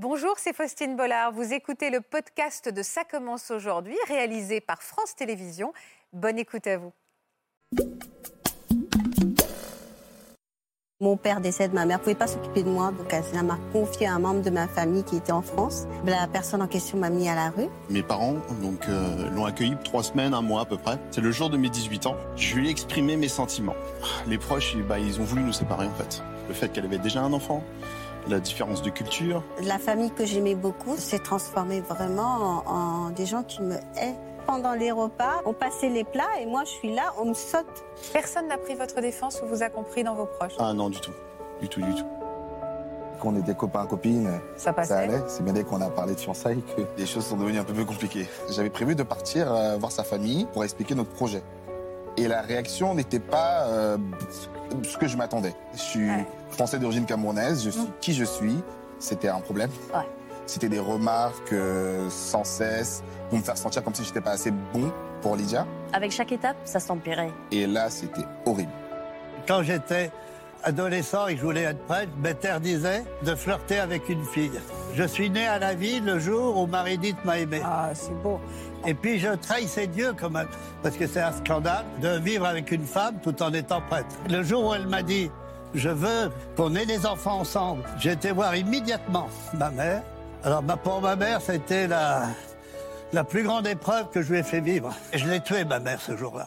Bonjour, 0.00 0.34
c'est 0.36 0.54
Faustine 0.54 0.94
Bollard. 0.94 1.32
Vous 1.32 1.52
écoutez 1.52 1.90
le 1.90 2.00
podcast 2.00 2.72
de 2.72 2.82
Ça 2.84 3.02
commence 3.02 3.50
aujourd'hui, 3.50 3.96
réalisé 4.06 4.60
par 4.60 4.80
France 4.80 5.16
Télévisions. 5.16 5.72
Bonne 6.12 6.38
écoute 6.38 6.68
à 6.68 6.78
vous. 6.78 6.92
Mon 11.00 11.16
père 11.16 11.40
décède, 11.40 11.72
ma 11.72 11.84
mère 11.84 11.98
ne 11.98 12.02
pouvait 12.04 12.14
pas 12.14 12.28
s'occuper 12.28 12.62
de 12.62 12.70
moi, 12.70 12.92
donc 12.92 13.12
elle 13.12 13.42
m'a 13.42 13.58
confié 13.72 14.06
à 14.06 14.14
un 14.14 14.20
membre 14.20 14.42
de 14.42 14.50
ma 14.50 14.68
famille 14.68 15.02
qui 15.02 15.16
était 15.16 15.32
en 15.32 15.42
France. 15.42 15.88
La 16.04 16.28
personne 16.28 16.62
en 16.62 16.68
question 16.68 16.96
m'a 16.96 17.10
mis 17.10 17.28
à 17.28 17.34
la 17.34 17.50
rue. 17.50 17.66
Mes 17.90 18.04
parents 18.04 18.36
donc 18.62 18.88
euh, 18.88 19.28
l'ont 19.30 19.46
accueilli 19.46 19.76
trois 19.82 20.04
semaines, 20.04 20.32
un 20.32 20.42
mois 20.42 20.60
à 20.60 20.64
peu 20.64 20.76
près. 20.76 20.96
C'est 21.10 21.22
le 21.22 21.32
jour 21.32 21.50
de 21.50 21.56
mes 21.56 21.70
18 21.70 22.06
ans. 22.06 22.16
Je 22.36 22.54
lui 22.54 22.68
ai 22.68 22.70
exprimé 22.70 23.16
mes 23.16 23.26
sentiments. 23.26 23.76
Les 24.28 24.38
proches, 24.38 24.76
bah, 24.76 25.00
ils 25.00 25.20
ont 25.20 25.24
voulu 25.24 25.42
nous 25.42 25.52
séparer 25.52 25.86
en 25.86 25.94
fait. 25.94 26.22
Le 26.46 26.54
fait 26.54 26.68
qu'elle 26.68 26.84
avait 26.84 26.98
déjà 26.98 27.20
un 27.20 27.32
enfant, 27.32 27.64
la 28.30 28.40
différence 28.40 28.82
de 28.82 28.90
culture. 28.90 29.42
La 29.62 29.78
famille 29.78 30.10
que 30.10 30.24
j'aimais 30.24 30.54
beaucoup 30.54 30.96
s'est 30.96 31.18
transformée 31.18 31.80
vraiment 31.80 32.62
en, 32.66 33.06
en 33.06 33.10
des 33.10 33.26
gens 33.26 33.42
qui 33.42 33.62
me 33.62 33.74
haient 33.74 34.14
pendant 34.46 34.72
les 34.72 34.90
repas, 34.90 35.42
on 35.44 35.52
passait 35.52 35.90
les 35.90 36.04
plats 36.04 36.40
et 36.40 36.46
moi 36.46 36.64
je 36.64 36.70
suis 36.70 36.94
là, 36.94 37.12
on 37.20 37.26
me 37.26 37.34
saute. 37.34 37.66
Personne 38.12 38.48
n'a 38.48 38.56
pris 38.56 38.74
votre 38.74 39.00
défense 39.00 39.42
ou 39.42 39.46
vous 39.46 39.62
a 39.62 39.68
compris 39.68 40.04
dans 40.04 40.14
vos 40.14 40.24
proches? 40.26 40.54
Ah 40.58 40.72
non, 40.72 40.88
du 40.88 41.00
tout. 41.00 41.12
Du 41.60 41.68
tout, 41.68 41.82
du 41.82 41.94
tout. 41.94 42.06
Quand 43.20 43.30
on 43.30 43.36
était 43.36 43.54
copains, 43.54 43.84
copines, 43.84 44.30
Ça 44.56 44.72
passait 44.72 44.94
allait. 44.94 45.20
C'est 45.26 45.42
bien 45.42 45.52
dès 45.52 45.64
qu'on 45.64 45.80
a 45.80 45.90
parlé 45.90 46.14
de 46.14 46.20
fiançailles 46.20 46.62
que 46.76 46.82
les 46.96 47.04
choses 47.04 47.26
sont 47.26 47.36
devenues 47.36 47.58
un 47.58 47.64
peu 47.64 47.74
plus 47.74 47.84
compliquées. 47.84 48.28
J'avais 48.50 48.70
prévu 48.70 48.94
de 48.94 49.02
partir 49.02 49.52
euh, 49.52 49.76
voir 49.76 49.90
sa 49.90 50.04
famille 50.04 50.46
pour 50.52 50.62
expliquer 50.62 50.94
notre 50.94 51.10
projet. 51.10 51.42
Et 52.18 52.28
la 52.28 52.40
réaction 52.42 52.94
n'était 52.94 53.20
pas 53.20 53.62
euh, 53.68 53.96
ce 54.82 54.96
que 54.98 55.06
je 55.06 55.16
m'attendais. 55.16 55.54
Je 55.74 55.78
suis 55.78 56.08
Ouais. 56.10 56.26
français 56.50 56.78
d'origine 56.78 57.04
camerounaise, 57.06 57.64
je 57.64 57.70
suis 57.70 57.82
Mm. 57.82 57.92
qui 58.00 58.12
je 58.14 58.24
suis. 58.24 58.56
C'était 58.98 59.28
un 59.28 59.40
problème. 59.40 59.70
Ouais. 59.94 60.02
C'était 60.46 60.68
des 60.68 60.80
remarques 60.80 61.52
euh, 61.52 62.08
sans 62.10 62.42
cesse 62.42 63.02
pour 63.28 63.38
me 63.38 63.44
faire 63.44 63.56
sentir 63.56 63.84
comme 63.84 63.94
si 63.94 64.02
j'étais 64.02 64.20
pas 64.20 64.32
assez 64.32 64.50
bon 64.50 64.90
pour 65.22 65.36
Lydia. 65.36 65.66
Avec 65.92 66.10
chaque 66.10 66.32
étape, 66.32 66.56
ça 66.64 66.80
s'empirait. 66.80 67.30
Et 67.52 67.66
là, 67.66 67.88
c'était 67.90 68.24
horrible. 68.46 68.72
Quand 69.46 69.62
j'étais 69.62 70.10
adolescent 70.64 71.26
et 71.26 71.34
que 71.34 71.40
je 71.40 71.44
voulais 71.44 71.62
être 71.62 71.84
prêtre, 71.86 72.10
je 72.16 72.22
m'interdisais 72.22 73.04
de 73.22 73.34
flirter 73.34 73.78
avec 73.78 74.08
une 74.08 74.24
fille. 74.24 74.60
Je 74.94 75.04
suis 75.04 75.30
né 75.30 75.46
à 75.46 75.58
la 75.58 75.74
vie 75.74 76.00
le 76.00 76.18
jour 76.18 76.56
où 76.56 76.66
Marie-Dite 76.66 77.24
m'a 77.24 77.38
aimé. 77.38 77.60
Ah, 77.64 77.90
c'est 77.94 78.14
beau. 78.22 78.40
Et 78.86 78.94
puis 78.94 79.18
je 79.18 79.28
trahissais 79.28 79.86
Dieu 79.86 80.14
quand 80.18 80.30
même, 80.30 80.48
parce 80.82 80.96
que 80.96 81.06
c'est 81.06 81.20
un 81.20 81.32
scandale 81.32 81.84
de 82.00 82.18
vivre 82.18 82.46
avec 82.46 82.70
une 82.70 82.84
femme 82.84 83.16
tout 83.22 83.42
en 83.42 83.52
étant 83.52 83.80
prêtre. 83.82 84.14
Le 84.28 84.42
jour 84.42 84.66
où 84.66 84.74
elle 84.74 84.86
m'a 84.86 85.02
dit 85.02 85.30
je 85.74 85.90
veux 85.90 86.30
qu'on 86.56 86.74
ait 86.74 86.86
des 86.86 87.06
enfants 87.06 87.40
ensemble, 87.40 87.82
j'ai 87.98 88.12
été 88.12 88.32
voir 88.32 88.56
immédiatement 88.56 89.28
ma 89.54 89.70
mère. 89.70 90.02
Alors 90.44 90.62
pour 90.62 91.00
ma 91.02 91.16
mère, 91.16 91.40
c'était 91.40 91.86
la, 91.86 92.22
la 93.12 93.24
plus 93.24 93.42
grande 93.42 93.66
épreuve 93.66 94.08
que 94.10 94.22
je 94.22 94.32
lui 94.32 94.38
ai 94.38 94.42
fait 94.42 94.60
vivre. 94.60 94.94
Et 95.12 95.18
je 95.18 95.28
l'ai 95.28 95.40
tuée 95.40 95.64
ma 95.64 95.78
mère 95.78 96.00
ce 96.00 96.16
jour-là. 96.16 96.46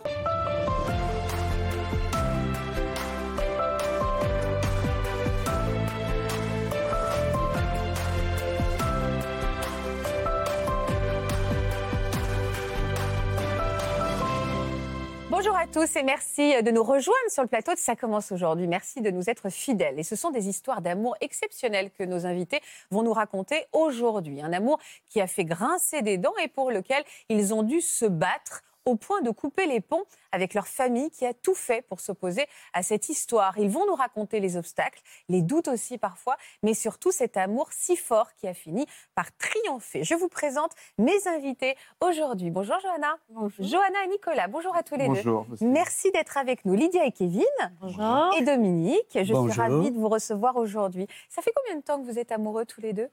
Bonjour 15.44 15.58
à 15.58 15.66
tous 15.66 15.96
et 15.96 16.04
merci 16.04 16.62
de 16.62 16.70
nous 16.70 16.84
rejoindre 16.84 17.32
sur 17.32 17.42
le 17.42 17.48
plateau 17.48 17.74
de 17.74 17.80
Ça 17.80 17.96
commence 17.96 18.32
aujourd'hui. 18.32 18.68
Merci 18.68 19.02
de 19.02 19.10
nous 19.10 19.28
être 19.28 19.50
fidèles. 19.50 19.98
Et 19.98 20.04
ce 20.04 20.16
sont 20.16 20.30
des 20.30 20.48
histoires 20.48 20.84
d'amour 20.84 21.16
exceptionnelles 21.20 21.90
que 21.90 22.04
nos 22.04 22.28
invités 22.28 22.62
vont 22.92 23.02
nous 23.02 23.12
raconter 23.12 23.66
aujourd'hui. 23.72 24.40
Un 24.44 24.54
amour 24.54 24.80
qui 25.10 25.20
a 25.20 25.26
fait 25.26 25.44
grincer 25.44 26.04
des 26.04 26.20
dents 26.20 26.36
et 26.44 26.48
pour 26.48 26.70
lequel 26.70 27.04
ils 27.28 27.56
ont 27.56 27.64
dû 27.64 27.82
se 27.82 28.06
battre 28.06 28.62
au 28.86 28.96
point 28.96 29.22
de 29.22 29.30
couper 29.32 29.66
les 29.68 29.82
ponts 29.82 30.04
avec 30.32 30.54
leur 30.54 30.68
famille 30.68 31.10
qui 31.12 31.26
a 31.26 31.34
tout 31.34 31.54
fait 31.54 31.82
pour 31.84 32.00
s'opposer 32.00 32.46
à 32.74 32.84
cette 32.84 33.10
histoire. 33.10 33.58
Ils 33.58 33.70
vont 33.70 33.86
nous 33.86 33.96
raconter 33.96 34.40
les 34.40 34.58
obstacles, 34.58 35.02
les 35.30 35.42
doutes 35.42 35.68
aussi 35.68 35.98
parfois, 35.98 36.38
mais 36.64 36.74
surtout 36.74 37.12
cet 37.12 37.38
amour 37.38 37.70
si 37.72 37.96
fort 37.96 38.34
qui 38.36 38.48
a 38.48 38.54
fini 38.54 38.86
par 39.16 39.26
triompher. 39.38 40.04
Je 40.04 40.16
vous 40.16 40.30
présente 40.30 40.72
mes 40.98 41.28
invités 41.28 41.76
aujourd'hui. 42.02 42.50
Bonjour 42.50 42.78
Johanna. 42.82 43.18
Bonjour. 43.30 43.66
Johanna 43.66 44.04
et 44.06 44.08
Nicolas, 44.08 44.48
bonjour 44.48 44.76
à 44.76 44.84
tous 44.84 44.96
les 44.96 45.08
deux. 45.08 45.16
Bonjour. 45.16 45.46
Merci 45.62 46.12
d'être 46.12 46.38
avec 46.38 46.66
nous. 46.66 46.74
Lydia 46.76 47.06
et 47.06 47.12
Kevin 47.12 47.44
Bonjour. 47.80 48.34
et 48.38 48.42
Dominique, 48.44 49.06
je 49.14 49.34
Bonjour. 49.34 49.52
suis 49.52 49.62
ravie 49.62 49.92
de 49.92 49.98
vous 50.00 50.10
recevoir 50.10 50.56
aujourd'hui. 50.58 51.08
Ça 51.30 51.42
fait 51.42 51.52
combien 51.56 51.78
de 51.80 51.84
temps 51.84 52.00
que 52.02 52.06
vous 52.10 52.18
êtes 52.20 52.32
amoureux 52.32 52.66
tous 52.66 52.82
les 52.82 52.94
deux? 52.94 53.10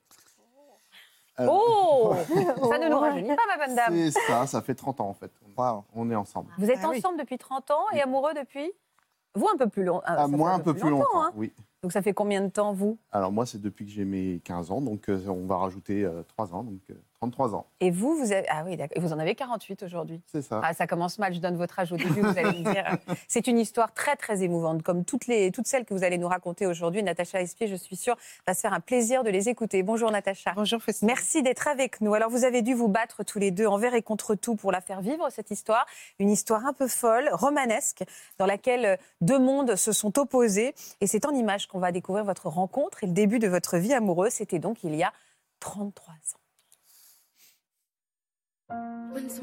Oh 1.47 2.15
Ça 2.69 2.79
ne 2.79 2.89
nous 2.89 2.99
rajeunit 2.99 3.29
pas, 3.29 3.43
ma 3.57 3.67
bonne 3.67 3.77
dame. 3.77 3.95
C'est 3.95 4.11
ça, 4.27 4.47
ça 4.47 4.63
fait 4.63 4.75
30 4.75 5.01
ans 5.01 5.09
en 5.09 5.15
fait. 5.15 5.31
Wow. 5.57 5.85
On 5.95 6.11
est 6.11 6.15
ensemble. 6.17 6.51
Vous 6.59 6.71
êtes 6.71 6.79
Ah 6.83 6.89
oui. 6.91 6.99
ensemble 6.99 7.19
depuis 7.19 7.39
30 7.39 7.71
ans 7.71 7.85
et 7.95 8.01
amoureux 8.01 8.35
depuis 8.35 8.73
Vous, 9.35 9.47
un 9.53 9.57
peu 9.57 9.69
plus 9.69 9.85
long. 9.85 10.01
Ah, 10.05 10.27
moi 10.27 10.51
un 10.53 10.61
peu 10.61 10.75
plus 10.75 10.91
longtemps, 10.91 11.23
hein. 11.23 11.33
oui. 11.37 11.53
Donc 11.83 11.93
ça 11.93 12.03
fait 12.03 12.13
combien 12.13 12.41
de 12.43 12.49
temps, 12.49 12.73
vous? 12.73 12.99
Alors 13.13 13.31
moi, 13.31 13.47
c'est 13.47 13.61
depuis 13.61 13.85
que 13.87 13.93
j'ai 13.93 14.05
mes 14.05 14.41
15 14.45 14.73
ans, 14.73 14.81
donc 14.81 15.09
euh, 15.09 15.21
on 15.29 15.47
va 15.47 15.59
rajouter 15.59 16.05
euh, 16.05 16.23
3 16.25 16.55
ans, 16.55 16.65
donc 16.65 16.81
euh, 16.91 16.95
33 17.21 17.55
ans. 17.57 17.67
Et 17.81 17.91
vous, 17.91 18.17
vous 18.17 18.33
avez... 18.33 18.47
Ah 18.49 18.63
oui, 18.65 18.77
d'accord. 18.77 18.97
Et 18.97 19.01
vous 19.01 19.13
en 19.13 19.19
avez 19.19 19.35
48 19.35 19.83
aujourd'hui. 19.83 20.21
C'est 20.31 20.43
ça. 20.43 20.61
Ah, 20.63 20.73
ça 20.73 20.87
commence 20.87 21.19
mal, 21.19 21.35
je 21.35 21.41
donne 21.41 21.57
votre 21.57 21.77
âge 21.79 21.93
au 21.93 21.97
début, 21.97 22.21
vous 22.21 22.39
allez 22.39 22.61
me 22.61 22.73
dire. 22.73 22.97
C'est 23.29 23.49
une 23.49 23.59
histoire 23.59 23.93
très, 23.93 24.15
très 24.15 24.45
émouvante, 24.45 24.85
comme 24.85 25.05
toutes, 25.05 25.27
les, 25.27 25.51
toutes 25.51 25.67
celles 25.67 25.85
que 25.85 25.95
vous 25.95 26.05
allez 26.05 26.17
nous 26.17 26.29
raconter 26.29 26.67
aujourd'hui. 26.67 27.03
Natacha 27.03 27.41
Espier, 27.41 27.67
je 27.67 27.75
suis 27.75 27.97
sûre, 27.97 28.17
va 28.47 28.55
se 28.55 28.61
faire 28.61 28.73
un 28.73 28.81
plaisir 28.81 29.25
de 29.25 29.31
les 29.31 29.49
écouter. 29.49 29.83
Bonjour 29.83 30.13
Natacha. 30.13 30.53
Bonjour 30.55 30.81
Faustine. 30.81 31.09
Merci 31.09 31.43
d'être 31.43 31.67
avec 31.67 32.01
nous. 32.01 32.15
Alors, 32.15 32.31
vous 32.31 32.45
avez 32.45 32.63
dû 32.63 32.75
vous 32.75 32.89
battre 32.89 33.25
tous 33.25 33.41
les 33.41 33.51
deux 33.51 33.67
envers 33.67 33.95
et 33.95 34.03
contre 34.03 34.37
tout 34.37 34.55
pour 34.55 34.71
la 34.71 34.81
faire 34.81 35.01
vivre, 35.01 35.29
cette 35.31 35.51
histoire. 35.51 35.87
Une 36.21 36.31
histoire 36.31 36.67
un 36.67 36.73
peu 36.73 36.87
folle, 36.87 37.29
romanesque, 37.33 38.05
dans 38.39 38.47
laquelle 38.47 38.99
deux 39.21 39.41
mondes 39.41 39.75
se 39.75 39.91
sont 39.91 40.19
opposés. 40.21 40.73
Et 41.01 41.09
c'est 41.09 41.27
en 41.27 41.33
images 41.33 41.67
qu'on 41.67 41.81
va 41.81 41.91
découvrir 41.91 42.25
votre 42.25 42.47
rencontre 42.47 43.03
et 43.03 43.07
le 43.09 43.13
début 43.13 43.41
de 43.41 43.49
votre 43.49 43.77
vie 43.77 43.93
amoureuse. 43.93 44.33
C'était 44.33 44.61
donc 44.61 44.85
il 44.85 44.95
y 44.95 45.03
a 45.03 45.13
33 45.59 46.15
ans. 46.15 46.48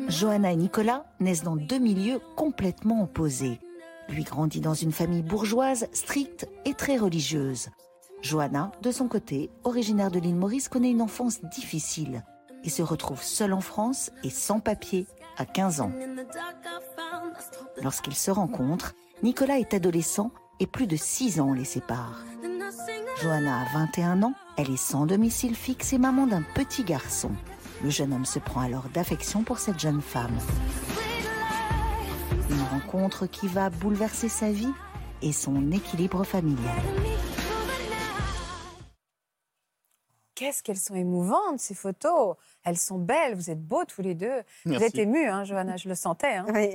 Johanna 0.08 0.52
et 0.52 0.56
Nicolas 0.56 1.06
naissent 1.20 1.44
dans 1.44 1.56
deux 1.56 1.80
milieux 1.80 2.20
complètement 2.36 3.04
opposés. 3.04 3.60
Lui 4.10 4.24
grandit 4.24 4.62
dans 4.62 4.74
une 4.74 4.92
famille 4.92 5.24
bourgeoise, 5.24 5.88
stricte 5.94 6.48
et 6.66 6.74
très 6.74 6.98
religieuse. 6.98 7.70
Johanna, 8.22 8.72
de 8.82 8.92
son 8.92 9.08
côté, 9.08 9.50
originaire 9.64 10.12
de 10.12 10.20
l'île 10.20 10.36
Maurice, 10.36 10.70
connaît 10.70 10.92
une 10.92 11.02
enfance 11.02 11.44
difficile 11.44 12.24
et 12.64 12.70
se 12.70 12.82
retrouve 12.82 13.22
seule 13.22 13.54
en 13.54 13.62
France 13.62 14.12
et 14.24 14.30
sans 14.30 14.60
papier 14.60 15.08
à 15.38 15.46
15 15.46 15.82
ans. 15.82 15.92
Lorsqu'ils 17.82 18.16
se 18.16 18.32
rencontrent, 18.32 18.94
Nicolas 19.24 19.60
est 19.60 19.74
adolescent 19.74 20.32
et 20.60 20.68
plus 20.68 20.88
de 20.88 20.96
6 20.96 21.40
ans 21.40 21.54
les 21.54 21.66
séparent. 21.66 22.24
Johanna 23.22 23.62
a 23.62 23.74
21 23.74 24.24
ans, 24.24 24.34
elle 24.58 24.72
est 24.72 24.78
sans 24.78 25.06
domicile 25.06 25.56
fixe 25.56 25.94
et 25.94 25.98
maman 25.98 26.28
d'un 26.28 26.44
petit 26.54 26.84
garçon. 26.84 27.32
Le 27.84 27.90
jeune 27.90 28.14
homme 28.14 28.26
se 28.26 28.40
prend 28.40 28.62
alors 28.62 28.90
d'affection 28.90 29.44
pour 29.44 29.60
cette 29.60 29.80
jeune 29.80 30.02
femme. 30.02 30.38
Une 32.50 32.62
rencontre 32.62 33.28
qui 33.28 33.48
va 33.48 33.70
bouleverser 33.70 34.30
sa 34.30 34.52
vie 34.52 34.72
et 35.22 35.32
son 35.32 35.72
équilibre 35.72 36.24
familial. 36.24 36.82
Qu'est-ce 40.36 40.64
qu'elles 40.64 40.78
sont 40.78 40.96
émouvantes, 40.96 41.60
ces 41.60 41.76
photos. 41.76 42.36
Elles 42.64 42.78
sont 42.78 43.00
belles, 43.00 43.36
vous 43.36 43.50
êtes 43.50 43.62
beaux 43.66 43.86
tous 43.86 44.02
les 44.02 44.16
deux. 44.16 44.42
Vous 44.66 44.74
êtes 44.74 44.96
émus, 44.98 45.28
hein, 45.28 45.44
Johanna, 45.46 45.78
je 45.78 45.88
le 45.88 45.96
sentais. 45.96 46.36
hein. 46.36 46.46
Oui. 46.54 46.72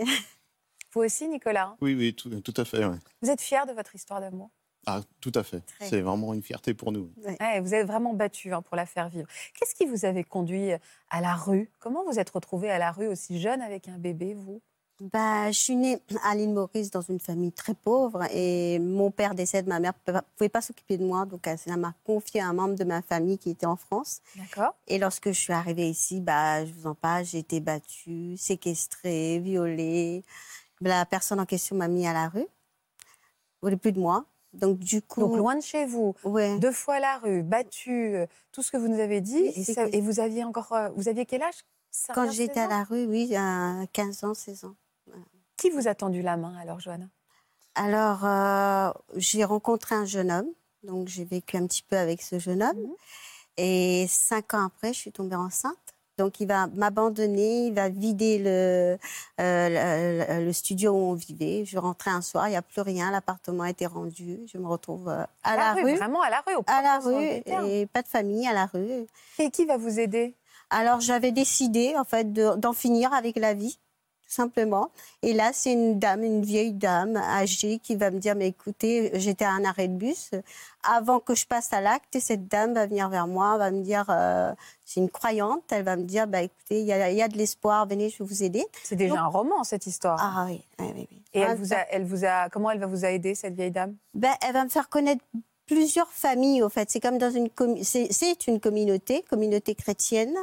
Vous 0.92 1.02
aussi, 1.02 1.28
Nicolas. 1.28 1.76
Oui, 1.80 1.94
oui, 1.94 2.14
tout, 2.14 2.30
tout 2.40 2.54
à 2.56 2.64
fait. 2.64 2.82
Vous 3.22 3.30
êtes 3.30 3.40
fiers 3.40 3.64
de 3.68 3.72
votre 3.72 3.94
histoire 3.94 4.20
d'amour? 4.20 4.50
Ah, 4.86 5.00
tout 5.20 5.32
à 5.34 5.42
fait. 5.42 5.60
Très. 5.60 5.88
C'est 5.88 6.00
vraiment 6.00 6.32
une 6.32 6.42
fierté 6.42 6.74
pour 6.74 6.92
nous. 6.92 7.12
Ouais, 7.24 7.60
Vous 7.60 7.74
êtes 7.74 7.86
vraiment 7.86 8.14
battu 8.14 8.52
hein, 8.52 8.62
pour 8.62 8.76
la 8.76 8.86
faire 8.86 9.08
vivre. 9.08 9.28
Qu'est-ce 9.54 9.74
qui 9.74 9.86
vous 9.86 10.04
avait 10.04 10.24
conduit 10.24 10.72
à 11.10 11.20
la 11.20 11.34
rue? 11.34 11.70
Comment 11.78 12.04
vous 12.04 12.18
êtes 12.18 12.30
retrouvé 12.30 12.70
à 12.70 12.78
la 12.78 12.90
rue 12.90 13.06
aussi 13.06 13.40
jeune 13.40 13.60
avec 13.60 13.88
un 13.88 13.98
bébé, 13.98 14.34
vous? 14.34 14.60
Bah, 15.00 15.50
je 15.50 15.58
suis 15.58 15.76
née 15.76 15.98
à 16.24 16.34
l'île 16.34 16.52
Maurice 16.52 16.90
dans 16.90 17.00
une 17.00 17.20
famille 17.20 17.52
très 17.52 17.72
pauvre 17.72 18.22
et 18.34 18.78
mon 18.78 19.10
père 19.10 19.34
décède, 19.34 19.66
ma 19.66 19.80
mère 19.80 19.94
ne 20.06 20.20
pouvait 20.36 20.50
pas 20.50 20.60
s'occuper 20.60 20.98
de 20.98 21.04
moi, 21.06 21.24
donc 21.24 21.46
elle 21.46 21.76
m'a 21.78 21.94
confié 22.04 22.42
à 22.42 22.48
un 22.48 22.52
membre 22.52 22.74
de 22.74 22.84
ma 22.84 23.00
famille 23.00 23.38
qui 23.38 23.48
était 23.48 23.64
en 23.64 23.76
France. 23.76 24.20
D'accord. 24.36 24.74
Et 24.88 24.98
lorsque 24.98 25.28
je 25.28 25.40
suis 25.40 25.54
arrivée 25.54 25.88
ici, 25.88 26.20
bah, 26.20 26.66
je 26.66 26.72
vous 26.74 26.86
en 26.86 26.94
parle, 26.94 27.24
j'ai 27.24 27.38
été 27.38 27.60
battue, 27.60 28.36
séquestrée, 28.36 29.38
violée. 29.38 30.22
La 30.82 31.06
personne 31.06 31.40
en 31.40 31.46
question 31.46 31.76
m'a 31.76 31.88
mis 31.88 32.06
à 32.06 32.12
la 32.12 32.28
rue. 32.28 32.40
Vous 32.40 33.68
voulez 33.68 33.78
plus 33.78 33.92
de 33.92 34.00
moi. 34.00 34.26
Donc 34.52 34.78
du 34.78 35.00
coup, 35.02 35.20
Donc 35.20 35.36
loin 35.36 35.54
de 35.56 35.62
chez 35.62 35.86
vous, 35.86 36.14
ouais. 36.24 36.58
deux 36.58 36.72
fois 36.72 36.98
la 36.98 37.18
rue, 37.18 37.42
battu, 37.42 38.16
euh, 38.16 38.26
tout 38.52 38.62
ce 38.62 38.70
que 38.72 38.76
vous 38.76 38.88
nous 38.88 38.98
avez 38.98 39.20
dit. 39.20 39.36
Et, 39.38 39.64
c'est 39.64 39.74
ça- 39.74 39.88
que- 39.88 39.94
et 39.94 40.00
vous 40.00 40.18
aviez 40.20 40.42
encore, 40.44 40.72
euh, 40.72 40.88
vous 40.96 41.08
aviez 41.08 41.24
quel 41.24 41.42
âge? 41.42 41.54
Ça 41.92 42.12
quand 42.14 42.30
j'étais 42.30 42.54
16 42.54 42.64
à 42.64 42.68
la 42.68 42.84
rue, 42.84 43.04
oui, 43.06 43.34
à 43.36 43.84
15 43.92 44.24
ans, 44.24 44.34
16 44.34 44.64
ans. 44.64 44.74
Qui 45.56 45.70
vous 45.70 45.86
a 45.88 45.94
tendu 45.94 46.22
la 46.22 46.36
main 46.36 46.56
alors, 46.56 46.80
Johanna? 46.80 47.06
Alors, 47.74 48.24
euh, 48.24 48.90
j'ai 49.16 49.44
rencontré 49.44 49.94
un 49.94 50.04
jeune 50.04 50.30
homme, 50.32 50.48
donc 50.82 51.08
j'ai 51.08 51.24
vécu 51.24 51.56
un 51.56 51.66
petit 51.66 51.82
peu 51.82 51.96
avec 51.96 52.20
ce 52.22 52.38
jeune 52.38 52.62
homme. 52.62 52.76
Mhm. 52.76 52.94
Et 53.56 54.06
cinq 54.08 54.54
ans 54.54 54.64
après, 54.66 54.92
je 54.92 54.98
suis 54.98 55.12
tombée 55.12 55.36
enceinte. 55.36 55.89
Donc, 56.18 56.40
il 56.40 56.46
va 56.46 56.66
m'abandonner, 56.68 57.66
il 57.68 57.74
va 57.74 57.88
vider 57.88 58.38
le, 58.38 58.98
euh, 59.40 60.38
le, 60.38 60.44
le 60.44 60.52
studio 60.52 60.92
où 60.92 60.96
on 60.96 61.14
vivait. 61.14 61.64
Je 61.64 61.78
rentrais 61.78 62.10
un 62.10 62.20
soir, 62.20 62.46
il 62.48 62.50
n'y 62.50 62.56
a 62.56 62.62
plus 62.62 62.82
rien, 62.82 63.10
l'appartement 63.10 63.62
a 63.62 63.70
été 63.70 63.86
rendu. 63.86 64.40
Je 64.46 64.58
me 64.58 64.66
retrouve 64.66 65.08
euh, 65.08 65.24
à 65.42 65.56
la, 65.56 65.74
rue, 65.74 65.94
Vraiment 65.96 66.20
à 66.20 66.30
la 66.30 66.42
rue, 66.46 66.54
au 66.56 66.62
à 66.66 66.82
la 66.82 66.98
rue, 66.98 67.24
et 67.66 67.86
pas 67.86 68.02
de 68.02 68.08
famille 68.08 68.46
à 68.46 68.52
la 68.52 68.66
rue. 68.66 69.06
Et 69.38 69.50
qui 69.50 69.64
va 69.64 69.76
vous 69.78 69.98
aider? 69.98 70.34
Alors, 70.68 71.00
j'avais 71.00 71.32
décidé, 71.32 71.94
en 71.96 72.04
fait, 72.04 72.32
de- 72.32 72.54
d'en 72.56 72.72
finir 72.72 73.12
avec 73.14 73.36
la 73.36 73.54
vie, 73.54 73.78
simplement. 74.30 74.90
Et 75.22 75.32
là, 75.32 75.50
c'est 75.52 75.72
une 75.72 75.98
dame, 75.98 76.22
une 76.24 76.42
vieille 76.42 76.72
dame 76.72 77.16
âgée 77.16 77.78
qui 77.82 77.96
va 77.96 78.10
me 78.10 78.18
dire, 78.18 78.34
mais 78.36 78.48
écoutez, 78.48 79.10
j'étais 79.14 79.44
à 79.44 79.50
un 79.50 79.64
arrêt 79.64 79.88
de 79.88 79.94
bus. 79.94 80.30
Avant 80.84 81.18
que 81.20 81.34
je 81.34 81.46
passe 81.46 81.72
à 81.72 81.80
l'acte, 81.80 82.18
cette 82.20 82.46
dame 82.48 82.74
va 82.74 82.86
venir 82.86 83.08
vers 83.08 83.26
moi, 83.26 83.58
va 83.58 83.70
me 83.70 83.82
dire, 83.82 84.06
euh, 84.08 84.52
c'est 84.86 85.00
une 85.00 85.10
croyante, 85.10 85.64
elle 85.70 85.84
va 85.84 85.96
me 85.96 86.04
dire, 86.04 86.26
bah, 86.26 86.42
écoutez, 86.42 86.80
il 86.80 86.86
y, 86.86 86.92
a- 86.92 87.10
y 87.10 87.20
a 87.22 87.28
de 87.28 87.36
l'espoir, 87.36 87.86
venez, 87.86 88.08
je 88.08 88.18
vais 88.22 88.24
vous 88.28 88.42
aider. 88.42 88.64
C'est 88.84 88.96
déjà 88.96 89.14
Donc- 89.16 89.24
un 89.24 89.26
roman, 89.26 89.64
cette 89.64 89.86
histoire. 89.86 90.18
Ah 90.20 90.46
oui, 90.46 90.62
oui, 90.78 90.86
oui. 90.94 91.08
oui. 91.10 91.22
Et 91.34 91.42
Ah, 91.44 91.48
elle 91.50 91.58
vous, 91.58 91.74
a, 91.74 91.78
elle 91.90 92.04
vous 92.04 92.24
a, 92.24 92.48
comment 92.48 92.70
elle 92.70 92.78
va 92.80 92.86
vous 92.86 93.04
a 93.04 93.10
aidé, 93.10 93.34
cette 93.34 93.54
vieille 93.54 93.70
dame? 93.70 93.94
Ben, 94.14 94.32
elle 94.46 94.52
va 94.52 94.64
me 94.64 94.70
faire 94.70 94.88
connaître 94.88 95.22
plusieurs 95.66 96.10
familles, 96.10 96.62
au 96.62 96.68
fait. 96.68 96.90
C'est 96.90 96.98
comme 97.00 97.18
dans 97.18 97.30
une 97.30 97.48
c'est 97.82 98.46
une 98.48 98.58
communauté, 98.58 99.22
communauté 99.28 99.74
chrétienne. 99.76 100.34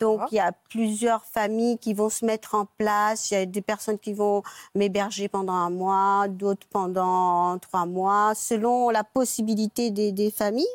Donc, 0.00 0.20
il 0.30 0.36
y 0.36 0.40
a 0.40 0.52
plusieurs 0.52 1.24
familles 1.24 1.78
qui 1.78 1.94
vont 1.94 2.08
se 2.08 2.24
mettre 2.24 2.54
en 2.54 2.66
place. 2.78 3.30
Il 3.30 3.34
y 3.34 3.36
a 3.36 3.46
des 3.46 3.62
personnes 3.62 3.98
qui 3.98 4.12
vont 4.12 4.42
m'héberger 4.74 5.28
pendant 5.28 5.54
un 5.54 5.70
mois, 5.70 6.26
d'autres 6.28 6.66
pendant 6.70 7.58
trois 7.58 7.86
mois, 7.86 8.34
selon 8.34 8.90
la 8.90 9.04
possibilité 9.04 9.90
des, 9.90 10.12
des 10.12 10.30
familles. 10.30 10.66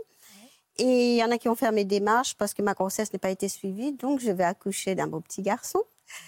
Et 0.78 1.16
il 1.16 1.18
y 1.18 1.24
en 1.24 1.32
a 1.32 1.38
qui 1.38 1.50
ont 1.50 1.56
fait 1.56 1.72
mes 1.72 1.86
démarches 1.86 2.36
parce 2.36 2.54
que 2.54 2.62
ma 2.62 2.74
grossesse 2.74 3.12
n'a 3.12 3.20
pas 3.20 3.30
été 3.30 3.50
suivie. 3.50 3.92
Donc, 3.92 4.20
je 4.20 4.32
vais 4.32 4.46
accoucher 4.46 4.96
d'un 4.96 5.08
beau 5.08 5.20
petit 5.20 5.42
garçon. 5.42 5.82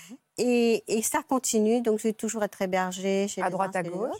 Mhm. 0.09 0.17
Et, 0.37 0.83
et 0.87 1.01
ça 1.01 1.23
continue. 1.23 1.81
Donc, 1.81 1.99
je 1.99 2.03
vais 2.03 2.13
toujours 2.13 2.43
être 2.43 2.61
hébergée 2.61 3.27
chez 3.27 3.41
À 3.41 3.45
les 3.45 3.51
droite, 3.51 3.75
à 3.75 3.83
gauche. 3.83 4.17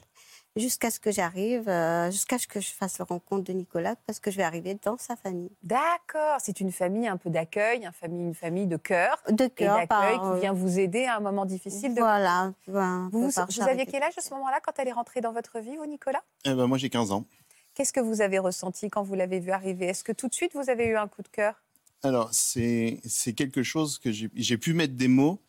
Jusqu'à 0.58 0.92
ce 0.92 1.00
que 1.00 1.12
j'arrive, 1.12 1.70
euh, 1.70 2.12
jusqu'à 2.12 2.38
ce 2.38 2.46
que 2.46 2.60
je 2.60 2.72
fasse 2.72 2.98
la 2.98 3.06
rencontre 3.06 3.44
de 3.46 3.54
Nicolas, 3.54 3.96
parce 4.06 4.20
que 4.20 4.32
je 4.32 4.38
vais 4.38 4.44
arriver 4.44 4.78
dans 4.84 4.98
sa 4.98 5.16
famille. 5.16 5.50
D'accord, 5.64 6.40
c'est 6.40 6.60
une 6.60 6.74
famille 6.74 7.08
un 7.08 7.16
peu 7.16 7.30
d'accueil, 7.30 7.86
une 7.86 7.92
famille, 7.94 8.26
une 8.26 8.34
famille 8.34 8.68
de 8.68 8.76
cœur 8.76 9.24
De 9.30 9.46
et 9.46 9.50
cœur, 9.50 9.78
d'accueil 9.78 9.88
par, 9.88 10.32
euh, 10.32 10.36
qui 10.36 10.42
vient 10.42 10.52
vous 10.52 10.78
aider 10.78 11.06
à 11.06 11.16
un 11.16 11.20
moment 11.22 11.46
difficile. 11.46 11.96
De... 11.96 12.00
Voilà. 12.02 12.40
un 12.40 12.56
peu 12.66 12.72
Vous, 13.12 13.30
vous, 13.30 13.30
vous 13.30 13.62
aviez 13.62 13.86
quel 13.86 14.04
âge 14.04 14.18
à 14.18 14.22
ce 14.22 14.34
moment-là 14.34 14.60
quand 14.62 14.74
elle 14.78 14.90
est 14.90 14.94
rentrée 14.94 15.22
dans 15.22 15.32
votre 15.32 15.60
vie, 15.60 15.78
vous, 15.78 15.86
Nicolas? 15.86 16.22
Eh 16.44 16.54
ben, 16.54 16.68
moi, 16.68 16.78
j'ai 16.78 16.90
15 16.90 17.14
ans. 17.14 17.26
Qu'est-ce 17.74 17.94
que 17.94 18.02
vous 18.02 18.22
avez 18.22 18.38
ressenti 18.38 18.90
quand 18.90 19.04
vous 19.04 19.16
l'avez 19.16 19.40
vue 19.40 19.52
arriver? 19.52 19.86
Est-ce 19.86 20.04
que 20.04 20.12
tout 20.12 20.28
de 20.28 20.34
suite 20.34 20.52
vous 20.54 20.70
avez 20.70 20.88
eu 20.88 20.98
un 20.98 21.08
coup 21.08 21.22
de 21.22 21.30
cœur? 21.30 21.56
Alors, 22.04 22.30
c'est 22.34 23.00
c'est 23.06 23.34
quelque 23.34 23.64
chose 23.64 24.00
que 24.00 24.12
j'ai 24.12 24.30
j'ai 24.36 24.58
pu 24.58 24.74
mettre 24.74 24.96
des 24.96 25.08
mots. 25.08 25.40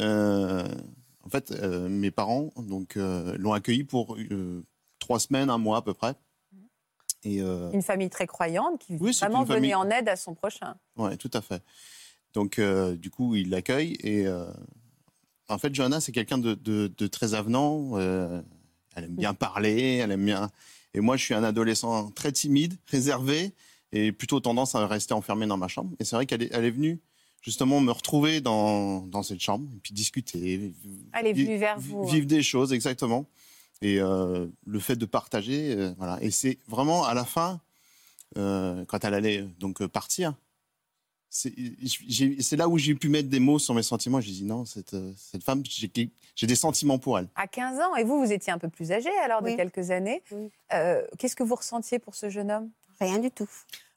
Euh, 0.00 0.66
en 1.28 1.30
fait, 1.30 1.50
euh, 1.52 1.88
mes 1.90 2.10
parents 2.10 2.50
donc 2.56 2.96
euh, 2.96 3.36
l'ont 3.38 3.52
accueilli 3.52 3.84
pour 3.84 4.16
euh, 4.16 4.64
trois 4.98 5.20
semaines, 5.20 5.50
un 5.50 5.58
mois 5.58 5.76
à 5.78 5.82
peu 5.82 5.92
près. 5.92 6.14
Et 7.22 7.42
euh, 7.42 7.70
Une 7.72 7.82
famille 7.82 8.08
très 8.08 8.26
croyante 8.26 8.80
qui 8.80 8.94
Oui, 8.98 9.12
vraiment 9.20 9.44
famille- 9.44 9.70
venait 9.70 9.74
en 9.74 9.90
aide 9.90 10.08
à 10.08 10.16
son 10.16 10.34
prochain. 10.34 10.76
ouais, 10.96 11.16
tout 11.18 11.30
à 11.34 11.40
fait. 11.42 11.62
Donc, 12.34 12.60
du 12.60 13.10
coup, 13.10 13.34
ils 13.34 13.50
l'accueillent 13.50 13.96
et 14.02 14.26
en 15.48 15.58
fait, 15.58 15.74
Johanna, 15.74 16.00
c'est 16.00 16.12
quelqu'un 16.12 16.38
de, 16.38 16.54
de- 16.54 16.92
de 16.96 17.06
très 17.06 17.34
avenant. 17.34 17.98
elle 17.98 19.04
aime 19.04 19.16
bien 19.16 19.34
parler, 19.34 19.96
elle 19.96 20.12
aime 20.12 20.24
bien. 20.24 20.50
Et 20.94 21.00
moi, 21.00 21.16
je 21.16 21.24
suis 21.24 21.34
un 21.34 21.42
adolescent 21.44 22.10
très 22.12 22.32
timide, 22.32 22.74
réservé 22.86 23.52
et 23.92 24.12
plutôt 24.12 24.40
tendance 24.40 24.74
à 24.74 24.86
rester 24.86 25.14
enfermé 25.14 25.46
dans 25.46 25.56
ma 25.56 25.68
chambre. 25.68 25.94
Et 25.98 26.04
c'est 26.04 26.16
vrai 26.16 26.26
qu'elle 26.26 26.42
est, 26.42 26.50
elle 26.52 26.64
est 26.64 26.70
venue 26.70 27.00
justement 27.42 27.80
me 27.80 27.90
retrouver 27.92 28.40
dans, 28.40 29.00
dans 29.06 29.22
cette 29.22 29.40
chambre 29.40 29.68
et 29.74 29.78
puis 29.80 29.94
discuter. 29.94 30.72
Elle 31.12 31.26
est 31.26 31.32
vi- 31.32 31.44
venue 31.44 31.56
vers 31.58 31.78
vous. 31.78 32.02
hein. 32.02 32.06
Vivre 32.12 32.26
des 32.26 32.42
choses, 32.42 32.72
exactement. 32.72 33.26
Et 33.80 34.00
euh, 34.00 34.46
le 34.66 34.80
fait 34.80 34.96
de 34.96 35.06
partager, 35.06 35.74
euh, 35.76 35.92
voilà. 35.98 36.18
Et 36.22 36.30
c'est 36.30 36.58
vraiment 36.66 37.04
à 37.04 37.14
la 37.14 37.24
fin, 37.24 37.60
euh, 38.36 38.84
quand 38.86 39.04
elle 39.04 39.14
allait 39.14 39.42
donc 39.60 39.84
partir, 39.86 40.34
c'est 41.30 42.56
là 42.56 42.68
où 42.68 42.78
j'ai 42.78 42.94
pu 42.94 43.08
mettre 43.08 43.28
des 43.28 43.38
mots 43.38 43.58
sur 43.58 43.74
mes 43.74 43.82
sentiments. 43.82 44.20
J'ai 44.20 44.32
dit 44.32 44.44
non, 44.44 44.64
cette, 44.64 44.96
cette 45.16 45.44
femme, 45.44 45.62
j'ai 45.64 45.90
j'ai 46.34 46.46
des 46.46 46.54
sentiments 46.56 46.98
pour 46.98 47.18
elle. 47.18 47.28
À 47.34 47.46
15 47.46 47.78
ans, 47.80 47.96
et 47.96 48.04
vous, 48.04 48.18
vous 48.24 48.32
étiez 48.32 48.52
un 48.52 48.58
peu 48.58 48.68
plus 48.68 48.92
âgé 48.92 49.10
alors 49.24 49.42
de 49.42 49.48
Oui. 49.50 49.56
quelques 49.56 49.90
années. 49.90 50.22
Oui. 50.30 50.48
Euh, 50.72 51.02
Qu'est-ce 51.18 51.36
que 51.36 51.42
vous 51.42 51.54
ressentiez 51.56 51.98
pour 51.98 52.14
ce 52.14 52.30
jeune 52.30 52.50
homme? 52.50 52.70
Rien 53.00 53.18
du 53.18 53.30
tout. 53.30 53.48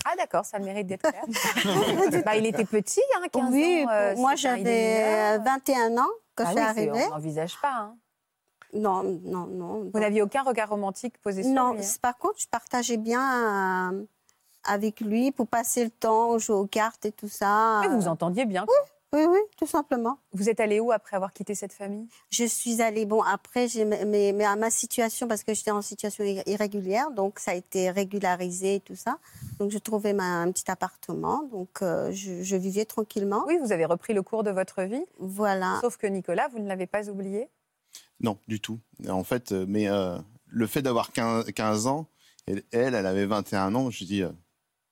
Ah 0.06 0.14
d'accord, 0.18 0.46
ça 0.46 0.60
mérite 0.60 0.88
d'être 0.88 1.02
clair. 1.10 1.24
bah, 2.26 2.36
il 2.36 2.46
était 2.46 2.66
petit, 2.66 3.02
hein, 3.16 3.28
15 3.32 3.52
oui, 3.52 3.86
ans. 3.86 3.92
euh, 3.92 4.16
moi 4.18 4.36
j'avais 4.36 5.36
mineur. 5.36 5.44
21 5.44 5.98
ans 5.98 6.08
quand 6.36 6.46
Ah 6.48 6.52
je 6.52 6.56
oui, 6.58 6.64
suis 6.66 6.74
c'est- 6.74 6.90
arrivée. 6.90 7.06
on 7.08 7.10
n'envisage 7.12 7.58
pas. 7.62 7.72
hein. 7.74 7.96
Non, 8.74 9.04
non, 9.04 9.48
non. 9.48 9.90
Vous 9.94 10.00
n'aviez 10.00 10.22
aucun 10.22 10.44
regard 10.44 10.70
romantique 10.70 11.18
posé 11.22 11.44
sur 11.44 11.52
Non, 11.52 11.74
lui. 11.74 11.80
hein. 11.80 11.84
c'est- 11.84 12.00
par 12.02 12.18
contre, 12.18 12.36
je 12.40 12.48
partageais 12.48 12.98
bien 12.98 13.92
euh, 13.94 14.04
avec 14.64 15.02
lui 15.02 15.32
pour 15.32 15.48
passer 15.48 15.84
le 15.84 15.90
temps, 15.90 16.38
jouer 16.40 16.56
aux 16.56 16.68
cartes 16.68 17.06
et 17.06 17.12
tout 17.12 17.28
ça. 17.30 17.80
Mais 17.82 17.90
vous 17.90 18.02
vous 18.02 18.08
entendiez 18.08 18.46
bien. 18.46 18.66
quoi. 18.66 18.74
Oui, 18.82 18.90
oui, 19.14 19.40
tout 19.58 19.68
simplement. 19.68 20.20
Vous 20.32 20.50
êtes 20.50 20.60
allé 20.60 20.80
où 20.80 20.92
après 20.92 21.16
avoir 21.16 21.34
quitté 21.34 21.54
cette 21.56 21.74
famille? 21.74 22.08
Je 22.30 22.46
suis 22.46 22.82
allée, 22.82 23.06
bon, 23.06 23.22
après, 23.22 23.68
mais, 24.08 24.46
à 24.46 24.56
ma 24.56 24.70
situation, 24.70 25.28
parce 25.28 25.44
que 25.44 25.54
j'étais 25.54 25.72
en 25.72 25.82
situation 25.82 26.24
ir- 26.24 26.44
irrégulière, 26.48 27.12
donc 27.12 27.40
ça 27.40 27.52
a 27.52 27.56
été 27.56 27.90
régularisé 27.90 28.76
et 28.76 28.80
tout 28.80 28.96
ça. 28.96 29.18
Donc, 29.60 29.72
je 29.72 29.78
trouvais 29.78 30.14
ma, 30.14 30.42
un 30.42 30.52
petit 30.52 30.70
appartement, 30.72 31.44
donc 31.44 31.82
euh, 31.82 32.12
je, 32.12 32.42
je 32.42 32.56
vivais 32.56 32.86
tranquillement. 32.86 33.44
Oui, 33.48 33.58
vous 33.62 33.72
avez 33.72 33.86
repris 33.86 34.14
le 34.14 34.24
cours 34.24 34.44
de 34.44 34.52
votre 34.52 34.84
vie. 34.84 35.04
Voilà. 35.20 35.80
Sauf 35.82 35.98
que 35.98 36.08
Nicolas, 36.08 36.48
vous 36.48 36.60
ne 36.60 36.68
l'avez 36.68 36.88
pas 36.88 37.10
oublié? 37.10 37.50
Non, 38.22 38.38
du 38.48 38.60
tout. 38.60 38.80
En 39.10 39.24
fait, 39.24 39.52
euh, 39.52 39.66
mais 39.68 39.90
euh, 39.90 40.18
le 40.46 40.68
fait 40.68 40.82
d'avoir 40.82 41.12
15, 41.12 41.52
15 41.52 41.88
ans, 41.88 42.08
elle, 42.48 42.64
elle 42.72 42.96
avait 42.96 43.26
21 43.26 43.76
ans, 43.76 43.90
je 43.90 44.04
dis, 44.04 44.24
euh, 44.24 44.32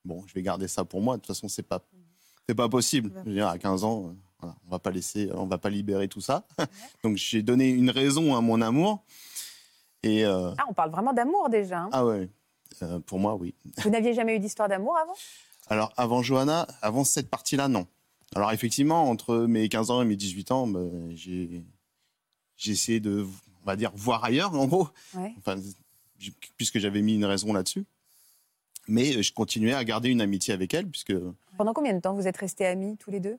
bon, 0.06 0.24
je 0.28 0.34
vais 0.34 0.42
garder 0.42 0.68
ça 0.68 0.86
pour 0.86 1.02
moi. 1.02 1.16
De 1.18 1.22
toute 1.22 1.28
façon, 1.28 1.48
c'est 1.48 1.64
pas, 1.64 1.80
c'est 2.50 2.56
pas 2.56 2.68
possible. 2.68 3.12
Je 3.24 3.30
veux 3.30 3.36
dire, 3.36 3.48
à 3.48 3.60
15 3.60 3.84
ans, 3.84 4.06
euh, 4.08 4.14
voilà, 4.40 4.56
on 4.66 4.72
va 4.72 4.80
pas 4.80 4.90
laisser, 4.90 5.30
on 5.36 5.46
va 5.46 5.60
pas 5.60 5.70
libérer 5.70 6.08
tout 6.08 6.20
ça. 6.22 6.48
Donc, 7.04 7.16
j'ai 7.16 7.44
donné 7.44 7.70
une 7.70 7.92
raison 7.92 8.36
à 8.36 8.42
mon 8.42 8.60
amour. 8.62 9.04
Et 10.02 10.26
euh, 10.26 10.50
Ah, 10.58 10.66
on 10.68 10.74
parle 10.74 10.90
vraiment 10.90 11.14
d'amour 11.14 11.48
déjà. 11.50 11.82
hein. 11.82 11.90
ah 11.92 12.04
ouais, 12.08 12.28
euh, 12.82 13.00
pour 13.02 13.20
moi, 13.20 13.36
oui. 13.36 13.54
Vous 13.84 13.92
n'aviez 13.92 14.16
jamais 14.16 14.36
eu 14.36 14.40
d'histoire 14.40 14.68
d'amour 14.68 14.98
avant? 14.98 15.14
Alors, 15.68 15.94
avant 15.96 16.24
Johanna, 16.24 16.68
avant 16.82 17.04
cette 17.04 17.30
partie-là, 17.30 17.68
non. 17.68 17.86
Alors, 18.36 18.52
effectivement, 18.52 19.08
entre 19.12 19.38
mes 19.42 19.70
15 19.70 19.92
ans 19.92 20.02
et 20.02 20.06
mes 20.06 20.16
18 20.16 20.52
ans, 20.52 20.66
ben, 20.66 21.12
j'ai 21.16 21.64
j'ai 22.58 22.72
essayé 22.72 23.00
de, 23.00 23.28
on 23.62 23.66
va 23.66 23.76
dire, 23.76 23.92
voir 23.96 24.24
ailleurs, 24.24 24.56
en 24.56 24.66
gros. 24.66 24.88
Ouais. 25.14 25.36
Enfin, 25.38 25.56
j- 26.18 26.34
puisque 26.58 26.80
j'avais 26.80 27.04
mis 27.04 27.14
une 27.14 27.26
raison 27.26 27.54
là-dessus. 27.54 27.86
Mais 28.88 29.22
je 29.22 29.32
continuais 29.34 29.74
à 29.74 29.84
garder 29.84 30.10
une 30.10 30.20
amitié 30.22 30.52
avec 30.54 30.74
elle, 30.74 30.88
puisque 30.88 31.14
Pendant 31.60 31.74
combien 31.74 31.92
de 31.94 32.00
temps 32.00 32.14
vous 32.14 32.26
êtes 32.26 32.38
restés 32.38 32.66
amis 32.66 32.96
tous 32.96 33.12
les 33.12 33.20
deux? 33.20 33.38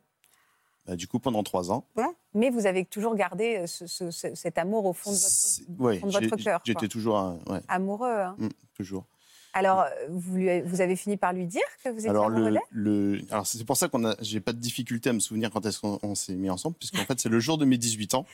Bah, 0.84 0.94
du 0.94 1.08
coup, 1.08 1.18
pendant 1.18 1.42
trois 1.42 1.72
ans, 1.72 1.86
Mais 2.34 2.50
vous 2.50 2.66
avez 2.66 2.84
toujours 2.84 3.14
gardé 3.14 3.56
euh, 3.60 3.66
ce- 3.66 3.86
ce- 3.86 4.10
ce- 4.10 4.34
cet 4.34 4.58
amour 4.58 4.84
au 4.84 4.92
fond 4.92 5.10
de 5.10 5.16
votre, 5.16 5.82
ouais, 5.82 5.98
fond 6.00 6.06
de 6.08 6.12
votre 6.12 6.36
j'ai- 6.36 6.44
cœur. 6.44 6.60
j'étais 6.66 6.86
toujours, 6.88 7.18
euh, 7.18 7.32
ouais, 7.50 7.60
amoureux. 7.68 8.12
hein. 8.12 8.36
mm, 8.36 8.48
toujours. 8.74 9.06
Alors, 9.54 9.80
euh, 9.80 9.88
vous, 10.10 10.36
lui- 10.36 10.60
vous 10.60 10.82
avez 10.82 10.96
fini 10.96 11.16
par 11.16 11.32
lui 11.32 11.46
dire 11.46 11.62
que 11.82 11.88
vous 11.88 11.96
étiez 12.00 12.10
Alors, 12.10 12.28
le, 12.28 13.20
alors 13.30 13.46
c'est 13.46 13.64
pour 13.64 13.78
ça 13.78 13.88
qu'on 13.88 14.14
j'ai 14.20 14.40
pas 14.40 14.52
de 14.52 14.58
difficulté 14.58 15.08
à 15.08 15.14
me 15.14 15.18
souvenir 15.20 15.50
quand 15.50 15.64
est-ce 15.64 15.80
qu'on 15.80 15.98
on 16.02 16.14
s'est 16.14 16.34
mis 16.34 16.50
ensemble, 16.50 16.76
puisqu'en 16.76 17.06
fait, 17.06 17.18
c'est 17.18 17.30
le 17.30 17.40
jour 17.40 17.56
de 17.56 17.64
mes 17.64 17.78
18 17.78 18.12
ans. 18.12 18.26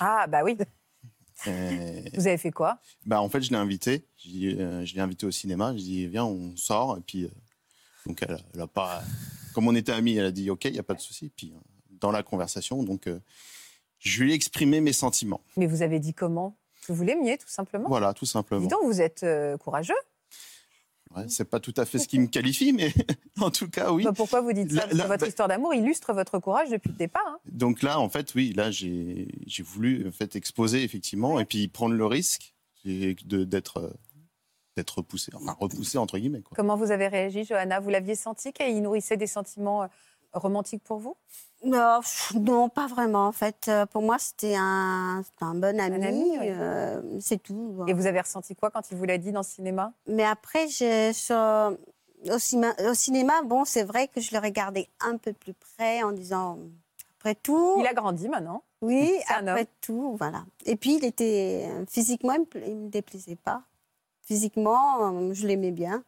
Ah, 0.00 0.26
bah 0.28 0.44
oui. 0.44 0.56
Vous 1.44 2.26
avez 2.26 2.38
fait 2.38 2.52
quoi? 2.52 2.78
bah, 3.04 3.20
en 3.20 3.28
fait, 3.28 3.42
je 3.42 3.50
l'ai 3.50 3.56
invité. 3.56 4.06
Dit, 4.24 4.56
euh, 4.58 4.82
je 4.86 4.94
l'ai 4.94 5.02
invité 5.02 5.26
au 5.26 5.30
cinéma. 5.30 5.72
Je 5.76 5.82
dit, 5.82 6.06
viens, 6.06 6.24
on 6.24 6.56
sort. 6.56 6.96
Et 6.96 7.02
puis, 7.02 7.24
euh, 7.24 7.28
donc, 8.06 8.22
elle, 8.22 8.34
a- 8.34 8.40
elle 8.54 8.60
a 8.60 8.66
pas, 8.66 9.02
comme 9.54 9.68
on 9.68 9.74
était 9.74 9.92
amis, 9.92 10.16
elle 10.16 10.26
a 10.26 10.30
dit, 10.32 10.48
ok, 10.50 10.64
il 10.66 10.74
y 10.74 10.78
a 10.78 10.82
pas 10.82 10.94
de 10.94 11.00
souci. 11.00 11.30
Puis, 11.36 11.52
euh, 11.54 11.58
dans 12.00 12.10
la 12.10 12.22
conversation, 12.22 12.82
donc, 12.82 13.06
euh, 13.06 13.20
je 13.98 14.22
lui 14.22 14.32
ai 14.32 14.34
exprimé 14.34 14.80
mes 14.80 14.92
sentiments. 14.92 15.40
Mais 15.56 15.66
vous 15.66 15.82
avez 15.82 15.98
dit 15.98 16.14
comment? 16.14 16.56
Que 16.86 16.92
vous 16.92 17.02
l'aimiez, 17.02 17.36
tout 17.38 17.48
simplement? 17.48 17.88
Voilà, 17.88 18.14
tout 18.14 18.26
simplement. 18.26 18.62
Dis 18.62 18.68
donc, 18.68 18.84
vous 18.84 19.00
êtes 19.00 19.22
euh, 19.24 19.56
courageux. 19.56 19.94
Ouais, 21.16 21.24
c'est 21.28 21.44
pas 21.48 21.60
tout 21.60 21.72
à 21.76 21.86
fait 21.86 21.98
ce 21.98 22.08
qui 22.08 22.18
me 22.18 22.26
qualifie, 22.26 22.72
mais 22.72 22.92
en 23.40 23.50
tout 23.50 23.68
cas, 23.70 23.90
oui. 23.92 24.04
Bah, 24.04 24.12
pourquoi 24.14 24.40
vous 24.40 24.52
dites 24.52 24.72
ça? 24.72 24.86
Là- 24.86 25.04
que 25.04 25.08
votre 25.08 25.20
bah- 25.20 25.28
histoire 25.28 25.48
d'amour 25.48 25.72
illustre 25.74 26.12
votre 26.12 26.38
courage 26.38 26.68
depuis 26.70 26.90
le 26.90 26.96
départ. 26.96 27.22
hein. 27.26 27.38
Donc 27.50 27.82
là, 27.82 27.98
en 28.00 28.08
fait, 28.08 28.34
oui, 28.34 28.52
là, 28.54 28.70
j'ai 28.70 29.26
voulu 29.64 30.06
en 30.06 30.12
fait 30.12 30.36
exposer 30.36 30.82
effectivement, 30.82 31.40
et 31.40 31.44
puis 31.44 31.68
prendre 31.68 31.94
le 31.94 32.04
risque 32.06 32.52
d'être 32.84 33.92
d'être 34.76 34.98
repoussé, 34.98 35.32
enfin 35.34 35.56
repoussé 35.58 35.98
entre 35.98 36.18
guillemets. 36.18 36.42
Quoi. 36.42 36.54
Comment 36.54 36.76
vous 36.76 36.90
avez 36.90 37.08
réagi, 37.08 37.44
Johanna? 37.44 37.80
Vous 37.80 37.88
l'aviez 37.90 38.14
senti 38.14 38.52
qu'il 38.52 38.82
nourrissait 38.82 39.16
des 39.16 39.26
sentiments 39.26 39.84
euh, 39.84 39.86
romantiques 40.34 40.84
pour 40.84 40.98
vous? 40.98 41.16
Non, 41.64 42.00
pff, 42.00 42.34
non, 42.34 42.68
pas 42.68 42.86
vraiment. 42.86 43.26
En 43.26 43.32
fait, 43.32 43.66
Euh, 43.68 43.86
pour 43.86 44.02
moi, 44.02 44.18
c'était 44.18 44.54
un, 44.56 45.22
bon 45.40 45.80
ami. 45.80 46.04
ami, 46.06 46.30
oui. 46.38 46.38
euh, 46.50 47.00
c'est 47.20 47.42
tout. 47.42 47.84
Et 47.88 47.94
vous 47.94 48.06
avez 48.06 48.20
ressenti 48.20 48.54
quoi 48.54 48.70
quand 48.70 48.90
il 48.90 48.96
vous 48.98 49.04
l'a 49.04 49.16
dit 49.18 49.32
dans 49.32 49.40
le 49.40 49.44
cinéma? 49.46 49.92
Mais 50.06 50.24
après, 50.24 50.66
au, 50.66 52.38
cinéma, 52.38 52.74
au 52.88 52.94
cinéma, 52.94 53.42
bon, 53.42 53.64
c'est 53.64 53.84
vrai 53.84 54.08
que 54.08 54.20
je 54.20 54.34
le 54.34 54.40
regardais 54.40 54.88
un 55.00 55.16
peu 55.16 55.32
plus 55.32 55.54
près 55.54 56.02
en 56.02 56.12
disant, 56.12 56.58
après 57.18 57.34
tout. 57.34 57.76
Il 57.78 57.86
a 57.86 57.94
grandi 57.94 58.28
maintenant. 58.28 58.62
Oui, 58.82 59.14
après 59.28 59.66
tout, 59.80 60.14
voilà. 60.18 60.44
Et 60.66 60.76
puis, 60.76 60.96
il 60.96 61.04
était 61.06 61.66
physiquement, 61.88 62.34
il 62.66 62.76
me 62.76 62.88
déplaisait 62.90 63.36
pas. 63.36 63.62
Physiquement, 64.26 65.06
euh, 65.30 65.32
je 65.34 65.46
l'aimais 65.46 65.70
bien. 65.70 66.02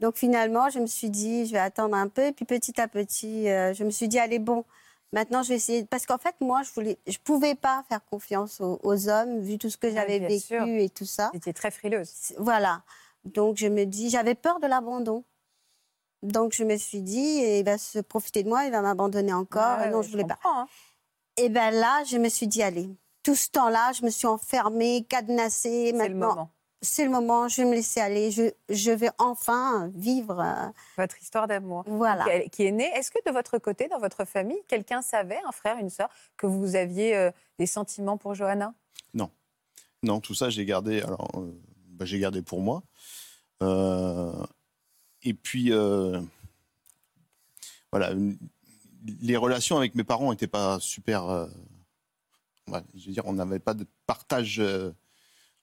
Donc 0.00 0.16
finalement, 0.16 0.70
je 0.70 0.78
me 0.78 0.86
suis 0.86 1.10
dit, 1.10 1.44
je 1.46 1.52
vais 1.52 1.58
attendre 1.58 1.96
un 1.96 2.08
peu. 2.08 2.26
Et 2.26 2.32
puis 2.32 2.44
petit 2.44 2.80
à 2.80 2.86
petit, 2.88 3.48
euh, 3.48 3.74
je 3.74 3.82
me 3.84 3.90
suis 3.90 4.06
dit, 4.08 4.18
allez, 4.18 4.38
bon, 4.38 4.64
maintenant 5.12 5.42
je 5.42 5.48
vais 5.50 5.56
essayer. 5.56 5.84
Parce 5.84 6.06
qu'en 6.06 6.18
fait, 6.18 6.36
moi, 6.40 6.62
je 6.62 6.70
voulais, 6.72 6.98
je 7.06 7.18
pouvais 7.18 7.54
pas 7.56 7.84
faire 7.88 8.04
confiance 8.04 8.60
aux, 8.60 8.78
aux 8.84 9.08
hommes, 9.08 9.40
vu 9.40 9.58
tout 9.58 9.70
ce 9.70 9.76
que 9.76 9.88
Ouais, 9.88 9.92
j'avais 9.94 10.18
bien 10.20 10.28
vécu 10.28 10.40
sûr. 10.46 10.64
et 10.66 10.88
tout 10.88 11.04
ça. 11.04 11.30
Étiez 11.34 11.52
très 11.52 11.70
frileuse. 11.72 12.32
Voilà. 12.38 12.82
Donc 13.24 13.56
je 13.56 13.66
me 13.66 13.84
dis, 13.84 14.08
j'avais 14.08 14.36
peur 14.36 14.60
de 14.60 14.66
l'abandon. 14.68 15.24
Donc 16.22 16.52
je 16.52 16.64
me 16.64 16.76
suis 16.76 17.02
dit, 17.02 17.40
il 17.58 17.64
va 17.64 17.76
se 17.78 17.98
profiter 17.98 18.42
de 18.42 18.48
moi, 18.48 18.64
il 18.64 18.70
va 18.72 18.80
m'abandonner 18.82 19.32
encore. 19.32 19.78
Ouais, 19.78 19.90
non, 19.90 19.98
ouais, 19.98 20.02
je 20.04 20.10
voulais 20.10 20.24
pas. 20.24 20.34
comprends, 20.34 20.60
hein. 20.62 20.68
Et 21.36 21.48
ben 21.48 21.70
là, 21.72 22.02
je 22.04 22.18
me 22.18 22.28
suis 22.28 22.46
dit, 22.48 22.62
allez, 22.62 22.88
tout 23.22 23.34
ce 23.36 23.48
temps-là, 23.50 23.92
je 23.92 24.04
me 24.04 24.10
suis 24.10 24.26
enfermée, 24.26 25.04
cadenassée. 25.08 25.86
C'est 25.86 25.92
le 25.92 26.14
Maintenant, 26.14 26.28
moment. 26.34 26.50
C'est 26.80 27.04
le 27.04 27.10
moment, 27.10 27.48
je 27.48 27.62
vais 27.62 27.68
me 27.68 27.74
laisser 27.74 28.00
aller. 28.00 28.30
Je, 28.30 28.50
je 28.68 28.90
vais 28.90 29.10
enfin 29.18 29.90
vivre. 29.94 30.40
euh, 30.40 30.68
Votre 30.96 31.20
histoire 31.20 31.46
d'amour. 31.48 31.84
voilà. 31.86 32.24
qui- 32.42 32.50
qui 32.50 32.64
est 32.66 32.70
née. 32.72 32.90
Est-ce 32.94 33.10
que 33.10 33.18
de 33.26 33.30
votre 33.32 33.58
côté, 33.58 33.88
dans 33.88 33.98
votre 33.98 34.24
famille, 34.24 34.60
quelqu'un 34.68 35.02
savait, 35.02 35.40
un 35.46 35.52
frère, 35.52 35.78
une 35.78 35.90
sœur, 35.90 36.08
que 36.36 36.46
vous 36.46 36.76
aviez 36.76 37.16
euh, 37.16 37.30
des 37.58 37.66
sentiments 37.66 38.16
pour 38.16 38.34
Johanna? 38.34 38.74
Non, 40.04 40.20
tout 40.20 40.32
ça, 40.34 40.48
j'ai 40.48 40.64
gardé. 40.64 41.02
Alors, 41.02 41.28
euh, 41.34 41.50
bah, 41.88 42.04
j'ai 42.04 42.20
gardé 42.20 42.40
pour 42.40 42.60
moi. 42.60 42.84
Euh, 43.64 44.32
et 45.24 45.34
puis, 45.34 45.72
euh, 45.72 46.20
voilà, 47.90 48.12
une- 48.12 48.38
les 49.20 49.36
relations 49.36 49.76
avec 49.76 49.96
mes 49.96 50.04
parents 50.04 50.30
n'étaient 50.30 50.46
pas 50.46 50.78
super. 50.78 51.24
euh, 51.28 51.46
ouais, 52.68 52.80
je 52.94 53.06
veux 53.06 53.12
dire, 53.12 53.26
on 53.26 53.32
n'avait 53.32 53.58
pas 53.58 53.74
de 53.74 53.86
partage. 54.06 54.62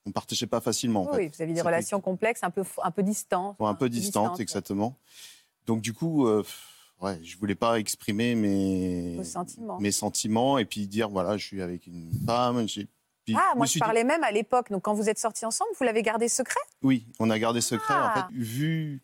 On 0.05 0.11
partageait 0.11 0.47
pas 0.47 0.61
facilement. 0.61 1.03
en 1.03 1.11
Oui, 1.15 1.23
fait. 1.25 1.35
vous 1.35 1.41
aviez 1.41 1.53
des 1.55 1.61
relations 1.61 1.99
complexes, 2.01 2.43
un 2.43 2.49
peu, 2.51 2.63
un 2.83 2.91
peu 2.91 3.03
distantes. 3.03 3.55
Ouais, 3.59 3.65
un 3.67 3.69
enfin, 3.71 3.75
peu 3.79 3.89
distante, 3.89 4.23
distantes, 4.23 4.39
exactement. 4.39 4.97
Donc 5.65 5.81
du 5.81 5.93
coup, 5.93 6.27
euh, 6.27 6.43
ouais, 7.01 7.19
je 7.23 7.37
voulais 7.37 7.55
pas 7.55 7.79
exprimer 7.79 8.35
mes 8.35 9.15
Vos 9.17 9.23
sentiments. 9.23 9.79
mes 9.79 9.91
sentiments 9.91 10.57
et 10.57 10.65
puis 10.65 10.87
dire 10.87 11.09
voilà, 11.09 11.37
je 11.37 11.45
suis 11.45 11.61
avec 11.61 11.87
une 11.87 12.11
femme. 12.25 12.65
puis 12.65 13.35
Ah, 13.35 13.53
moi 13.55 13.65
je 13.65 13.73
dit- 13.73 13.79
parlais 13.79 14.03
même 14.03 14.23
à 14.23 14.31
l'époque. 14.31 14.69
Donc 14.71 14.83
quand 14.83 14.93
vous 14.93 15.09
êtes 15.09 15.17
sortis 15.19 15.45
ensemble, 15.45 15.71
vous 15.77 15.83
l'avez 15.85 16.03
gardé 16.03 16.29
secret? 16.29 16.59
Oui, 16.83 17.07
on 17.19 17.29
a 17.31 17.39
gardé 17.39 17.61
secret. 17.61 17.95
Ah. 17.97 18.27
En 18.27 18.29
fait, 18.31 18.35
vu 18.37 19.01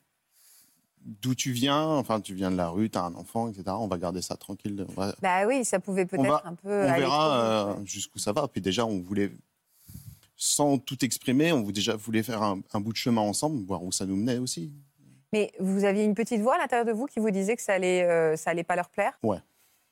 d'où 1.04 1.34
tu 1.34 1.52
viens, 1.52 1.84
enfin, 1.84 2.22
tu 2.22 2.36
viens 2.36 2.52
de 2.52 2.58
la 2.58 2.70
rue, 2.70 2.88
tu 2.92 3.00
as 3.00 3.04
un 3.04 3.16
enfant, 3.16 3.48
etc. 3.50 3.64
On 3.70 3.88
va 3.88 3.98
garder 3.98 4.22
ça 4.22 4.36
tranquille. 4.36 4.86
Va- 4.90 5.16
Bah 5.20 5.48
oui, 5.48 5.66
ça 5.66 5.80
pouvait 5.80 6.06
peut-être 6.06 6.46
un 6.46 6.54
peu. 6.54 6.84
on 6.84 6.94
verra 6.94 7.40
euh, 7.40 7.86
jusqu'où 7.86 8.20
ça 8.20 8.34
va. 8.34 8.48
Puis 8.48 8.62
déjà, 8.62 8.86
on 8.86 9.00
voulait, 9.00 9.32
sans 10.44 10.80
tout 10.80 11.06
exprimer, 11.06 11.52
on 11.54 11.62
vou- 11.62 11.72
déjà 11.72 11.96
voulait 11.96 12.24
faire 12.24 12.42
un, 12.42 12.62
un 12.74 12.80
bout 12.82 12.92
de 12.94 12.98
chemin 12.98 13.22
ensemble, 13.22 13.64
voir 13.64 13.84
où 13.84 13.92
ça 13.92 14.08
nous 14.08 14.16
menait 14.16 14.40
aussi. 14.40 14.72
Mais 15.34 15.52
vous 15.60 15.84
aviez 15.84 16.04
une 16.04 16.16
petite 16.16 16.42
voix 16.42 16.56
à 16.56 16.58
l'intérieur 16.58 16.86
de 16.88 16.92
vous 16.92 17.06
qui 17.06 17.20
vous 17.20 17.30
disait 17.30 17.56
que 17.56 17.62
ça 17.62 17.74
allait, 17.74 18.02
euh, 18.02 18.36
ça 18.36 18.50
allait 18.50 18.64
pas 18.64 18.76
leur 18.76 18.90
plaire? 18.90 19.20
Ouais. 19.22 19.38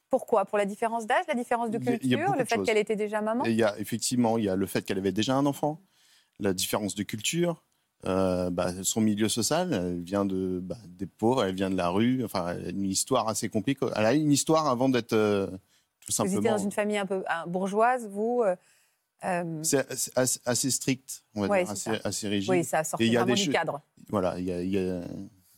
Pourquoi? 0.09 0.45
Pour 0.45 0.57
la 0.57 0.65
différence 0.65 1.05
d'âge, 1.05 1.23
la 1.27 1.35
différence 1.35 1.69
de 1.69 1.77
culture, 1.77 2.35
le 2.35 2.45
fait 2.45 2.63
qu'elle 2.63 2.79
était 2.79 2.95
déjà 2.95 3.21
maman? 3.21 3.45
Il 3.45 3.53
y 3.53 3.63
a 3.63 3.77
effectivement, 3.77 4.39
il 4.39 4.45
y 4.45 4.49
a 4.49 4.55
le 4.55 4.65
fait 4.65 4.81
qu'elle 4.81 4.97
avait 4.97 5.11
déjà 5.11 5.35
un 5.35 5.45
enfant, 5.45 5.81
la 6.39 6.51
différence 6.53 6.95
de 6.95 7.03
culture, 7.03 7.63
euh, 8.07 8.49
bah, 8.49 8.71
son 8.83 9.01
milieu 9.01 9.29
social. 9.29 9.71
Elle 9.71 10.01
vient 10.01 10.25
de 10.25 10.59
bah, 10.63 10.77
des 10.87 11.05
pauvres, 11.05 11.43
elle 11.43 11.53
vient 11.53 11.69
de 11.69 11.77
la 11.77 11.89
rue. 11.89 12.23
Enfin, 12.25 12.57
une 12.67 12.85
histoire 12.85 13.27
assez 13.29 13.49
compliquée. 13.49 13.85
Elle 13.95 14.05
a 14.07 14.13
une 14.13 14.31
histoire 14.31 14.67
avant 14.67 14.89
d'être 14.89 15.13
euh, 15.13 15.45
tout 15.45 16.07
Vous 16.07 16.13
simplement. 16.13 16.39
étiez 16.39 16.49
dans 16.49 16.57
une 16.57 16.71
famille 16.71 16.97
un 16.97 17.05
peu 17.05 17.23
bourgeoise, 17.45 18.07
vous 18.07 18.41
euh, 19.23 19.59
C'est 19.63 19.85
assez, 20.45 20.71
strict, 20.71 21.23
on 21.35 21.41
va 21.41 21.47
Ouais, 21.47 21.63
dire, 21.63 21.75
c'est 21.77 21.89
assez, 21.91 22.01
assez 22.07 22.27
rigide. 22.27 22.49
Oui, 22.49 22.63
ça 22.63 22.79
a 22.79 22.83
vraiment 22.97 23.25
des 23.25 23.33
du 23.35 23.49
cadre. 23.49 23.81
Voilà, 24.09 24.39
il 24.39 24.45
y 24.45 24.51
a, 24.51 24.61
y 24.63 24.77
a 24.77 25.01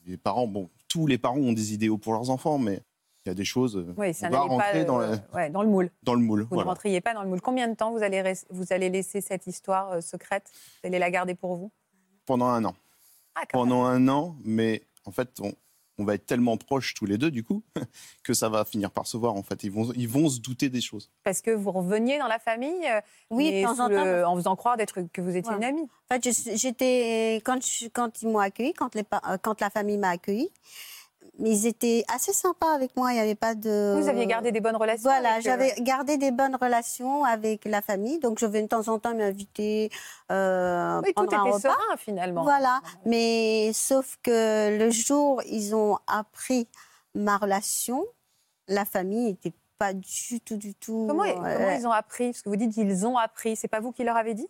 les 0.06 0.18
parents. 0.18 0.48
Bon, 0.48 0.70
tous 0.88 1.08
les 1.08 1.18
parents 1.18 1.38
ont 1.38 1.54
des 1.54 1.74
idéaux 1.74 1.98
pour 1.98 2.14
leurs 2.14 2.30
enfants, 2.30 2.58
mais 2.58 2.82
il 3.26 3.30
y 3.30 3.32
a 3.32 3.36
des 3.36 3.46
choses. 3.46 3.78
euh, 3.78 3.94
Oui, 3.98 4.14
ça 4.14 4.30
doit 4.30 4.40
n'allait 4.40 4.50
pas 4.50 4.56
rentrer 4.66 4.82
euh, 4.82 4.86
dans, 4.86 4.98
le, 4.98 5.08
ouais, 5.34 5.50
dans 5.50 5.62
le 5.64 5.70
moule. 5.70 5.92
dans 6.04 6.14
le 6.16 6.22
moule. 6.22 6.42
Vous 6.42 6.48
voilà. 6.52 6.64
ne 6.66 6.70
rentriez 6.70 7.02
pas 7.02 7.14
dans 7.14 7.24
le 7.24 7.30
moule. 7.30 7.42
Combien 7.42 7.68
de 7.68 7.76
temps 7.76 7.92
vous 7.92 8.02
allez, 8.04 8.22
res- 8.22 8.46
vous 8.50 8.66
allez 8.72 8.90
laisser 8.90 9.22
cette 9.22 9.46
histoire 9.48 9.92
euh, 9.92 10.02
secrète? 10.02 10.50
Vous 10.82 10.88
allez 10.88 11.00
la 11.00 11.12
garder 11.12 11.36
pour 11.36 11.56
vous? 11.56 11.72
Pendant 12.26 12.48
un 12.48 12.66
an. 12.66 12.76
Ah, 13.36 13.40
même. 13.42 13.48
pendant 13.52 13.86
un 13.86 14.08
an, 14.08 14.36
mais 14.44 14.84
en 15.06 15.12
fait, 15.12 15.40
on, 15.40 15.54
on 16.02 16.06
va 16.06 16.16
être 16.16 16.26
tellement 16.26 16.58
proches 16.58 16.94
tous 16.94 17.06
les 17.06 17.18
deux, 17.18 17.32
du 17.32 17.44
coup, 17.44 17.64
que 18.24 18.34
ça 18.34 18.50
va 18.50 18.66
finir 18.66 18.92
par 18.92 19.06
se 19.08 19.16
voir. 19.18 19.36
En 19.36 19.44
fait, 19.44 19.64
ils 19.64 19.72
vont, 19.72 19.92
ils 19.96 20.08
vont 20.08 20.28
se 20.30 20.40
douter 20.40 20.70
des 20.70 20.82
choses. 20.82 21.10
Parce 21.24 21.42
que 21.42 21.52
vous 21.52 21.72
reveniez 21.72 22.18
dans 22.20 22.28
la 22.28 22.40
famille 22.40 22.86
euh, 22.88 23.00
Oui, 23.30 23.62
de 23.62 23.66
temps 23.66 23.74
en 23.74 23.90
temps. 23.90 24.04
le- 24.06 24.26
en 24.26 24.36
faisant 24.36 24.56
croire 24.56 24.78
d'être 24.78 25.02
que 25.14 25.22
vous 25.22 25.36
étiez 25.36 25.52
Ouais. 25.52 25.58
une 25.58 25.64
amie. 25.64 25.88
En 26.10 26.16
fait, 26.16 26.30
j'étais 26.58 27.36
quand, 27.46 27.64
je- 27.66 27.88
quand 27.88 28.22
ils 28.22 28.28
m'ont 28.30 28.40
accueilli, 28.40 28.74
quand, 28.74 28.96
les, 28.96 29.04
euh, 29.30 29.38
quand 29.42 29.62
la 29.62 29.70
famille 29.70 29.98
m'a 29.98 30.10
accueilli, 30.10 30.50
mais 31.40 31.50
ils 31.52 31.66
étaient 31.68 32.04
assez 32.14 32.34
sympas 32.34 32.74
avec 32.74 32.96
moi. 32.96 33.12
Il 33.12 33.16
n'y 33.16 33.22
avait 33.22 33.36
pas 33.36 33.56
de. 33.56 33.96
Vous 34.00 34.08
aviez 34.10 34.28
gardé 34.28 34.52
des 34.52 34.62
bonnes 34.62 34.76
relations 34.76 35.10
Voilà, 35.10 35.38
euh, 35.38 35.42
j'avais 35.42 35.74
gardé 35.80 36.18
des 36.18 36.32
bonnes 36.32 36.56
relations 36.56 37.24
avec 37.24 37.66
la 37.66 37.82
famille, 37.82 38.20
donc 38.20 38.40
je 38.40 38.46
venais 38.46 38.64
de 38.64 38.68
temps 38.68 38.88
en 38.88 39.00
temps 39.00 39.16
m'inviter, 39.16 39.90
euh, 40.32 41.02
Oui, 41.04 41.14
tout 41.16 41.24
était 41.24 41.36
repas. 41.38 41.60
serein 41.60 41.98
finalement. 41.98 42.44
Voilà, 42.44 42.80
mais 43.06 43.72
sauf 43.74 44.18
que 44.24 44.78
le 44.78 44.90
jour 44.92 45.42
ils 45.48 45.74
ont 45.76 45.98
appris 46.08 46.68
ma 47.16 47.38
relation, 47.38 48.06
la 48.68 48.86
famille 48.86 49.26
n'était 49.32 49.54
pas 49.78 49.94
du 49.94 50.40
tout, 50.42 50.58
du 50.58 50.76
tout. 50.76 51.06
Comment, 51.08 51.24
euh, 51.24 51.34
comment 51.34 51.72
ils 51.72 51.88
ont 51.88 51.92
appris? 51.92 52.32
Parce 52.32 52.44
que 52.44 52.50
vous 52.50 52.56
dites 52.56 52.72
qu'ils 52.74 53.08
ont 53.08 53.18
appris. 53.18 53.56
C'est 53.56 53.68
pas 53.68 53.80
vous 53.80 53.92
qui 53.92 54.04
leur 54.04 54.16
avez 54.16 54.36
dit? 54.36 54.48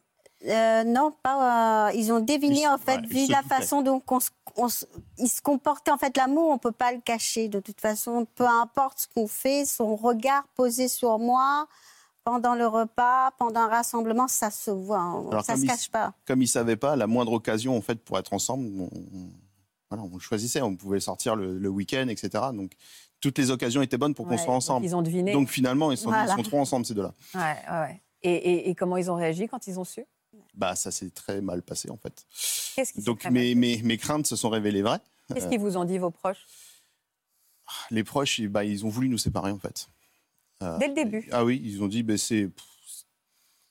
Euh, 0.47 0.83
non, 0.83 1.11
pas. 1.23 1.89
euh, 1.89 1.91
ils 1.93 2.11
ont 2.11 2.19
deviné 2.19 2.61
Ils- 2.61 2.67
en 2.67 2.77
fait, 2.77 2.97
ouais, 2.97 3.07
vu 3.07 3.27
la 3.27 3.41
doutaient. 3.41 3.55
façon 3.55 3.81
dont 3.81 4.01
on, 4.09 4.19
se- 4.19 4.29
on 4.57 4.69
se- 4.69 4.85
ils 5.17 5.27
se 5.29 5.41
comportaient. 5.41 5.91
En 5.91 5.97
fait, 5.97 6.15
l'amour, 6.17 6.49
on 6.49 6.57
peut 6.57 6.71
pas 6.71 6.91
le 6.91 6.99
cacher. 7.01 7.47
De 7.47 7.59
toute 7.59 7.79
façon, 7.81 8.25
peu 8.35 8.45
importe 8.47 8.99
ce 8.99 9.07
qu'on 9.07 9.27
fait, 9.27 9.65
son 9.65 9.95
regard 9.95 10.47
posé 10.55 10.87
sur 10.87 11.19
moi 11.19 11.67
pendant 12.23 12.53
le 12.55 12.67
repas, 12.67 13.31
pendant 13.39 13.61
un 13.61 13.67
rassemblement, 13.67 14.27
ça 14.27 14.51
se 14.51 14.69
voit. 14.71 14.99
hein. 14.99 15.25
Alors, 15.31 15.43
ça 15.43 15.57
se 15.57 15.65
cache 15.65 15.89
pas. 15.89 16.13
Comme 16.27 16.41
ils 16.41 16.47
savaient 16.47 16.75
pas, 16.75 16.95
la 16.95 17.07
moindre 17.07 17.33
occasion, 17.33 17.75
en 17.77 17.81
fait, 17.81 17.95
pour 18.03 18.17
être 18.19 18.33
ensemble, 18.33 18.67
on, 18.79 18.83
on- 18.85 19.29
voilà, 19.89 20.03
on 20.11 20.19
choisissait. 20.19 20.61
On 20.61 20.75
pouvait 20.75 20.99
sortir 20.99 21.35
le, 21.35 21.57
le 21.57 21.69
week-end, 21.69 22.07
etc. 22.07 22.29
Donc, 22.53 22.71
toutes 23.19 23.37
les 23.37 23.51
occasions 23.51 23.81
étaient 23.81 23.97
bonnes 23.97 24.15
pour 24.15 24.25
qu'on 24.25 24.31
Ouais, 24.31 24.37
soit 24.37 24.47
donc 24.47 24.55
ensemble. 24.55 24.85
Ils 24.85 24.95
ont 24.95 25.01
deviné. 25.01 25.33
Donc, 25.33 25.49
finalement, 25.49 25.91
ils 25.91 25.97
sont, 25.97 26.09
Voilà. 26.09 26.31
ils 26.31 26.35
sont 26.35 26.43
trop 26.43 26.59
ensemble, 26.59 26.85
ces 26.85 26.93
deux-là. 26.93 27.13
Ouais, 27.35 27.41
ouais, 27.41 27.79
ouais. 27.79 28.01
Et, 28.23 28.33
et- 28.33 28.69
et 28.69 28.75
comment 28.75 28.97
ils 28.97 29.09
ont 29.11 29.15
réagi 29.15 29.47
quand 29.47 29.65
ils 29.67 29.79
ont 29.79 29.83
su? 29.83 30.05
Bah, 30.53 30.75
ça 30.75 30.91
s'est 30.91 31.09
très 31.09 31.41
mal 31.41 31.61
passé, 31.61 31.89
en 31.89 31.97
fait. 31.97 32.25
Qui 32.75 33.01
Donc, 33.01 33.25
mes, 33.25 33.55
mes, 33.55 33.81
mes 33.83 33.97
craintes 33.97 34.27
se 34.27 34.35
sont 34.35 34.49
révélées 34.49 34.81
vraies. 34.81 34.99
Qu'est-ce 35.33 35.47
qu'ils 35.47 35.59
vous 35.59 35.77
ont 35.77 35.85
dit, 35.85 35.97
vos 35.97 36.11
proches? 36.11 36.45
Les 37.89 38.03
proches, 38.03 38.39
ils- 38.39 38.49
bah, 38.49 38.65
ils 38.65 38.85
ont 38.85 38.89
voulu 38.89 39.07
nous 39.07 39.17
séparer, 39.17 39.51
en 39.51 39.59
fait. 39.59 39.87
Euh, 40.61 40.77
Dès 40.77 40.89
le 40.89 40.93
début? 40.93 41.27
Ah 41.31 41.43
oui, 41.45 41.61
ils 41.63 41.81
ont 41.81 41.87
dit 41.87 42.03
bah, 42.03 42.17
c'est 42.17 42.49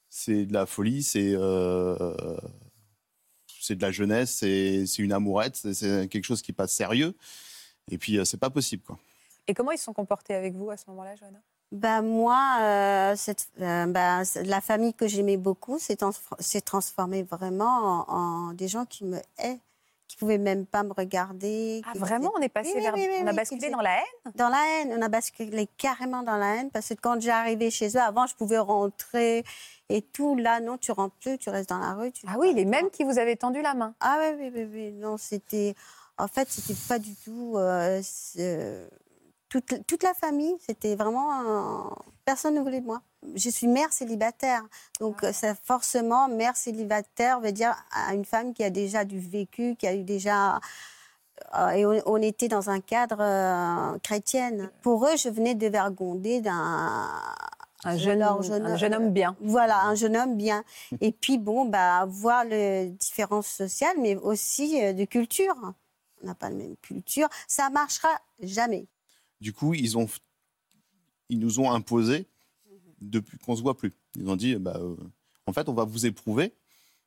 c'est 0.08 0.44
de 0.46 0.52
la 0.52 0.66
folie, 0.66 1.02
c'est 1.04 1.32
euh, 1.34 2.36
c'est 3.60 3.76
de 3.76 3.82
la 3.82 3.92
jeunesse, 3.92 4.32
c'est 4.32 4.86
c'est 4.86 5.02
une 5.02 5.12
amourette, 5.12 5.54
c'est- 5.56 6.08
quelque 6.08 6.24
chose 6.24 6.42
qui 6.42 6.52
passe 6.52 6.72
sérieux. 6.72 7.14
Et 7.90 7.98
puis 7.98 8.18
euh, 8.18 8.24
c'est 8.24 8.38
pas 8.38 8.50
possible 8.50 8.82
quoi. 8.82 8.98
Et 9.46 9.54
comment 9.54 9.70
ils 9.70 9.78
se 9.78 9.84
sont 9.84 9.92
comportés 9.92 10.34
avec 10.34 10.54
vous 10.54 10.70
à 10.70 10.76
ce 10.76 10.84
moment-là, 10.88 11.14
Johanna? 11.14 11.40
Ben 11.72 12.02
moi, 12.02 12.56
euh, 12.60 13.14
cette, 13.16 13.48
euh, 13.60 14.24
c- 14.24 14.42
la 14.42 14.60
famille 14.60 14.92
que 14.92 15.06
j'aimais 15.06 15.36
beaucoup 15.36 15.78
s'est 15.78 15.96
trans- 15.96 16.10
s'est 16.40 16.60
transformée 16.60 17.22
vraiment 17.22 18.04
en, 18.08 18.48
en 18.48 18.52
des 18.54 18.66
gens 18.66 18.84
qui 18.86 19.04
me 19.04 19.18
haient, 19.38 19.60
qui 20.08 20.16
pouvaient 20.16 20.38
même 20.38 20.66
pas 20.66 20.82
me 20.82 20.92
regarder. 20.92 21.82
Ah, 21.86 21.92
vraiment? 21.94 22.32
On 22.36 22.40
est 22.40 22.48
passé 22.48 22.72
Oui, 22.74 22.82
vers. 22.82 22.94
oui, 22.94 23.06
oui, 23.08 23.16
on 23.22 23.26
a 23.28 23.32
basculé 23.32 23.70
dans 23.70 23.80
la 23.82 23.98
haine? 23.98 24.32
Dans 24.34 24.48
la 24.48 24.58
haine, 24.80 24.92
on 24.98 25.00
a 25.02 25.08
basculé 25.08 25.68
carrément 25.76 26.22
dans 26.24 26.36
la 26.36 26.56
haine 26.56 26.70
parce 26.72 26.88
que 26.88 26.94
quand 26.94 27.20
j'arrivais 27.22 27.70
chez 27.70 27.88
eux, 27.96 28.00
avant 28.00 28.26
je 28.26 28.34
pouvais 28.34 28.58
rentrer 28.58 29.44
et 29.88 30.02
tout. 30.02 30.34
Là, 30.36 30.60
non, 30.60 30.76
tu 30.76 30.90
rentres 30.90 31.14
plus, 31.20 31.38
tu 31.38 31.50
restes 31.50 31.68
dans 31.70 31.78
la 31.78 31.94
rue. 31.94 32.10
tu- 32.10 32.26
Ah 32.28 32.34
oui, 32.38 32.52
les 32.52 32.64
mêmes 32.64 32.90
qui 32.90 33.04
vous 33.04 33.18
avaient 33.20 33.36
tendu 33.36 33.62
la 33.62 33.74
main. 33.74 33.94
Ah 34.00 34.18
oui, 34.20 34.36
oui, 34.40 34.50
oui, 34.54 34.68
oui. 34.72 34.90
Non, 34.92 35.16
c'était. 35.18 35.74
En 36.18 36.26
fait, 36.26 36.48
c'était 36.50 36.78
pas 36.88 36.98
du 36.98 37.14
tout. 37.14 37.54
euh, 37.56 38.00
toute, 39.50 39.86
toute 39.86 40.02
la 40.02 40.14
famille, 40.14 40.56
c'était 40.66 40.96
vraiment. 40.96 41.30
un- 41.32 41.94
Personne 42.24 42.54
ne 42.54 42.60
voulait 42.60 42.80
de 42.80 42.86
moi. 42.86 43.02
Je 43.34 43.50
suis 43.50 43.66
mère 43.66 43.92
célibataire. 43.92 44.62
Donc, 45.00 45.24
euh, 45.24 45.32
ça, 45.32 45.54
forcément, 45.54 46.28
mère 46.28 46.56
célibataire 46.56 47.40
veut 47.40 47.50
dire 47.52 47.74
à 47.92 48.14
une 48.14 48.24
femme 48.24 48.54
qui 48.54 48.62
a 48.64 48.70
déjà 48.70 49.04
du 49.04 49.18
vécu, 49.18 49.74
qui 49.76 49.86
a 49.86 49.94
eu 49.94 50.04
déjà. 50.04 50.60
euh, 51.58 51.68
et 51.70 51.84
on, 51.86 52.00
on 52.06 52.22
était 52.22 52.48
dans 52.48 52.70
un 52.70 52.80
cadre 52.80 53.16
euh, 53.20 53.98
chrétien. 54.02 54.70
Pour 54.82 55.04
eux, 55.06 55.16
je 55.16 55.28
venais 55.28 55.54
de 55.54 55.66
vergonder 55.66 56.40
d'un. 56.40 57.08
Un 57.82 57.96
jeune, 57.96 58.22
un 58.22 58.76
jeune 58.76 58.94
homme 58.94 59.10
bien. 59.10 59.34
voilà, 59.40 59.84
un 59.84 59.94
jeune 59.94 60.14
homme 60.16 60.36
bien. 60.36 60.62
Et 61.00 61.12
puis, 61.12 61.38
bon, 61.38 61.64
bah, 61.64 62.04
voir 62.06 62.44
les 62.44 62.88
différences 62.90 63.46
sociales, 63.48 63.96
mais 63.98 64.16
aussi 64.16 64.84
euh, 64.84 64.92
de 64.92 65.04
culture. 65.06 65.54
on 66.22 66.26
n'a 66.26 66.34
pas 66.34 66.50
la 66.50 66.56
même 66.56 66.76
culture, 66.82 67.28
ça 67.48 67.70
marchera 67.70 68.10
jamais. 68.42 68.86
Du 69.40 69.52
coup, 69.52 69.74
ils, 69.74 69.96
ont, 69.96 70.06
ils 71.28 71.38
nous 71.38 71.60
ont 71.60 71.70
imposé 71.70 72.26
depuis 73.00 73.38
qu'on 73.38 73.56
se 73.56 73.62
voit 73.62 73.76
plus. 73.76 73.92
Ils 74.16 74.28
ont 74.28 74.36
dit, 74.36 74.56
bah, 74.56 74.74
euh, 74.76 74.96
en 75.46 75.52
fait, 75.52 75.68
on 75.68 75.72
va 75.74 75.84
vous 75.84 76.06
éprouver 76.06 76.52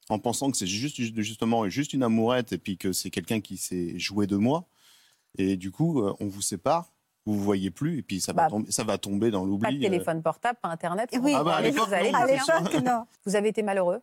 en 0.10 0.20
pensant 0.20 0.52
que 0.52 0.58
c'est 0.58 0.68
juste, 0.68 1.00
justement 1.22 1.70
juste 1.70 1.94
une 1.94 2.04
amourette 2.04 2.52
et 2.54 2.58
puis 2.58 2.78
que 2.78 2.92
c'est 2.92 3.10
quelqu'un 3.10 3.40
qui 3.42 3.58
s'est 3.58 3.98
joué 4.00 4.28
de 4.28 4.36
moi. 4.36 4.66
Et 5.38 5.56
du 5.58 5.72
coup, 5.72 6.02
euh, 6.02 6.14
on 6.20 6.28
vous 6.28 6.42
sépare, 6.42 6.92
vous 7.26 7.36
vous 7.36 7.44
voyez 7.44 7.72
plus 7.72 8.00
et 8.00 8.02
puis 8.02 8.20
ça, 8.20 8.34
va, 8.34 8.44
Bah, 8.44 8.50
tomber, 8.50 8.72
ça 8.72 8.84
va 8.84 8.98
tomber 8.98 9.32
dans 9.32 9.46
l'oubli. 9.46 9.62
Pas 9.64 9.72
de 9.72 9.78
euh. 9.78 9.82
téléphone 9.82 10.22
portable, 10.22 10.60
pas 10.62 10.70
Internet. 10.70 11.10
Et 11.14 11.20
oui, 11.20 11.34
Ah 11.36 11.44
bah, 11.44 11.56
à 11.58 11.70
Vous 11.70 11.94
allez 11.94 12.12
non, 12.12 12.82
non. 12.84 13.06
Avez 13.36 13.50
été 13.50 13.62
malheureux 13.64 14.02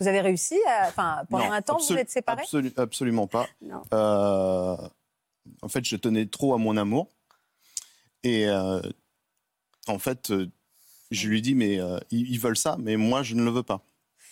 Vous 0.00 0.06
avez 0.08 0.20
réussi 0.20 0.58
à- 0.68 0.88
Enfin, 0.88 1.22
pendant 1.28 1.46
Non, 1.46 1.52
un 1.52 1.62
temps, 1.62 1.78
vous 1.78 1.92
êtes 1.94 2.10
séparés? 2.10 2.42
absolu- 2.44 2.72
Absolument 2.76 3.26
pas. 3.26 3.48
non. 3.62 3.82
Euh, 3.92 4.76
en 5.62 5.68
fait, 5.68 5.84
je 5.84 5.96
tenais 5.96 6.26
trop 6.26 6.54
à 6.54 6.58
mon 6.58 6.76
amour. 6.76 7.08
Et 8.22 8.46
euh, 8.48 8.80
en 9.86 9.98
fait, 9.98 10.30
euh, 10.30 10.50
je 11.10 11.28
lui 11.28 11.42
dis, 11.42 11.54
mais 11.54 11.78
euh, 11.78 11.98
ils, 12.10 12.30
ils 12.30 12.40
veulent 12.40 12.56
ça, 12.56 12.76
mais 12.78 12.96
moi, 12.96 13.22
je 13.22 13.34
ne 13.34 13.42
le 13.44 13.50
veux 13.50 13.62
pas. 13.62 13.82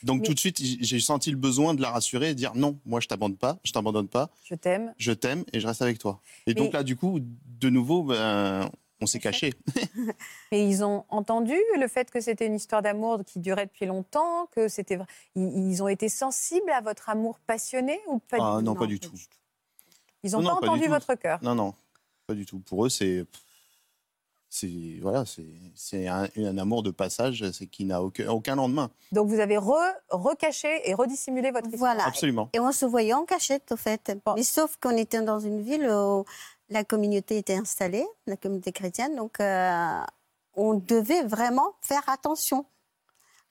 Donc 0.02 0.20
Mais- 0.22 0.26
tout 0.26 0.34
de 0.34 0.38
suite, 0.40 0.58
j'ai 0.60 0.98
senti 1.00 1.30
le 1.30 1.36
besoin 1.36 1.74
de 1.74 1.82
la 1.82 1.90
rassurer 1.90 2.30
et 2.30 2.34
de 2.34 2.38
dire 2.38 2.56
non, 2.56 2.80
moi 2.84 2.98
je 2.98 3.06
t'abandonne 3.06 3.36
pas, 3.36 3.60
je 3.62 3.70
t'abandonne 3.70 4.08
pas, 4.08 4.30
Je 4.42 4.56
t'aime. 4.56 4.92
je 4.98 5.12
t'aime 5.12 5.44
et 5.52 5.60
je 5.60 5.66
reste 5.68 5.80
avec 5.80 5.98
toi. 5.98 6.20
Et 6.46 6.50
Mais- 6.50 6.54
donc 6.54 6.72
là, 6.72 6.82
du 6.82 6.96
coup, 6.96 7.20
de 7.20 7.68
nouveau, 7.70 8.02
ben, 8.02 8.68
on 9.00 9.06
s'est 9.06 9.20
caché. 9.20 9.52
Mais 10.50 10.68
ils 10.68 10.82
ont 10.82 11.04
entendu 11.08 11.54
le 11.78 11.86
fait 11.86 12.10
que 12.10 12.20
c'était 12.20 12.46
une 12.46 12.54
histoire 12.56 12.82
d'amour 12.82 13.20
qui 13.24 13.38
durait 13.38 13.66
depuis 13.66 13.86
longtemps, 13.86 14.46
que 14.46 14.66
c'était. 14.66 14.96
vrai- 14.96 15.06
Ils, 15.36 15.80
ont 15.84 15.88
été 15.88 16.08
sensibles 16.08 16.70
à 16.70 16.80
votre 16.80 17.08
amour 17.08 17.38
passionné 17.46 18.00
ou 18.08 18.18
pas 18.18 18.38
du 18.38 18.42
Ah 18.44 18.56
tout? 18.58 18.64
non, 18.64 18.74
pas 18.74 18.86
du 18.86 18.98
tout. 18.98 19.12
Ils 20.22 20.32
n'ont 20.32 20.40
Non, 20.42 20.50
pas 20.60 20.66
entendu 20.68 20.86
votre 20.88 21.14
cœur. 21.14 21.38
Non, 21.42 21.54
non, 21.54 21.74
pas 22.26 22.34
du 22.34 22.46
tout. 22.46 22.58
Pour 22.60 22.84
eux, 22.86 22.88
c'est 22.88 23.24
c'est 24.48 24.98
voilà, 25.00 25.24
c'est 25.74 26.06
un, 26.08 26.28
un 26.36 26.58
amour 26.58 26.82
de 26.82 26.90
passage, 26.90 27.42
c'est 27.52 27.66
qui 27.66 27.86
n'a 27.86 28.02
aucun, 28.02 28.28
aucun 28.28 28.54
lendemain. 28.54 28.90
Donc 29.10 29.28
vous 29.28 29.40
avez 29.40 29.56
re- 29.56 29.94
recaché 30.10 30.68
et 30.88 30.92
redissimulé 30.92 31.50
votre 31.50 31.68
histoire. 31.68 31.94
Voilà. 31.94 32.06
Absolument. 32.06 32.50
Et 32.52 32.60
on 32.60 32.70
se 32.70 32.84
voyait 32.84 33.14
en 33.14 33.24
cachette, 33.24 33.72
au 33.72 33.76
fait. 33.78 34.16
Bon. 34.26 34.34
Mais 34.34 34.42
sauf 34.42 34.76
qu'on 34.76 34.96
était 34.98 35.22
dans 35.22 35.40
une 35.40 35.62
ville 35.62 35.88
où 35.88 36.26
la 36.68 36.84
communauté 36.84 37.38
était 37.38 37.54
installée, 37.56 38.06
la 38.26 38.36
communauté 38.36 38.72
chrétienne, 38.72 39.16
donc 39.16 39.40
euh, 39.40 40.00
on 40.54 40.74
devait 40.74 41.22
vraiment 41.22 41.72
faire 41.80 42.06
attention. 42.08 42.66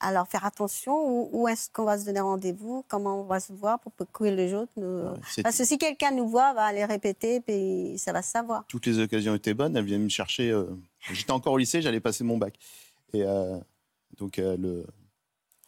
Alors, 0.04 0.26
faire 0.26 0.44
attention, 0.44 0.92
où, 0.94 1.28
où 1.32 1.48
est-ce 1.48 1.70
qu'on 1.70 1.84
va 1.84 1.96
se 1.98 2.04
donner 2.04 2.20
rendez-vous, 2.20 2.84
comment 2.88 3.20
on 3.20 3.24
va 3.24 3.38
se 3.40 3.52
voir 3.52 3.78
pour 3.80 3.92
que 3.94 4.24
les 4.24 4.52
autres 4.52 4.72
nous... 4.76 5.02
Ouais, 5.10 5.18
c'est- 5.30 5.42
Parce 5.42 5.56
que 5.56 5.64
si 5.64 5.78
quelqu'un 5.78 6.10
nous 6.10 6.28
voit, 6.28 6.52
va 6.54 6.64
aller 6.64 6.84
répéter, 6.84 7.40
puis 7.40 7.94
ça 7.98 8.12
va 8.12 8.20
se 8.20 8.30
savoir. 8.30 8.64
toutes 8.66 8.86
les 8.86 8.98
occasions 8.98 9.34
étaient 9.34 9.54
bonnes. 9.54 9.76
Elle 9.76 9.84
vient 9.84 9.98
me 9.98 10.08
chercher. 10.08 10.50
euh, 10.50 10.64
J'étais 11.12 11.30
encore 11.30 11.52
au 11.54 11.58
lycée, 11.58 11.80
j'allais 11.82 12.00
passer 12.00 12.24
mon 12.24 12.36
bac. 12.36 12.54
Et 13.14 13.22
euh, 13.22 13.56
donc, 14.18 14.38
euh, 14.38 14.56
le, 14.56 14.84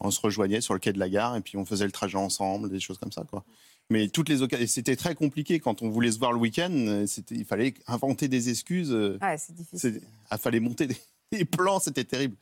on 0.00 0.10
se 0.10 0.20
rejoignait 0.20 0.60
sur 0.60 0.74
le 0.74 0.80
quai 0.80 0.92
de 0.92 0.98
la 0.98 1.08
gare 1.08 1.36
et 1.36 1.40
puis 1.40 1.56
on 1.56 1.64
faisait 1.64 1.86
le 1.86 1.92
trajet 1.92 2.18
ensemble, 2.18 2.68
des 2.70 2.80
choses 2.80 2.98
comme 2.98 3.12
ça. 3.12 3.22
Quoi. 3.30 3.44
Mais 3.90 4.08
toutes 4.08 4.28
les 4.30 4.42
occasions. 4.42 4.66
C'était 4.66 4.96
très 4.96 5.14
compliqué 5.14 5.60
quand 5.60 5.82
on 5.82 5.90
voulait 5.90 6.10
se 6.10 6.18
voir 6.18 6.32
le 6.32 6.38
week-end. 6.38 6.72
euh, 6.72 7.06
Il 7.30 7.44
fallait 7.44 7.74
inventer 7.86 8.26
des 8.28 8.48
excuses. 8.50 8.90
euh, 8.90 9.18
Ouais, 9.22 9.36
c'est 9.38 9.54
difficile. 9.54 10.00
Il 10.32 10.38
fallait 10.38 10.58
monter 10.60 10.86
des, 10.88 10.96
des 11.32 11.44
plans, 11.44 11.78
c'était 11.78 12.04
terrible. 12.04 12.34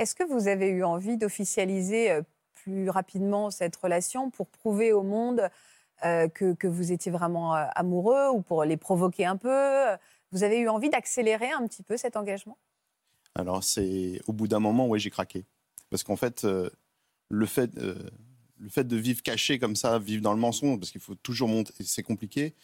Est-ce 0.00 0.14
que 0.14 0.24
vous 0.24 0.48
avez 0.48 0.68
eu 0.68 0.82
envie 0.82 1.18
d'officialiser 1.18 2.10
euh, 2.10 2.22
plus 2.54 2.88
rapidement 2.88 3.50
cette 3.50 3.76
relation 3.76 4.30
pour 4.30 4.48
prouver 4.48 4.94
au 4.94 5.02
monde 5.02 5.50
euh, 6.06 6.26
que, 6.26 6.66
vous 6.66 6.90
étiez 6.90 7.12
vraiment 7.12 7.54
euh, 7.54 7.66
amoureux 7.74 8.30
ou 8.30 8.40
pour 8.40 8.64
les 8.64 8.78
provoquer 8.78 9.26
un 9.26 9.36
peu? 9.36 9.84
Vous 10.32 10.42
avez 10.42 10.58
eu 10.58 10.70
envie 10.70 10.88
d'accélérer 10.88 11.50
un 11.50 11.66
petit 11.66 11.82
peu 11.82 11.98
cet 11.98 12.16
engagement? 12.16 12.56
Alors, 13.34 13.62
c'est 13.62 14.22
au 14.26 14.32
bout 14.32 14.48
d'un 14.48 14.58
moment, 14.58 14.88
ouais, 14.88 14.98
j'ai 14.98 15.10
craqué. 15.10 15.44
Parce 15.90 16.02
qu'en 16.02 16.16
fait, 16.16 16.46
le, 17.28 17.46
fait 17.46 17.70
le 17.76 18.68
fait 18.70 18.84
de 18.84 18.96
vivre 18.96 19.22
caché 19.22 19.58
comme 19.58 19.76
ça, 19.76 19.98
vivre 19.98 20.22
dans 20.22 20.32
le 20.32 20.40
mensonge, 20.40 20.78
parce 20.78 20.92
qu'il 20.92 21.02
faut 21.02 21.14
toujours 21.16 21.48
monter, 21.48 21.74
c'est 21.84 22.02
compliqué. 22.02 22.54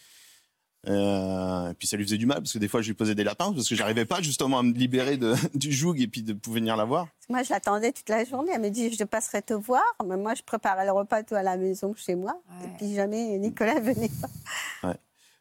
Euh, 0.89 1.71
et 1.71 1.75
puis 1.75 1.89
ça 1.89 1.97
lui 1.97 2.05
faisait 2.05 2.19
du 2.19 2.27
mal, 2.27 2.39
parce 2.39 2.53
que 2.53 2.59
des 2.59 2.69
fois, 2.69 2.81
je 2.81 2.87
lui 2.89 2.95
posais 2.95 3.15
des 3.15 3.25
lapins, 3.25 3.53
parce 3.53 3.69
que 3.69 3.75
j'arrivais 3.75 4.05
pas 4.05 4.23
justement 4.23 4.59
à 4.61 4.63
me 4.63 4.73
libérer 4.73 5.17
de, 5.17 5.35
du 5.55 5.73
joug 5.73 5.97
et 5.99 6.07
puis 6.07 6.23
de 6.23 6.33
pouvoir 6.33 6.61
venir 6.61 6.77
la 6.77 6.85
voir. 6.85 7.09
Moi, 7.29 7.43
je 7.43 7.51
l'attendais 7.51 7.93
toute 7.93 8.09
la 8.09 8.25
journée. 8.25 8.53
Elle 8.55 8.61
me 8.63 8.71
dit, 8.71 8.93
je 8.93 9.05
passerai 9.05 9.43
te 9.43 9.53
voir. 9.55 9.83
Mais 10.07 10.17
moi, 10.17 10.35
je 10.35 10.43
préparais 10.43 10.85
le 10.85 10.93
repas 10.93 11.23
tout 11.25 11.35
à 11.35 11.43
la 11.43 11.57
maison 11.57 11.95
chez 11.97 12.15
moi. 12.15 12.41
Ouais. 12.49 12.67
Et 12.67 12.77
puis 12.77 12.95
jamais 12.95 13.37
Nicolas 13.39 13.81
venait 13.81 14.11
pas. 14.83 14.95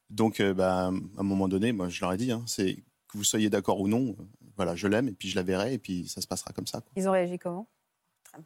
Donc, 0.09 0.39
euh, 0.39 0.53
bah, 0.53 0.85
à 0.85 0.87
un 0.89 1.23
moment 1.23 1.47
donné, 1.47 1.71
moi, 1.71 1.89
je 1.89 2.01
leur 2.01 2.13
ai 2.13 2.17
dit, 2.17 2.31
hein, 2.31 2.43
c'est 2.47 2.75
que 3.07 3.17
vous 3.17 3.23
soyez 3.23 3.49
d'accord 3.49 3.79
ou 3.81 3.87
non, 3.87 4.15
euh, 4.19 4.23
voilà, 4.55 4.75
je 4.75 4.87
l'aime, 4.87 5.07
et 5.09 5.13
puis 5.13 5.29
je 5.29 5.35
la 5.35 5.43
verrai, 5.43 5.73
et 5.73 5.77
puis 5.79 6.07
ça 6.07 6.21
se 6.21 6.27
passera 6.27 6.53
comme 6.53 6.67
ça. 6.67 6.79
quoi. 6.79 6.91
Ils 6.95 7.07
ont 7.07 7.11
réagi 7.11 7.37
comment? 7.39 7.67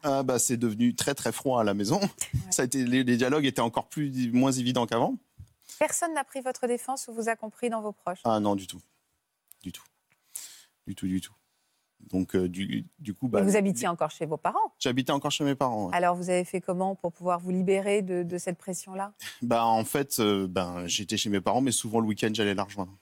Ah, 0.02 0.22
bah, 0.22 0.38
c'est 0.38 0.56
devenu 0.56 0.94
très 0.94 1.14
très 1.14 1.32
froid 1.32 1.60
à 1.60 1.64
la 1.64 1.74
maison. 1.74 2.00
Ça 2.50 2.62
a 2.62 2.64
été, 2.64 2.84
les, 2.84 3.04
les 3.04 3.16
dialogues 3.16 3.44
étaient 3.44 3.60
encore 3.60 3.88
plus 3.88 4.30
moins 4.32 4.52
évidents 4.52 4.86
qu'avant. 4.86 5.16
Personne 5.80 6.12
n'a 6.12 6.24
pris 6.24 6.42
votre 6.42 6.66
défense 6.66 7.08
ou 7.08 7.14
vous 7.14 7.28
a 7.30 7.36
compris 7.36 7.70
dans 7.70 7.80
vos 7.80 7.92
proches? 7.92 8.20
Ah 8.24 8.38
non, 8.38 8.54
du 8.54 8.66
tout. 8.66 8.80
Du 9.62 9.72
tout. 9.72 9.82
Du 10.86 10.94
tout, 10.94 11.06
du 11.08 11.20
tout. 11.22 11.32
Donc, 12.00 12.36
euh, 12.36 12.48
du, 12.48 12.86
du 12.98 13.14
coup, 13.14 13.28
bah, 13.28 13.42
vous 13.42 13.56
habitiez 13.56 13.88
encore 13.88 14.10
chez 14.10 14.26
vos 14.26 14.36
parents? 14.36 14.74
j'habitais 14.78 15.12
encore 15.12 15.30
chez 15.30 15.42
mes 15.44 15.54
parents. 15.54 15.86
ouais. 15.88 15.96
Alors 15.96 16.16
vous 16.16 16.28
avez 16.30 16.44
fait 16.44 16.60
comment 16.60 16.94
pour 16.94 17.12
pouvoir 17.12 17.40
vous 17.40 17.50
libérer 17.50 18.02
de, 18.02 18.22
de 18.22 18.38
cette 18.38 18.58
pression-là? 18.58 19.14
Bah, 19.42 19.64
en 19.64 19.84
fait, 19.84 20.20
euh, 20.20 20.46
ben, 20.46 20.86
j'étais 20.86 21.16
chez 21.16 21.30
mes 21.30 21.40
parents, 21.40 21.62
mais 21.62 21.72
souvent 21.72 22.00
le 22.00 22.06
week-end, 22.06 22.28
j'allais 22.32 22.54
la 22.54 22.64
rejoindre. 22.64 22.94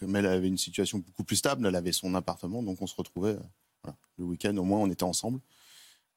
Comme 0.00 0.16
elle 0.16 0.26
avait 0.26 0.48
une 0.48 0.58
situation 0.58 0.98
beaucoup 0.98 1.22
plus 1.24 1.36
stable, 1.36 1.64
elle 1.66 1.76
avait 1.76 1.92
son 1.92 2.14
appartement, 2.16 2.62
donc 2.62 2.82
on 2.82 2.86
se 2.88 2.94
retrouvait. 2.96 3.30
euh, 3.36 3.40
voilà. 3.84 3.96
Le 4.18 4.24
week-end, 4.24 4.56
au 4.56 4.64
moins, 4.64 4.78
on 4.80 4.90
était 4.90 5.04
ensemble. 5.04 5.40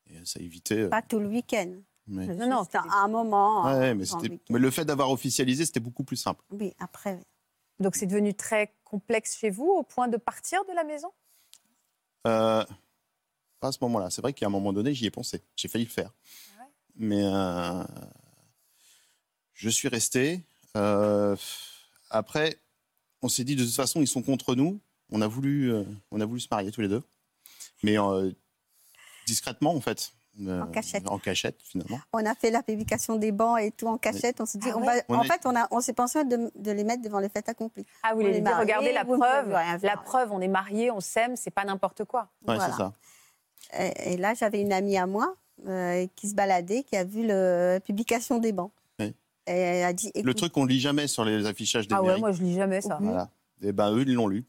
Et 0.09 0.23
ça 0.25 0.39
évitait. 0.39 0.79
euh, 0.81 0.89
Pas 0.89 1.01
tout 1.03 1.19
le 1.19 1.27
week-end. 1.27 1.71
Mais... 2.07 2.27
Non, 2.27 2.47
non, 2.47 2.59
Juste 2.63 2.75
à 2.75 2.83
un 3.03 3.07
moment. 3.07 3.65
Ouais, 3.65 3.71
euh, 3.71 3.79
mais, 3.93 3.99
le 3.99 4.05
c'était- 4.05 4.29
week-end. 4.29 4.37
mais 4.49 4.59
le 4.59 4.71
fait 4.71 4.85
d'avoir 4.85 5.09
officialisé, 5.11 5.65
c'était 5.65 5.79
beaucoup 5.79 6.03
plus 6.03 6.17
simple. 6.17 6.43
Oui, 6.51 6.73
après. 6.79 7.19
Donc 7.79 7.95
c'est 7.95 8.05
devenu 8.05 8.33
très 8.33 8.73
complexe 8.83 9.35
chez 9.37 9.49
vous 9.49 9.65
au 9.65 9.83
point 9.83 10.07
de 10.07 10.17
partir 10.17 10.63
de 10.65 10.73
la 10.73 10.83
maison? 10.83 11.09
Euh, 12.27 12.63
pas 13.59 13.67
à 13.69 13.71
ce 13.71 13.79
moment-là. 13.81 14.09
C'est 14.09 14.21
vrai 14.21 14.33
qu'à 14.33 14.45
un 14.45 14.49
moment 14.49 14.73
donné, 14.73 14.93
j'y 14.93 15.05
ai 15.05 15.11
pensé. 15.11 15.41
J'ai 15.55 15.67
failli 15.67 15.85
le 15.85 15.89
faire. 15.91 16.13
Ouais? 16.59 16.65
Mais 16.95 17.23
euh, 17.23 17.83
je 19.53 19.69
suis 19.69 19.87
resté. 19.87 20.41
Euh, 20.77 21.35
après, 22.09 22.57
on 23.21 23.29
s'est 23.29 23.43
dit 23.43 23.55
de 23.55 23.63
toute 23.63 23.73
façon, 23.75 24.01
ils 24.01 24.07
sont 24.07 24.21
contre 24.21 24.55
nous. 24.55 24.79
On 25.11 25.21
a 25.21 25.27
voulu, 25.27 25.71
euh, 25.71 25.83
on 26.11 26.21
a 26.21 26.25
voulu 26.25 26.39
se 26.39 26.47
marier 26.49 26.71
tous 26.71 26.81
les 26.81 26.87
deux, 26.87 27.03
mais 27.83 27.99
euh, 27.99 28.31
discrètement 29.27 29.73
en 29.75 29.81
fait. 29.81 30.13
Euh, 30.41 30.61
En 30.63 30.67
cachette. 30.67 31.07
En 31.07 31.19
cachette, 31.19 31.59
finalement. 31.63 31.99
On 32.11 32.25
a 32.25 32.33
fait 32.33 32.49
la 32.49 32.63
publication 32.63 33.17
des 33.17 33.31
bancs 33.31 33.59
et 33.61 33.69
tout 33.71 33.87
en 33.87 33.97
cachette. 33.99 34.41
On 34.41 34.45
s'est 34.47 34.57
dit, 34.57 34.67
Ah 34.71 34.77
on 34.77 34.81
ouais 34.81 34.97
va, 34.97 35.01
On 35.09 35.15
en 35.17 35.21
est- 35.21 35.27
fait, 35.27 35.41
on, 35.45 35.55
a, 35.55 35.67
on 35.69 35.79
s'est 35.79 35.93
pensé 35.93 36.23
de, 36.25 36.51
de 36.55 36.71
les 36.71 36.83
mettre 36.83 37.03
devant 37.03 37.19
le 37.19 37.29
fait 37.29 37.47
accompli. 37.47 37.85
Ah, 38.01 38.15
vous 38.15 38.23
dire, 38.23 38.41
mariés, 38.41 38.59
regardez 38.59 38.91
la 38.93 39.03
ne 39.03 39.15
preuve. 39.15 39.49
La 39.49 39.77
faire. 39.79 40.01
preuve, 40.03 40.31
on 40.31 40.41
est 40.41 40.47
mariés, 40.47 40.89
on 40.89 40.99
s'aime, 41.01 41.35
c'est 41.35 41.51
pas 41.51 41.65
n'importe 41.65 42.05
quoi. 42.05 42.21
Ouais, 42.47 42.55
Voilà. 42.55 42.65
c'est 42.65 42.77
ça. 42.77 42.93
Et, 43.79 44.13
et 44.13 44.17
là, 44.17 44.33
j'avais 44.33 44.59
une 44.61 44.73
amie 44.73 44.97
à 44.97 45.05
moi 45.05 45.35
euh, 45.67 46.07
qui 46.15 46.27
se 46.29 46.33
baladait, 46.35 46.81
qui 46.83 46.95
a 46.97 47.03
vu 47.03 47.25
la 47.25 47.79
publication 47.79 48.39
des 48.39 48.51
bancs. 48.53 48.71
Oui. 48.99 49.13
Et 49.45 49.51
elle 49.51 49.85
a 49.85 49.93
dit, 49.93 50.11
Le 50.23 50.33
truc 50.33 50.51
qu'on 50.51 50.65
lit 50.65 50.79
jamais 50.79 51.05
sur 51.07 51.25
les 51.25 51.45
affichages 51.45 51.87
des 51.87 51.93
Ah 51.95 52.01
ouais, 52.01 52.17
moi 52.19 52.31
je 52.31 52.41
lis 52.41 52.55
jamais 52.55 52.81
ça. 52.81 52.97
Voilà. 52.99 53.29
Et 53.61 53.71
ben 53.71 53.93
eux, 53.95 54.01
ils 54.01 54.13
l'ont 54.15 54.27
lu. 54.27 54.45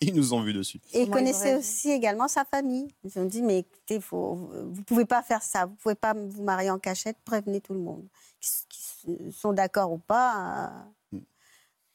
ils 0.06 0.14
nous 0.14 0.32
ont 0.34 0.40
vus 0.42 0.52
dessus. 0.52 0.80
Et 0.92 1.02
ils 1.02 1.10
connaissait 1.10 1.52
auraient 1.54 1.60
aussi 1.60 1.90
également 1.90 2.26
sa 2.28 2.44
famille. 2.44 2.88
Ils 3.04 3.18
ont 3.18 3.24
dit, 3.26 3.42
mais 3.42 3.58
écoutez, 3.60 4.00
faut, 4.00 4.34
vous 4.34 4.78
ne 4.78 4.84
pouvez 4.84 5.04
pas 5.04 5.22
faire 5.22 5.42
ça. 5.42 5.66
Vous 5.66 5.72
ne 5.72 5.76
pouvez 5.76 5.94
pas 5.94 6.14
vous 6.14 6.42
marier 6.42 6.70
en 6.70 6.78
cachette. 6.78 7.16
Prévenez 7.24 7.60
tout 7.60 7.74
le 7.74 7.80
monde. 7.80 8.04
Qui, 8.40 8.50
qui 8.68 9.32
sont 9.32 9.52
d'accord 9.52 9.92
ou 9.92 9.98
pas. 9.98 10.66
euh. 11.12 11.16
Mm. 11.18 11.20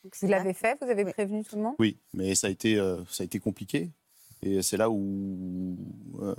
Donc, 0.03 0.15
c'est 0.15 0.25
Vous 0.27 0.31
l'avez 0.31 0.53
fait? 0.53 0.77
Vous 0.81 0.89
avez 0.89 1.03
Oui. 1.03 1.11
prévenu 1.13 1.43
tout 1.43 1.55
le 1.55 1.63
monde? 1.63 1.75
Oui, 1.79 1.97
mais 2.13 2.35
ça 2.35 2.47
a 2.47 2.49
été, 2.51 2.77
euh, 2.77 3.03
ça 3.09 3.23
a 3.23 3.25
été 3.25 3.39
compliqué. 3.39 3.89
Et 4.43 4.61
c'est 4.61 4.77
là 4.77 4.89
où, 4.91 5.75
euh, 6.21 6.35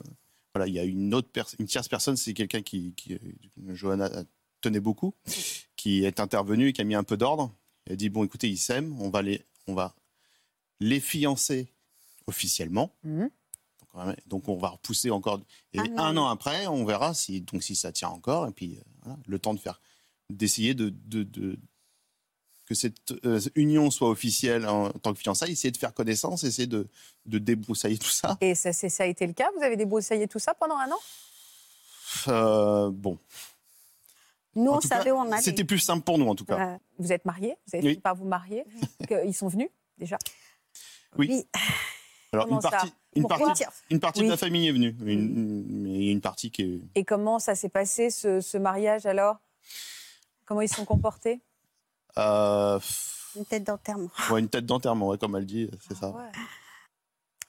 voilà, 0.54 0.68
il 0.68 0.74
y 0.74 0.78
a 0.78 0.84
une 0.84 1.12
autre 1.14 1.28
personne, 1.32 1.56
une 1.60 1.66
tierce 1.66 1.88
personne, 1.88 2.16
c'est 2.16 2.32
quelqu'un 2.34 2.62
qui, 2.62 2.92
qui 2.96 3.14
euh, 3.14 3.18
Johanna 3.74 4.08
tenait 4.60 4.78
beaucoup, 4.80 5.12
qui 5.76 6.04
est 6.04 6.20
intervenu 6.20 6.68
et 6.68 6.72
qui 6.72 6.80
a 6.80 6.84
mis 6.84 6.94
un 6.94 7.02
peu 7.02 7.16
d'ordre. 7.16 7.52
Elle 7.86 7.94
a 7.94 7.96
dit 7.96 8.08
bon, 8.08 8.22
écoutez, 8.24 8.48
ils 8.48 8.56
s'aiment, 8.58 8.96
on 9.00 9.10
va 9.10 9.22
les, 9.22 9.42
on 9.66 9.74
va 9.74 9.94
les 10.80 11.00
fiancer 11.00 11.72
officiellement. 12.26 12.92
Mhm. 13.04 13.30
Donc, 14.26 14.48
on 14.48 14.56
va 14.58 14.68
repousser 14.68 15.10
encore. 15.10 15.40
Et 15.72 15.78
Ah 15.96 16.04
un 16.08 16.16
an 16.18 16.26
après, 16.26 16.66
on 16.66 16.84
verra 16.84 17.14
si, 17.14 17.40
donc 17.40 17.62
si 17.62 17.74
ça 17.74 17.92
tient 17.92 18.10
encore. 18.10 18.46
Et 18.46 18.50
puis 18.52 18.76
euh, 18.76 18.82
voilà, 19.02 19.18
le 19.26 19.38
temps 19.38 19.54
de 19.54 19.58
faire, 19.60 19.80
d'essayer 20.28 20.74
de, 20.74 20.90
de, 20.90 21.22
de- 21.22 21.58
que 22.66 22.74
cette 22.74 23.12
euh, 23.24 23.40
union 23.54 23.90
soit 23.90 24.10
officielle 24.10 24.66
en 24.66 24.90
tant 24.90 25.14
que 25.14 25.20
fiançailles, 25.20 25.52
essayer 25.52 25.70
de 25.70 25.76
faire 25.78 25.94
connaissance, 25.94 26.44
essayer 26.44 26.66
de, 26.66 26.88
de 27.24 27.38
débroussailler 27.38 27.96
tout 27.96 28.08
ça. 28.10 28.36
Et 28.42 28.54
ça, 28.54 28.72
ça 28.72 29.02
a 29.04 29.06
été 29.06 29.26
le 29.26 29.32
cas? 29.32 29.48
Vous 29.56 29.62
avez 29.62 29.76
débroussaillé 29.76 30.26
tout 30.28 30.40
ça 30.40 30.52
pendant 30.52 30.76
un 30.76 30.90
an? 30.90 30.98
Euh, 32.28 32.90
bon, 32.90 33.18
Nous, 34.56 34.70
En 34.70 34.76
on 34.76 34.80
tout 34.80 34.88
cas, 34.88 34.98
savait 34.98 35.10
où 35.12 35.16
on 35.16 35.30
allait. 35.32 35.40
C'était 35.42 35.64
plus 35.64 35.78
simple 35.78 36.04
pour 36.04 36.18
nous, 36.18 36.26
en 36.28 36.34
tout 36.34 36.44
cas. 36.44 36.78
Vous 36.98 37.12
êtes 37.12 37.24
mariés? 37.24 37.56
Vous 37.66 37.76
avez 37.76 37.84
Oui. 37.86 37.90
fini 37.92 38.00
par 38.02 38.14
vous 38.16 38.26
marier? 38.26 38.64
Ils 39.24 39.34
sont 39.34 39.48
venus 39.48 39.68
déjà? 39.96 40.18
Oui. 41.18 41.46
Alors, 42.32 42.48
une 42.48 42.60
partie, 42.60 42.88
ça 42.88 42.92
une 43.14 43.26
partie, 43.28 43.64
une 43.90 44.00
partie 44.00 44.20
Oui. 44.20 44.26
de 44.26 44.30
la 44.32 44.36
famille 44.36 44.68
est 44.68 44.72
venue, 44.72 44.94
une, 45.06 45.64
mais 45.82 46.10
une 46.10 46.20
partie 46.20 46.50
qui 46.50 46.62
est. 46.62 46.80
Et 46.94 47.04
comment 47.04 47.38
ça 47.38 47.54
s'est 47.54 47.68
passé 47.70 48.10
ce, 48.10 48.40
ce 48.40 48.58
mariage 48.58 49.06
alors? 49.06 49.36
Comment 50.44 50.60
ils 50.60 50.68
se 50.68 50.74
sont 50.76 50.84
comportés? 50.84 51.40
Euh, 52.18 52.78
Une 53.36 53.44
tête 53.46 53.64
d'enterrement. 53.64 54.10
ouais, 54.30 54.40
une 54.40 54.48
tête 54.48 54.66
d'enterrement, 54.66 55.08
ouais, 55.08 55.18
comme 55.18 55.34
elle 55.36 55.46
dit, 55.46 55.70
c'est 55.88 55.94
ça. 55.96 56.10
Ouais. 56.10 56.30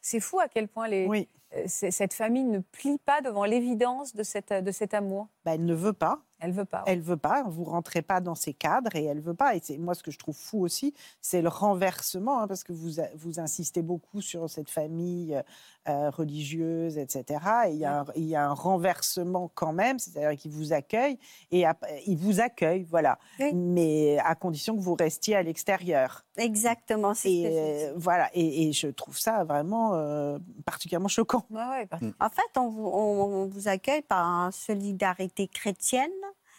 C'est 0.02 0.20
fou 0.20 0.40
à 0.40 0.48
quel 0.48 0.68
point 0.68 0.88
les, 0.88 1.06
Oui. 1.06 1.28
Euh, 1.56 1.64
cette 1.68 2.14
famille 2.14 2.44
ne 2.44 2.60
plie 2.60 2.98
pas 3.06 3.22
devant 3.22 3.46
l'évidence 3.46 4.14
de, 4.16 4.24
cette, 4.24 4.52
de 4.52 4.72
cet 4.72 4.94
amour. 4.94 5.28
Bah, 5.46 5.54
elle 5.56 5.66
ne 5.66 5.74
veut 5.76 5.94
pas. 5.94 6.20
Elle 6.40 6.52
veut 6.52 6.66
pas. 6.66 6.84
Elle 6.86 7.02
veut 7.02 7.18
pas. 7.18 7.44
Vous 7.48 7.64
rentrez 7.64 8.04
pas 8.04 8.22
dans 8.22 8.36
ces 8.36 8.54
cadres 8.54 8.96
et 8.96 9.04
elle 9.06 9.22
veut 9.22 9.34
pas. 9.34 9.56
Et 9.56 9.60
c'est 9.64 9.78
moi 9.80 9.96
ce 9.96 10.04
que 10.04 10.12
je 10.12 10.20
trouve 10.20 10.36
fou 10.38 10.60
aussi, 10.64 10.94
c'est 11.20 11.42
le 11.42 11.50
renversement, 11.50 12.40
hein, 12.42 12.48
parce 12.48 12.64
que 12.64 12.74
vous 12.74 13.00
a- 13.00 13.08
vous 13.16 13.40
insistez 13.40 13.82
beaucoup 13.82 14.22
sur 14.22 14.48
cette 14.48 14.70
famille 14.70 15.42
euh, 15.90 16.10
religieuse, 16.12 16.98
etc. 17.00 17.40
Et 17.68 17.72
il 17.72 17.78
y, 17.78 17.86
a 17.86 18.02
un- 18.02 18.06
il 18.16 18.26
y 18.26 18.36
a 18.36 18.46
un 18.46 18.54
renversement 18.54 19.50
quand 19.56 19.74
même, 19.74 19.98
c'est-à-dire 20.00 20.38
qu'ils 20.38 20.52
vous 20.52 20.74
accueillent 20.74 21.18
et 21.50 21.64
ils 22.06 22.18
vous 22.18 22.40
accueillent, 22.40 22.84
voilà. 22.84 23.18
Oui. 23.40 23.54
Mais 23.56 24.18
à 24.20 24.36
condition 24.36 24.76
que 24.76 24.82
vous 24.82 24.96
restiez 24.96 25.38
à 25.38 25.42
l'extérieur. 25.44 26.24
Exactement. 26.38 27.14
c'est 27.16 27.30
ce 27.30 27.34
Et 27.34 27.44
que 27.44 27.48
euh, 27.50 27.94
dit. 27.94 28.00
voilà. 28.00 28.30
Et, 28.34 28.68
et 28.68 28.74
je 28.74 28.88
trouve 28.90 29.18
ça 29.18 29.44
vraiment 29.44 29.94
euh, 29.96 30.38
particulièrement 30.66 31.08
choquant. 31.08 31.37
Ouais, 31.50 31.66
ouais, 31.70 31.86
par- 31.86 32.00
En 32.20 32.30
fait, 32.30 32.58
on 32.60 32.70
vous, 32.70 32.86
on- 32.88 33.24
on 33.44 33.46
vous 33.48 33.68
accueille 33.68 34.02
par 34.02 34.24
une 34.26 34.52
solidarité 34.52 35.48
chrétienne. 35.48 36.12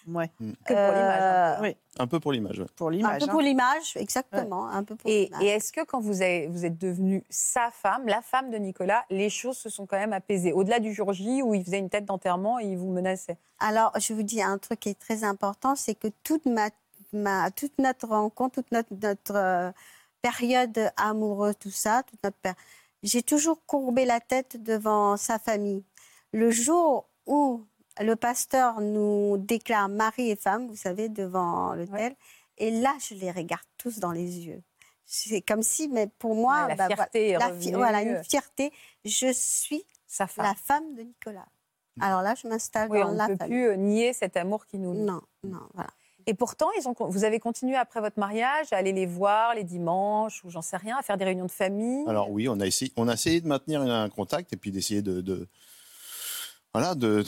Ouais. 0.06 0.30
que 0.64 0.72
pour 0.72 0.94
l'image. 0.94 1.20
un 1.20 1.56
peu. 1.58 1.62
Oui, 1.64 1.76
Un 1.98 2.06
peu 2.06 2.20
pour 2.20 2.32
l'image. 2.32 2.58
ouais. 2.60 2.66
pour 2.76 2.88
Un 2.88 2.90
l'image. 2.92 3.18
peu 3.18 3.24
hein. 3.24 3.30
pour 3.30 3.40
l'image, 3.42 3.96
exactement. 3.96 4.66
Un 4.66 4.82
peu 4.82 4.96
pour 4.96 5.10
Et, 5.10 5.24
l'image. 5.26 5.42
et 5.42 5.46
est-ce 5.48 5.70
que 5.70 5.84
quand 5.84 6.00
vous, 6.00 6.22
avez- 6.22 6.46
vous 6.46 6.64
êtes 6.64 6.78
devenue 6.78 7.22
sa 7.28 7.70
femme, 7.70 8.06
la 8.06 8.22
femme 8.22 8.50
de 8.50 8.56
Nicolas, 8.56 9.04
les 9.10 9.28
choses 9.28 9.58
se 9.58 9.68
sont 9.68 9.84
quand 9.84 9.98
même 9.98 10.14
apaisées? 10.14 10.54
Au-delà 10.54 10.78
du 10.80 10.94
jour 10.94 11.12
J 11.12 11.42
où 11.42 11.52
il 11.52 11.62
faisait 11.62 11.78
une 11.78 11.90
tête 11.90 12.06
d'enterrement 12.06 12.58
et 12.58 12.64
il 12.64 12.78
vous 12.78 12.90
menaçait? 12.90 13.36
Alors, 13.58 13.92
je 14.00 14.14
vous 14.14 14.22
dis 14.22 14.40
un 14.40 14.56
truc 14.56 14.80
qui 14.80 14.88
est 14.88 14.98
très 14.98 15.24
important, 15.24 15.74
c'est 15.76 15.94
que 15.94 16.08
toute, 16.24 16.46
ma, 16.46 16.70
ma- 17.12 17.50
toute 17.50 17.76
notre 17.78 18.08
rencontre, 18.08 18.54
toute 18.62 18.72
notre, 18.72 18.94
notre 18.94 19.34
euh, 19.36 19.70
période 20.22 20.90
amoureuse, 20.96 21.54
tout 21.58 21.70
ça, 21.70 22.02
toute 22.04 22.22
notre 22.24 22.38
j'ai 23.02 23.22
toujours 23.22 23.64
courbé 23.66 24.04
la 24.04 24.20
tête 24.20 24.62
devant 24.62 25.16
sa 25.16 25.38
famille. 25.38 25.84
Le 26.32 26.50
jour 26.50 27.08
où 27.26 27.64
le 28.00 28.14
pasteur 28.16 28.80
nous 28.80 29.36
déclare 29.38 29.88
mari 29.88 30.30
et 30.30 30.36
femme, 30.36 30.68
vous 30.68 30.76
savez, 30.76 31.08
devant 31.08 31.74
l'hôtel, 31.74 32.14
et 32.58 32.70
là, 32.70 32.94
je 33.00 33.14
les 33.14 33.30
regarde 33.30 33.62
tous 33.76 33.98
dans 33.98 34.12
les 34.12 34.40
yeux. 34.46 34.62
C'est 35.04 35.40
comme 35.42 35.62
si, 35.62 35.88
mais 35.88 36.06
pour 36.18 36.34
moi, 36.34 36.62
Ouais, 36.64 36.68
la 36.68 36.74
bah, 36.74 36.86
fierté 36.86 37.30
voilà, 37.36 37.46
la 37.48 37.52
fi- 37.52 37.58
revenue. 37.68 37.76
voilà, 37.76 38.02
une 38.02 38.22
fierté. 38.24 38.72
Je 39.04 39.32
suis 39.32 39.84
Sa 40.06 40.26
femme. 40.26 40.44
la 40.44 40.54
femme 40.54 40.94
de 40.94 41.02
Nicolas. 41.02 41.46
Alors 42.00 42.20
là, 42.22 42.34
je 42.34 42.46
m'installe 42.46 42.90
Oui, 42.90 43.00
dans 43.00 43.08
on 43.10 43.12
la 43.12 43.26
ne 43.28 43.32
peut 43.32 43.38
famille. 43.38 43.56
plus 43.56 43.68
euh, 43.68 43.76
nier 43.76 44.12
cet 44.12 44.36
amour 44.36 44.66
qui 44.66 44.78
nous. 44.78 44.94
Non, 44.94 45.20
non, 45.44 45.60
voilà. 45.74 45.90
Et 46.28 46.34
pourtant, 46.34 46.68
ils 46.78 46.86
ont, 46.86 46.94
vous 47.00 47.24
avez 47.24 47.40
continué 47.40 47.74
après 47.74 48.00
votre 48.02 48.18
mariage 48.18 48.70
à 48.74 48.76
aller 48.76 48.92
les 48.92 49.06
voir 49.06 49.54
les 49.54 49.64
dimanches 49.64 50.44
ou 50.44 50.50
j'en 50.50 50.60
sais 50.60 50.76
rien, 50.76 50.98
à 50.98 51.02
faire 51.02 51.16
des 51.16 51.24
réunions 51.24 51.46
de 51.46 51.50
famille. 51.50 52.06
Alors 52.06 52.30
oui, 52.30 52.50
on 52.50 52.60
a 52.60 52.66
essayé, 52.66 52.92
on 52.96 53.08
a 53.08 53.14
essayé 53.14 53.40
de 53.40 53.46
maintenir 53.48 53.80
un 53.80 54.10
contact 54.10 54.52
et 54.52 54.56
puis 54.58 54.70
d'essayer 54.70 55.00
de, 55.00 55.22
de- 55.22 55.48
voilà, 56.74 56.94
de 56.94 57.24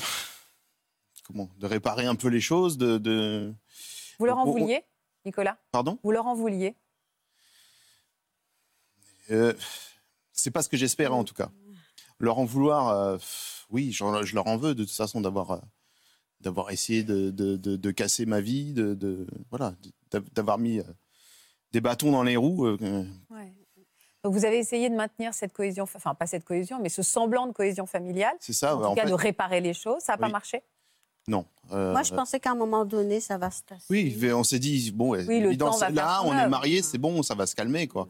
comment, 1.27 1.49
de 1.57 1.67
réparer 1.67 2.05
un 2.05 2.15
peu 2.15 2.29
les 2.29 2.43
choses, 2.43 2.77
de, 2.77 2.99
de- 2.99 3.55
vous 4.19 4.27
leur 4.27 4.37
en 4.37 4.47
on- 4.47 4.53
vouliez, 4.53 4.85
Nicolas? 5.25 5.57
Pardon? 5.73 5.99
Vous 6.03 6.11
leur 6.13 6.27
en 6.27 6.35
vouliez? 6.35 6.77
Euh, 9.31 9.55
c'est 10.35 10.51
pas 10.51 10.63
ce 10.63 10.69
que 10.69 10.77
j'espérais 10.77 11.15
en 11.15 11.25
tout 11.25 11.33
cas. 11.35 11.51
Leur 12.19 12.39
en 12.39 12.45
vouloir, 12.45 12.89
euh, 12.91 13.17
oui, 13.71 13.93
je 13.93 14.35
leur 14.35 14.47
en 14.47 14.59
veux 14.59 14.75
de 14.75 14.85
toute 14.85 14.93
façon 14.95 15.23
d'avoir 15.23 15.53
euh, 15.53 15.59
d'avoir 16.40 16.70
essayé 16.70 17.03
de, 17.03 17.31
de- 17.31 17.57
de- 17.57 17.76
de 17.76 17.90
casser 17.90 18.26
ma 18.26 18.40
vie, 18.40 18.72
de, 18.72 18.94
de- 18.94 19.26
voilà, 19.50 19.74
d'av- 20.11 20.24
d'avoir 20.33 20.59
mis 20.59 20.79
euh, 20.79 20.85
des 21.72 21.81
bâtons 21.81 22.11
dans 22.12 22.22
les 22.22 22.37
roues. 22.37 22.66
euh, 22.66 23.05
Donc 24.22 24.35
vous 24.35 24.44
avez 24.44 24.59
essayé 24.59 24.90
de 24.90 24.94
maintenir 24.94 25.33
cette 25.35 25.53
cohésion, 25.53 25.85
enfin 25.85 26.14
pas 26.14 26.26
cette 26.26 26.44
cohésion, 26.44 26.79
mais 26.81 26.88
ce 26.90 27.03
semblant 27.03 27.46
de 27.46 27.53
cohésion 27.53 27.87
familiale, 27.87 28.35
c'est 28.40 28.53
ça. 28.53 28.76
en 28.76 28.90
tout 28.90 28.94
cas 28.96 29.03
fait, 29.05 29.09
de 29.09 29.14
réparer 29.14 29.61
les 29.61 29.72
choses. 29.74 30.03
Ça 30.03 30.12
n'a 30.12 30.18
pas 30.18 30.29
marché? 30.29 30.62
Non. 31.29 31.44
euh, 31.72 31.92
Moi, 31.92 32.03
je 32.03 32.12
pensais 32.14 32.40
qu'à 32.40 32.50
un 32.50 32.55
moment 32.55 32.85
donné, 32.85 33.20
ça 33.20 33.38
va 33.38 33.50
se 33.50 33.62
tasser. 33.62 33.85
Oui, 33.90 34.33
on 34.33 34.42
s'est 34.42 34.59
dit 34.59 34.90
bon, 34.90 35.11
Oui, 35.12 35.20
évident, 35.37 35.70
là, 35.90 36.22
on 36.24 36.33
est 36.33 36.48
mariés, 36.48 36.83
c'est 36.83 36.98
bon, 36.98 37.22
ça 37.22 37.35
va 37.35 37.46
se 37.46 37.55
calmer, 37.55 37.87
quoi. 37.87 38.09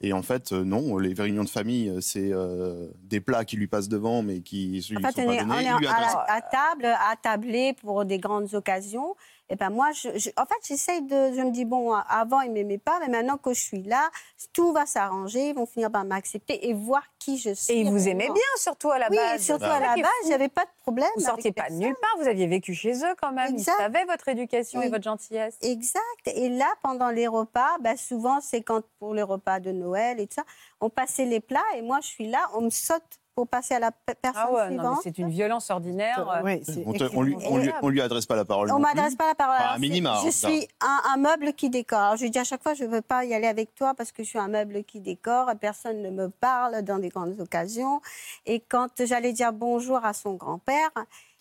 Et 0.00 0.12
en 0.12 0.22
fait, 0.22 0.52
euh, 0.52 0.64
non, 0.64 0.98
les 0.98 1.14
réunions 1.14 1.44
de 1.44 1.48
famille, 1.48 1.88
euh, 1.88 2.00
c'est 2.00 2.30
euh, 2.32 2.88
des 3.04 3.20
plats 3.20 3.44
qui 3.44 3.56
lui 3.56 3.66
passent 3.66 3.88
devant, 3.88 4.22
mais 4.22 4.40
qui 4.40 4.84
lui 4.90 4.96
En 4.98 5.00
sont 5.00 5.12
fait, 5.12 5.24
pas 5.24 5.28
on 5.28 5.32
est, 5.32 5.38
donnés. 5.38 5.70
on 5.70 5.76
est 5.76 5.78
lui 5.78 5.86
à, 5.86 6.24
à 6.28 6.40
table, 6.42 6.84
à 6.86 7.16
tabler 7.20 7.72
pour 7.72 8.04
des 8.04 8.18
grandes 8.18 8.52
occasions. 8.54 9.16
Et 9.48 9.54
ben 9.56 9.70
moi, 9.70 9.92
je, 9.92 10.08
je- 10.18 10.30
en 10.36 10.44
fait, 10.44 10.56
j'essaye 10.66 11.02
de. 11.02 11.32
Je 11.34 11.40
me 11.40 11.50
dis 11.52 11.64
bon, 11.64 11.92
avant 11.92 12.40
ils 12.40 12.50
m'aimaient 12.50 12.78
pas, 12.78 12.98
mais 13.00 13.08
maintenant 13.08 13.36
que 13.36 13.54
je 13.54 13.60
suis 13.60 13.82
là, 13.82 14.10
tout 14.52 14.72
va 14.72 14.86
s'arranger. 14.86 15.50
Ils 15.50 15.54
vont 15.54 15.66
finir 15.66 15.90
par 15.90 16.04
m'accepter 16.04 16.68
et 16.68 16.74
voir 16.74 17.02
qui 17.20 17.38
je 17.38 17.54
suis. 17.54 17.72
Et 17.74 17.80
ils 17.82 17.90
vous 17.90 18.08
aimaient 18.08 18.26
bien, 18.26 18.42
surtout 18.56 18.90
à 18.90 18.98
la 18.98 19.08
Oui, 19.08 19.16
base. 19.16 19.40
surtout 19.42 19.64
C'est 19.64 19.70
à 19.70 19.78
la 19.80 19.94
base, 19.94 20.02
fou. 20.04 20.24
il 20.24 20.28
n'y 20.28 20.34
avait 20.34 20.48
pas 20.48 20.64
de 20.64 20.70
problème. 20.82 21.08
Vous 21.16 21.22
sortiez 21.22 21.52
pas 21.52 21.68
de 21.70 21.74
nulle 21.74 21.94
part, 22.00 22.16
vous 22.20 22.26
aviez 22.28 22.46
vécu 22.48 22.74
chez 22.74 22.92
eux 23.04 23.14
quand 23.20 23.30
même. 23.32 23.52
Exact. 23.54 23.72
Ils 23.78 23.82
savaient 23.82 24.04
votre 24.04 24.26
éducation 24.28 24.82
et 24.82 24.88
votre 24.88 25.04
gentillesse. 25.04 25.56
Exact. 25.62 26.02
Et 26.26 26.48
là, 26.48 26.72
pendant 26.82 27.10
les 27.10 27.28
repas, 27.28 27.78
bah, 27.80 27.96
souvent, 27.96 28.40
c'est 28.40 28.62
quand 28.62 28.82
pour 28.98 29.14
les 29.14 29.22
repas 29.22 29.60
de 29.60 29.70
Noël 29.70 30.18
et 30.18 30.26
tout 30.26 30.34
ça, 30.34 30.44
on 30.80 30.90
passait 30.90 31.24
les 31.24 31.40
plats 31.40 31.62
et 31.76 31.82
moi, 31.82 31.98
je 32.02 32.08
suis 32.08 32.28
là, 32.28 32.40
on 32.54 32.62
me 32.62 32.70
saute 32.70 33.20
pour 33.36 33.46
passer 33.46 33.74
à 33.74 33.78
la 33.78 33.92
pe- 33.92 34.14
personne 34.20 34.42
Ah 34.46 34.50
ouais, 34.50 34.66
suivante. 34.68 35.00
c'est 35.02 35.18
une 35.18 35.28
violence 35.28 35.68
ordinaire. 35.70 36.26
euh, 36.28 36.40
Oui, 36.42 36.62
c'est 36.64 36.82
on, 36.86 36.92
te- 36.94 37.14
on 37.14 37.20
lui, 37.22 37.36
on, 37.46 37.58
lui, 37.58 37.70
on 37.82 37.88
lui 37.90 38.00
adresse 38.00 38.24
pas 38.24 38.34
la 38.34 38.46
parole. 38.46 38.72
On 38.72 38.78
m'adresse 38.78 39.14
pas 39.14 39.26
la 39.28 39.34
parole. 39.34 39.56
Enfin, 39.60 39.78
minima, 39.78 40.18
Je 40.24 40.30
suis 40.30 40.66
un, 40.80 41.00
un 41.12 41.16
meuble 41.18 41.52
qui 41.52 41.68
décore. 41.68 41.98
Alors, 41.98 42.16
je 42.16 42.24
dis 42.26 42.38
à 42.38 42.44
chaque 42.44 42.62
fois, 42.62 42.72
je 42.72 42.84
ne 42.84 42.88
veux 42.88 43.02
pas 43.02 43.26
y 43.26 43.34
aller 43.34 43.46
avec 43.46 43.74
toi 43.74 43.92
parce 43.94 44.10
que 44.10 44.22
je 44.24 44.28
suis 44.30 44.38
un 44.38 44.48
meuble 44.48 44.84
qui 44.84 45.00
décore. 45.00 45.50
Personne 45.60 46.00
ne 46.00 46.08
me 46.10 46.30
parle 46.30 46.80
dans 46.82 46.98
des 46.98 47.10
grandes 47.10 47.38
occasions. 47.38 48.00
Et 48.46 48.60
quand 48.60 49.04
j'allais 49.04 49.34
dire 49.34 49.52
bonjour 49.52 50.02
à 50.02 50.14
son 50.14 50.32
grand-père, 50.32 50.90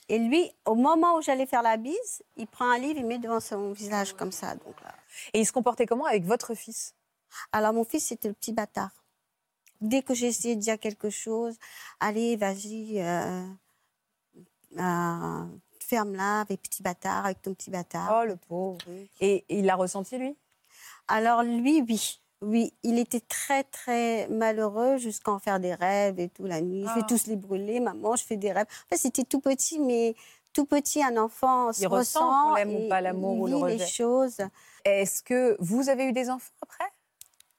et 0.09 0.19
lui, 0.19 0.51
au 0.65 0.75
moment 0.75 1.15
où 1.15 1.21
j'allais 1.21 1.45
faire 1.45 1.61
la 1.63 1.77
bise, 1.77 2.21
il 2.35 2.45
prend 2.45 2.69
un 2.69 2.77
livre, 2.77 2.99
il 2.99 3.05
met 3.05 3.19
devant 3.19 3.39
son 3.39 3.71
visage 3.71 4.13
comme 4.13 4.33
ça. 4.33 4.53
Donc, 4.55 4.75
là. 4.83 4.91
Et 5.33 5.39
ils 5.39 5.45
se 5.45 5.53
comportaient 5.53 5.85
comment 5.85 6.05
avec 6.05 6.25
votre 6.25 6.55
fils? 6.55 6.93
Alors, 7.53 7.71
mon 7.71 7.85
fils, 7.85 8.07
c'était 8.07 8.27
le 8.27 8.33
petit 8.33 8.51
bâtard. 8.51 8.91
Dès 9.81 10.01
que 10.01 10.13
essayé 10.13 10.55
de 10.55 10.61
dire 10.61 10.79
quelque 10.79 11.09
chose, 11.09 11.55
allez, 11.99 12.35
vas-y, 12.37 13.01
euh, 13.01 13.45
euh, 14.79 15.45
ferme-la 15.79 16.41
avec 16.41 16.61
petit 16.61 16.81
bâtard, 16.81 17.25
avec 17.25 17.41
ton 17.41 17.53
petit 17.53 17.69
bâtard. 17.69 18.21
Oh, 18.21 18.25
le 18.25 18.35
pauvre. 18.35 18.79
Et, 19.19 19.45
et 19.49 19.59
il 19.59 19.65
l'a 19.65 19.75
ressenti, 19.75 20.17
lui? 20.17 20.35
Alors 21.07 21.43
lui, 21.43 21.81
oui. 21.87 22.19
Oui, 22.41 22.73
il 22.83 22.99
était 22.99 23.21
très, 23.21 23.63
très 23.63 24.27
malheureux 24.27 24.97
jusqu'à 24.97 25.31
en 25.31 25.39
faire 25.39 25.59
des 25.59 25.73
rêves 25.73 26.19
et 26.19 26.29
tout 26.29 26.45
la 26.45 26.61
nuit. 26.61 26.83
Je 26.83 26.89
Ah. 26.89 26.95
vais 26.95 27.03
tous 27.07 27.27
les 27.27 27.35
brûler, 27.37 27.79
maman, 27.79 28.15
je 28.15 28.23
fais 28.23 28.35
des 28.37 28.51
rêves. 28.51 28.67
En 28.85 28.89
fait, 28.89 28.97
c'était 28.97 29.23
tout 29.23 29.39
petit, 29.39 29.79
mais 29.79 30.15
tout 30.53 30.65
petit, 30.65 31.01
un 31.01 31.17
enfant 31.17 31.71
se 31.73 31.81
Il 31.81 31.87
ressent 31.87 32.49
qu'on 32.49 32.55
l'aime 32.55 32.75
ou 32.75 32.79
et 32.79 32.89
pas, 32.89 33.01
l'amour 33.01 33.39
ou 33.39 33.47
le 33.47 33.55
rejet. 33.55 33.77
les 33.77 33.87
choses. 33.87 34.37
Est-ce 34.83 35.23
que 35.23 35.55
vous 35.59 35.89
avez 35.89 36.05
eu 36.05 36.11
des 36.11 36.29
enfants 36.29 36.53
après? 36.61 36.85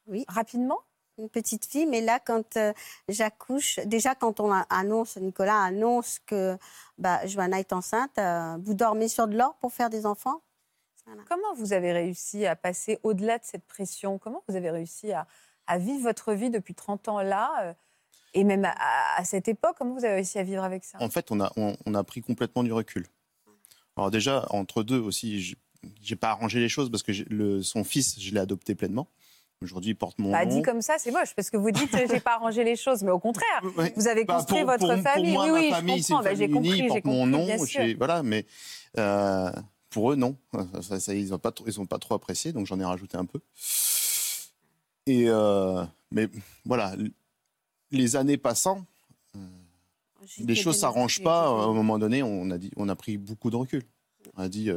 Oui. 0.07 0.25
Rapidement? 0.29 0.79
Une 1.19 1.31
petite 1.31 1.65
fille, 1.65 1.87
mais 1.87 2.01
là, 2.03 2.19
quand 2.19 2.57
euh, 2.57 2.73
j'accouche, 3.09 3.79
déjà 3.87 4.15
quand 4.15 4.39
on 4.41 4.53
annonce, 4.53 5.17
Nicolas 5.17 5.61
annonce 5.63 6.19
que 6.27 6.59
bah, 6.99 7.27
Johanna 7.27 7.59
est 7.59 7.73
enceinte, 7.73 8.19
euh, 8.19 8.59
vous 8.63 8.75
dormez 8.75 9.09
sur 9.09 9.27
de 9.27 9.37
l'or 9.37 9.57
pour 9.57 9.73
faire 9.73 9.89
des 9.91 10.05
enfants? 10.05 10.43
Comment 11.29 11.55
vous 11.55 11.73
avez 11.73 11.93
réussi 11.93 12.47
à 12.47 12.57
passer 12.57 12.99
au-delà 13.05 13.39
de 13.39 13.45
cette 13.45 13.65
pression? 13.65 14.19
Comment 14.19 14.43
vous 14.49 14.57
avez 14.57 14.71
réussi 14.71 15.13
à, 15.13 15.27
à 15.67 15.79
vivre 15.79 16.03
votre 16.03 16.33
vie 16.33 16.51
depuis 16.51 16.75
30 16.75 17.09
ans 17.09 17.23
là 17.23 17.53
euh, 17.63 17.73
Et 18.35 18.43
même 18.45 18.65
à, 18.65 19.25
cette 19.25 19.47
époque, 19.47 19.77
comment 19.79 19.95
vous 19.95 20.05
avez 20.05 20.15
réussi 20.15 20.39
à 20.39 20.43
vivre 20.43 20.65
avec 20.65 20.85
ça? 20.85 20.99
En 21.01 21.09
fait, 21.09 21.31
on 21.31 21.41
a, 21.41 21.53
on, 21.57 21.77
on 21.87 21.95
a 21.95 22.03
pris 22.03 22.23
complètement 22.23 22.65
du 22.65 22.73
recul. 22.73 23.07
Alors 23.97 24.11
déjà, 24.11 24.47
entre 24.51 24.83
deux 24.83 24.99
aussi, 24.99 25.41
j'ai- 26.01 26.17
pas 26.17 26.31
arrangé 26.31 26.59
les 26.59 26.69
choses 26.69 26.91
parce 26.91 27.03
que 27.03 27.13
le, 27.31 27.63
son 27.63 27.85
fils, 27.85 28.21
je 28.21 28.35
l'ai 28.35 28.41
adopté 28.41 28.75
pleinement. 28.75 29.09
Aujourd'hui, 29.63 29.95
porte 29.95 30.19
mon 30.19 30.33
Bah, 30.33 30.45
nom. 30.45 30.55
dit 30.55 30.63
comme 30.63 30.83
ça, 30.83 30.97
c'est 30.99 31.11
moche, 31.11 31.35
parce 31.35 31.49
que 31.49 31.57
vous 31.57 31.71
dites 31.71 31.95
euh, 31.95 32.07
j'ai 32.11 32.21
pas 32.21 32.35
arrangé 32.35 32.63
les 32.63 32.77
choses, 32.77 33.03
mais 33.03 33.11
au 33.11 33.19
contraire, 33.19 33.63
Ouais. 33.77 33.93
vous 33.97 34.07
avez 34.07 34.25
Bah, 34.25 34.35
construit 34.37 34.61
pour- 34.61 34.73
votre 34.73 34.95
pour- 34.95 35.03
famille. 35.03 35.33
Pour 35.35 35.45
moi, 35.45 35.45
oui, 35.47 35.51
ma 35.53 35.59
oui, 35.61 35.71
famille, 35.71 36.03
je 36.03 36.09
comprends. 36.09 36.23
Bah, 36.23 36.35
j'ai 36.35 36.51
compris, 36.51 36.87
porte 36.89 37.05
mon 37.07 37.27
nom. 37.27 37.47
Voilà, 37.97 38.23
mais 38.23 38.45
euh, 38.99 39.51
pour 39.89 40.13
eux, 40.13 40.17
non. 40.17 40.37
Ça, 40.83 41.01
ça, 41.01 41.15
ils 41.15 41.31
n'ont 41.31 41.39
pas, 41.39 41.53
trop- 41.53 41.67
ils 41.67 41.81
ont 41.81 41.87
pas 41.87 41.99
trop 41.99 42.15
apprécié, 42.15 42.53
donc 42.53 42.67
j'en 42.67 42.79
ai 42.81 42.85
rajouté 42.85 43.17
un 43.17 43.25
peu. 43.25 43.41
Et 45.07 45.25
euh, 45.29 45.85
mais 46.11 46.29
voilà, 46.67 46.95
les 47.91 48.17
années 48.17 48.37
passant, 48.37 48.85
les 50.39 50.55
choses 50.55 50.79
s'arrangent 50.79 51.23
pas. 51.23 51.45
À 51.47 51.51
un 51.51 51.73
moment 51.73 51.99
donné, 51.99 52.23
on 52.23 52.51
a 52.51 52.59
dit, 52.59 52.73
on 52.77 52.89
a 52.91 52.97
pris 52.97 53.17
beaucoup 53.17 53.49
de 53.51 53.57
recul. 53.57 53.85
On 54.37 54.43
a 54.43 54.49
dit, 54.51 54.71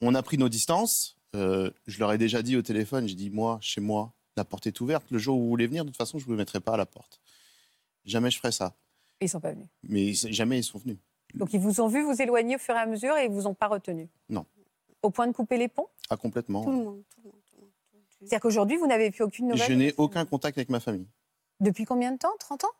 On 0.00 0.14
a 0.14 0.22
pris 0.24 0.38
nos 0.38 0.48
distances. 0.48 1.16
Euh, 1.36 1.70
je 1.86 1.98
leur 2.00 2.12
ai 2.12 2.18
déjà 2.18 2.42
dit 2.42 2.56
au 2.56 2.62
téléphone, 2.62 3.06
j'ai 3.06 3.14
dit, 3.14 3.30
moi, 3.30 3.58
chez 3.60 3.80
moi, 3.80 4.12
la 4.36 4.44
porte 4.44 4.66
est 4.66 4.80
ouverte. 4.80 5.06
Le 5.10 5.18
jour 5.18 5.36
où 5.38 5.42
vous 5.42 5.48
voulez 5.48 5.66
venir, 5.66 5.84
de 5.84 5.90
toute 5.90 5.96
façon, 5.96 6.18
je 6.18 6.24
ne 6.26 6.30
vous 6.30 6.36
mettrai 6.36 6.60
pas 6.60 6.74
à 6.74 6.76
la 6.76 6.86
porte. 6.86 7.20
Jamais 8.04 8.30
je 8.30 8.38
ferai 8.38 8.52
ça. 8.52 8.74
Ils 9.20 9.28
sont 9.28 9.40
pas 9.40 9.52
venus. 9.52 9.68
Mais 9.82 10.12
jamais 10.14 10.58
ils 10.58 10.64
sont 10.64 10.78
venus. 10.78 10.96
Donc 11.34 11.52
ils 11.52 11.60
vous 11.60 11.80
ont 11.80 11.86
vu 11.88 12.02
vous 12.02 12.20
éloigner 12.20 12.56
au 12.56 12.58
fur 12.58 12.74
et 12.74 12.78
à 12.78 12.86
mesure 12.86 13.16
et 13.16 13.26
ils 13.26 13.30
vous 13.30 13.46
ont 13.46 13.54
pas 13.54 13.68
retenu? 13.68 14.08
Non. 14.28 14.44
Au 15.02 15.10
point 15.10 15.26
de 15.28 15.32
couper 15.32 15.58
les 15.58 15.68
ponts? 15.68 15.86
Ah 16.08 16.16
complètement. 16.16 16.64
Tout 16.64 16.70
le 16.70 16.76
monde. 16.76 17.02
Tout 17.14 17.20
le 17.22 17.30
monde, 17.30 17.40
tout 17.52 17.60
le. 17.60 17.66
C'est-à-dire 18.18 18.40
qu'aujourd'hui 18.40 18.76
vous 18.78 18.86
n'avez 18.86 19.10
plus 19.10 19.22
aucune 19.22 19.46
nouvelle? 19.48 19.68
Je 19.68 19.72
n'ai 19.74 19.94
aucun 19.98 20.24
contact 20.24 20.56
avec 20.58 20.70
ma 20.70 20.80
famille. 20.80 21.06
Depuis 21.60 21.84
combien 21.84 22.10
de 22.12 22.18
temps? 22.18 22.32
30 22.40 22.64
ans? 22.64 22.70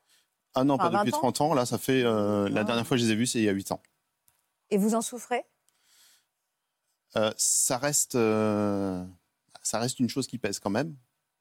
Ah 0.54 0.64
non, 0.64 0.74
Enfin, 0.74 0.90
pas 0.90 0.98
depuis 1.04 1.10
20 1.12 1.16
ans? 1.18 1.20
30 1.32 1.40
ans. 1.42 1.54
Là, 1.54 1.66
ça 1.66 1.78
fait. 1.78 2.02
euh, 2.02 2.48
La 2.48 2.62
Ah. 2.62 2.64
dernière 2.64 2.86
fois 2.86 2.96
que 2.96 3.02
je 3.02 3.06
les 3.06 3.12
ai 3.12 3.14
vus, 3.16 3.26
c'est 3.26 3.38
il 3.38 3.44
y 3.44 3.48
a 3.48 3.52
8 3.52 3.70
ans. 3.70 3.80
Et 4.70 4.78
vous 4.78 4.94
en 4.94 5.02
souffrez? 5.02 5.44
Euh, 7.16 7.32
ça 7.36 7.78
reste, 7.78 8.14
euh, 8.14 9.04
ça 9.62 9.78
reste 9.78 10.00
une 10.00 10.08
chose 10.08 10.26
qui 10.26 10.38
pèse 10.38 10.58
quand 10.58 10.70
même. 10.70 10.94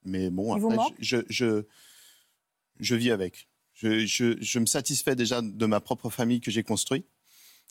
Mais 0.03 0.29
bon, 0.29 0.53
après, 0.53 0.77
je, 0.99 1.17
je, 1.17 1.25
je, 1.29 1.65
je 2.79 2.95
vis 2.95 3.11
avec. 3.11 3.47
Je, 3.73 4.05
je, 4.05 4.37
je 4.41 4.59
me 4.59 4.65
satisfais 4.65 5.15
déjà 5.15 5.41
de 5.41 5.65
ma 5.65 5.79
propre 5.79 6.09
famille 6.09 6.41
que 6.41 6.51
j'ai 6.51 6.63
construite. 6.63 7.05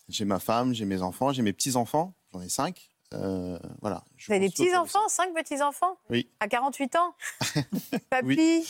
J'ai 0.08 0.24
ma 0.24 0.38
femme, 0.38 0.72
j'ai 0.74 0.84
mes 0.84 1.02
enfants, 1.02 1.32
j'ai 1.32 1.42
mes 1.42 1.52
petits-enfants. 1.52 2.14
J'en 2.32 2.40
ai 2.40 2.48
cinq. 2.48 2.90
Euh, 3.14 3.58
voilà. 3.80 4.04
je 4.16 4.26
Vous 4.26 4.32
avez 4.32 4.46
des 4.46 4.52
petits-enfants 4.52 5.08
Cinq 5.08 5.34
petits-enfants 5.34 5.98
Oui. 6.10 6.28
À 6.40 6.48
48 6.48 6.96
ans 6.96 7.14
Papy 8.10 8.26
Oui. 8.26 8.66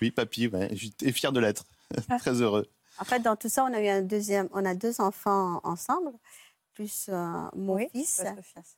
Oui, 0.00 0.10
papy, 0.12 0.46
ouais. 0.46 0.68
J'étais 0.72 1.10
fier 1.12 1.32
de 1.32 1.40
l'être. 1.40 1.64
Très 2.18 2.40
heureux. 2.40 2.70
En 3.00 3.04
fait, 3.04 3.20
dans 3.20 3.36
tout 3.36 3.48
ça, 3.48 3.64
on 3.64 3.72
a 3.72 3.80
eu 3.80 3.88
un 3.88 4.02
deuxième, 4.02 4.48
on 4.52 4.64
a 4.64 4.74
deux 4.74 5.00
enfants 5.00 5.60
ensemble, 5.64 6.12
plus 6.78 7.06
euh, 7.08 7.14
mon 7.56 7.74
Oui, 7.74 7.88
fils 7.92 8.22
fils. 8.22 8.76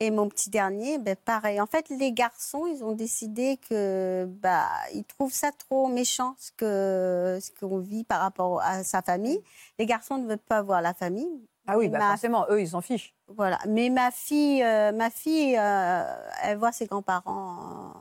et 0.00 0.10
mon 0.10 0.28
petit 0.28 0.50
dernier. 0.50 0.98
Ben 0.98 1.14
pareil. 1.14 1.60
En 1.60 1.66
fait, 1.66 1.88
les 1.90 2.10
garçons, 2.12 2.66
ils 2.66 2.82
ont 2.82 2.90
décidé 2.92 3.56
que 3.70 4.24
bah 4.28 4.66
ils 4.92 5.04
trouvent 5.04 5.32
ça 5.32 5.52
trop 5.52 5.86
méchant 5.86 6.34
ce 6.38 6.50
que 6.50 7.38
ce 7.40 7.52
qu'on 7.52 7.78
vit 7.78 8.02
par 8.02 8.20
rapport 8.20 8.60
à 8.62 8.82
sa 8.82 9.00
famille. 9.00 9.40
Les 9.78 9.86
garçons 9.86 10.18
ne 10.18 10.26
veulent 10.26 10.38
pas 10.38 10.60
voir 10.62 10.82
la 10.82 10.92
famille. 10.92 11.28
Ah 11.68 11.78
oui, 11.78 11.88
bah 11.88 11.98
ma- 11.98 12.08
forcément, 12.10 12.46
eux, 12.50 12.60
ils 12.60 12.68
s'en 12.70 12.80
fichent. 12.80 13.14
Voilà. 13.28 13.58
Mais 13.68 13.90
ma 13.90 14.10
fille, 14.10 14.62
euh, 14.64 14.90
ma 14.92 15.10
fille, 15.10 15.56
euh, 15.56 16.02
elle 16.42 16.58
voit 16.58 16.72
ses 16.72 16.86
grands-parents. 16.86 17.92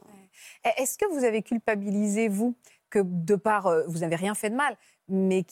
euh, 0.65 0.69
Est-ce 0.77 0.97
que 0.97 1.05
vous 1.13 1.23
avez 1.23 1.43
culpabilisé, 1.43 2.29
vous, 2.29 2.55
que 2.89 2.99
de 3.03 3.36
part, 3.36 3.67
euh, 3.67 3.84
vous 3.88 3.99
n'avez 3.99 4.15
rien 4.15 4.34
fait 4.36 4.49
de 4.49 4.55
mal, 4.55 4.75
mais 5.07 5.43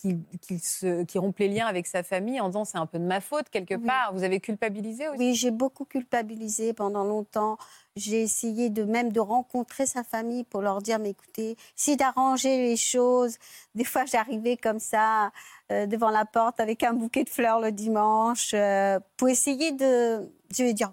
se- 0.59 1.03
qu'il 1.03 1.21
rompe 1.21 1.37
les 1.39 1.47
liens 1.47 1.67
avec 1.67 1.85
sa 1.87 2.03
famille 2.03 2.39
en 2.41 2.47
disant 2.47 2.65
c'est 2.65 2.77
un 2.77 2.85
peu 2.85 2.97
de 2.99 3.03
ma 3.05 3.21
faute 3.21 3.49
quelque 3.49 3.75
Oui. 3.75 3.85
part 3.85 4.11
Vous 4.13 4.23
avez 4.23 4.39
culpabilisé 4.39 5.07
aussi 5.07 5.17
Oui, 5.19 5.35
j'ai 5.35 5.51
beaucoup 5.51 5.85
culpabilisé 5.85 6.73
pendant 6.73 7.03
longtemps. 7.03 7.57
J'ai 7.95 8.21
essayé 8.23 8.69
de 8.69 8.83
même 8.83 9.11
de 9.11 9.19
rencontrer 9.19 9.85
sa 9.85 10.03
famille 10.03 10.43
pour 10.43 10.61
leur 10.61 10.81
dire, 10.81 10.97
mais 10.97 11.11
écoutez, 11.11 11.55
si 11.75 11.95
d'arranger 11.95 12.57
les 12.57 12.77
choses. 12.77 13.37
Des 13.75 13.83
fois, 13.83 14.05
j'arrivais 14.05 14.57
comme 14.57 14.79
ça 14.79 15.31
euh, 15.71 15.85
devant 15.85 16.09
la 16.09 16.25
porte 16.25 16.59
avec 16.59 16.81
un 16.83 16.93
bouquet 16.93 17.23
de 17.23 17.29
fleurs 17.29 17.59
le 17.59 17.71
dimanche 17.71 18.51
euh, 18.55 18.99
pour 19.17 19.29
essayer 19.29 19.71
de, 19.71 20.27
je 20.55 20.63
vais 20.63 20.73
dire, 20.73 20.91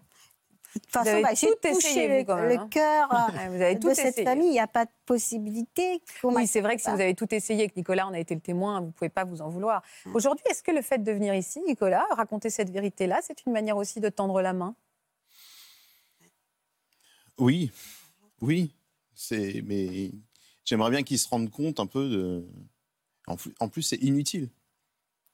façon, 0.89 1.11
avez 1.11 1.23
bah, 1.23 1.35
tout 1.35 1.47
vous, 1.47 1.99
le, 2.09 2.25
quand 2.25 2.37
même, 2.37 2.49
le 2.49 2.59
hein. 2.59 2.69
cœur 2.71 3.09
Ouais, 3.35 3.49
Vous 3.49 3.63
avez 3.63 3.79
tout 3.79 3.89
de 3.89 3.95
cette 3.95 4.07
essayé. 4.07 4.25
famille. 4.25 4.49
Il 4.49 4.53
n'y 4.53 4.61
a 4.61 4.67
pas 4.67 4.85
de 4.85 4.91
possibilité. 5.07 6.01
Oui, 6.23 6.47
c'est 6.47 6.61
vrai 6.61 6.77
que 6.77 6.83
si 6.83 6.91
vous 6.91 7.01
avez 7.01 7.15
tout 7.15 7.33
essayé 7.35 7.65
et 7.65 7.69
que 7.69 7.75
Nicolas 7.77 8.07
en 8.07 8.13
a 8.13 8.19
été 8.19 8.35
le 8.35 8.41
témoin, 8.41 8.81
vous 8.81 8.87
ne 8.87 8.93
pouvez 8.93 9.09
pas 9.09 9.25
vous 9.25 9.43
en 9.43 9.49
vouloir. 9.49 9.83
Aujourd'hui, 10.15 10.45
est-ce 10.51 10.63
que 10.63 10.71
le 10.71 10.83
fait 10.83 10.99
de 11.03 11.13
venir 11.13 11.35
ici, 11.35 11.61
Nicolas, 11.67 12.05
raconter 12.11 12.51
cette 12.51 12.71
vérité-là, 12.71 13.21
c'est 13.23 13.45
une 13.47 13.53
manière 13.53 13.77
aussi 13.77 14.01
de 14.01 14.09
tendre 14.09 14.41
la 14.43 14.53
main? 14.53 14.75
Oui, 17.39 17.71
oui. 18.41 18.75
C'est, 19.15 19.63
mais 19.67 20.13
j'aimerais 20.65 20.91
bien 20.91 21.03
qu'ils 21.03 21.19
se 21.19 21.29
rendent 21.29 21.51
compte 21.51 21.81
un 21.81 21.87
peu 21.87 22.09
de. 22.09 22.49
En 23.61 23.69
plus, 23.69 23.83
c'est 23.83 23.97
inutile. 23.97 24.49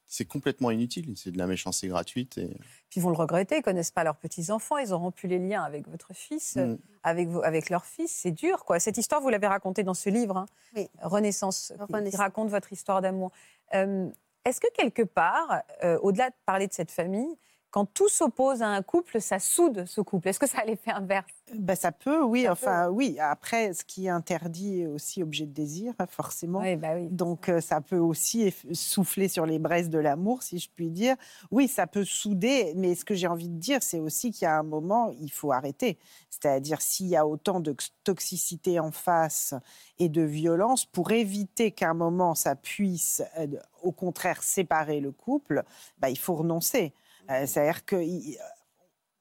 C'est 0.08 0.24
complètement 0.24 0.70
inutile. 0.70 1.12
C'est 1.16 1.32
de 1.32 1.38
la 1.38 1.46
méchanceté 1.46 1.88
gratuite. 1.88 2.38
Et... 2.38 2.46
Puis 2.88 3.00
ils 3.00 3.02
vont 3.02 3.10
le 3.10 3.16
regretter, 3.16 3.56
ils 3.58 3.62
connaissent 3.62 3.90
pas 3.90 4.04
leurs 4.04 4.16
petits-enfants, 4.16 4.78
ils 4.78 4.94
ont 4.94 4.98
rompu 4.98 5.26
les 5.26 5.38
liens 5.38 5.62
avec 5.64 5.88
votre 5.88 6.14
fils, 6.14 6.56
Mm. 6.56 6.76
avec, 7.02 7.28
vos- 7.28 7.42
avec 7.42 7.70
leur 7.70 7.84
fils. 7.84 8.10
C'est 8.12 8.30
dur, 8.30 8.64
quoi. 8.64 8.78
Cette 8.78 8.98
histoire, 8.98 9.20
vous 9.20 9.28
l'avez 9.30 9.48
racontée 9.48 9.82
dans 9.82 9.94
ce 9.94 10.08
livre, 10.08 10.36
hein, 10.36 10.46
Oui. 10.76 10.88
Renaissance, 11.02 11.72
qui- 12.10 12.16
raconte 12.16 12.48
votre 12.50 12.72
histoire 12.72 13.02
d'amour. 13.02 13.32
Euh, 13.74 14.08
Est-ce 14.44 14.60
que 14.60 14.68
quelque 14.74 15.02
part, 15.02 15.62
euh, 15.82 15.98
au-delà 16.02 16.30
de 16.30 16.34
parler 16.46 16.68
de 16.68 16.72
cette 16.72 16.92
famille, 16.92 17.36
quand 17.76 17.84
tout 17.84 18.08
s'oppose 18.08 18.62
à 18.62 18.68
un 18.68 18.80
couple, 18.80 19.20
ça 19.20 19.38
soude 19.38 19.84
ce 19.86 20.00
couple 20.00 20.28
Est-ce 20.28 20.38
que 20.38 20.48
ça 20.48 20.60
a 20.60 20.64
l'effet 20.64 20.92
inverse? 20.92 21.26
Ben, 21.54 21.76
ça 21.76 21.92
peut, 21.92 22.22
oui. 22.24 22.44
Ça 22.44 22.52
enfin, 22.52 22.88
oui. 22.88 23.18
Après, 23.20 23.74
ce 23.74 23.84
qui 23.84 24.06
est 24.06 24.08
interdit 24.08 24.80
est 24.80 24.86
aussi 24.86 25.22
objet 25.22 25.44
de 25.44 25.52
désir, 25.52 25.92
hein, 25.98 26.06
forcément. 26.08 26.60
Oui, 26.60 26.76
bah 26.76 26.94
oui. 26.94 27.08
Donc, 27.10 27.50
euh, 27.50 27.60
ça 27.60 27.82
peut 27.82 27.98
aussi 27.98 28.50
souffler 28.72 29.28
sur 29.28 29.44
les 29.44 29.58
braises 29.58 29.90
de 29.90 29.98
l'amour, 29.98 30.42
si 30.42 30.58
je 30.58 30.70
puis 30.74 30.88
dire. 30.88 31.16
Oui, 31.50 31.68
ça 31.68 31.86
peut 31.86 32.06
souder, 32.06 32.72
mais 32.76 32.94
ce 32.94 33.04
que 33.04 33.14
j'ai 33.14 33.26
envie 33.26 33.50
de 33.50 33.58
dire, 33.58 33.82
c'est 33.82 34.00
aussi 34.00 34.30
qu'il 34.30 34.46
y 34.46 34.48
a 34.48 34.58
un 34.58 34.62
moment, 34.62 35.14
il 35.20 35.30
faut 35.30 35.52
arrêter. 35.52 35.98
C'est-à-dire, 36.30 36.80
s'il 36.80 37.08
y 37.08 37.16
a 37.16 37.26
autant 37.26 37.60
de 37.60 37.76
toxicité 38.04 38.80
en 38.80 38.90
face 38.90 39.52
et 39.98 40.08
de 40.08 40.22
violence, 40.22 40.86
pour 40.86 41.10
éviter 41.10 41.72
qu'à 41.72 41.90
un 41.90 41.94
moment, 41.94 42.34
ça 42.34 42.56
puisse, 42.56 43.22
euh, 43.38 43.48
au 43.82 43.92
contraire, 43.92 44.42
séparer 44.42 45.00
le 45.00 45.12
couple, 45.12 45.62
bah, 45.98 46.08
il 46.08 46.18
faut 46.18 46.36
renoncer. 46.36 46.94
Euh, 47.30 47.46
C'est-à-dire 47.46 47.84
que. 47.84 47.96
il- 47.96 48.38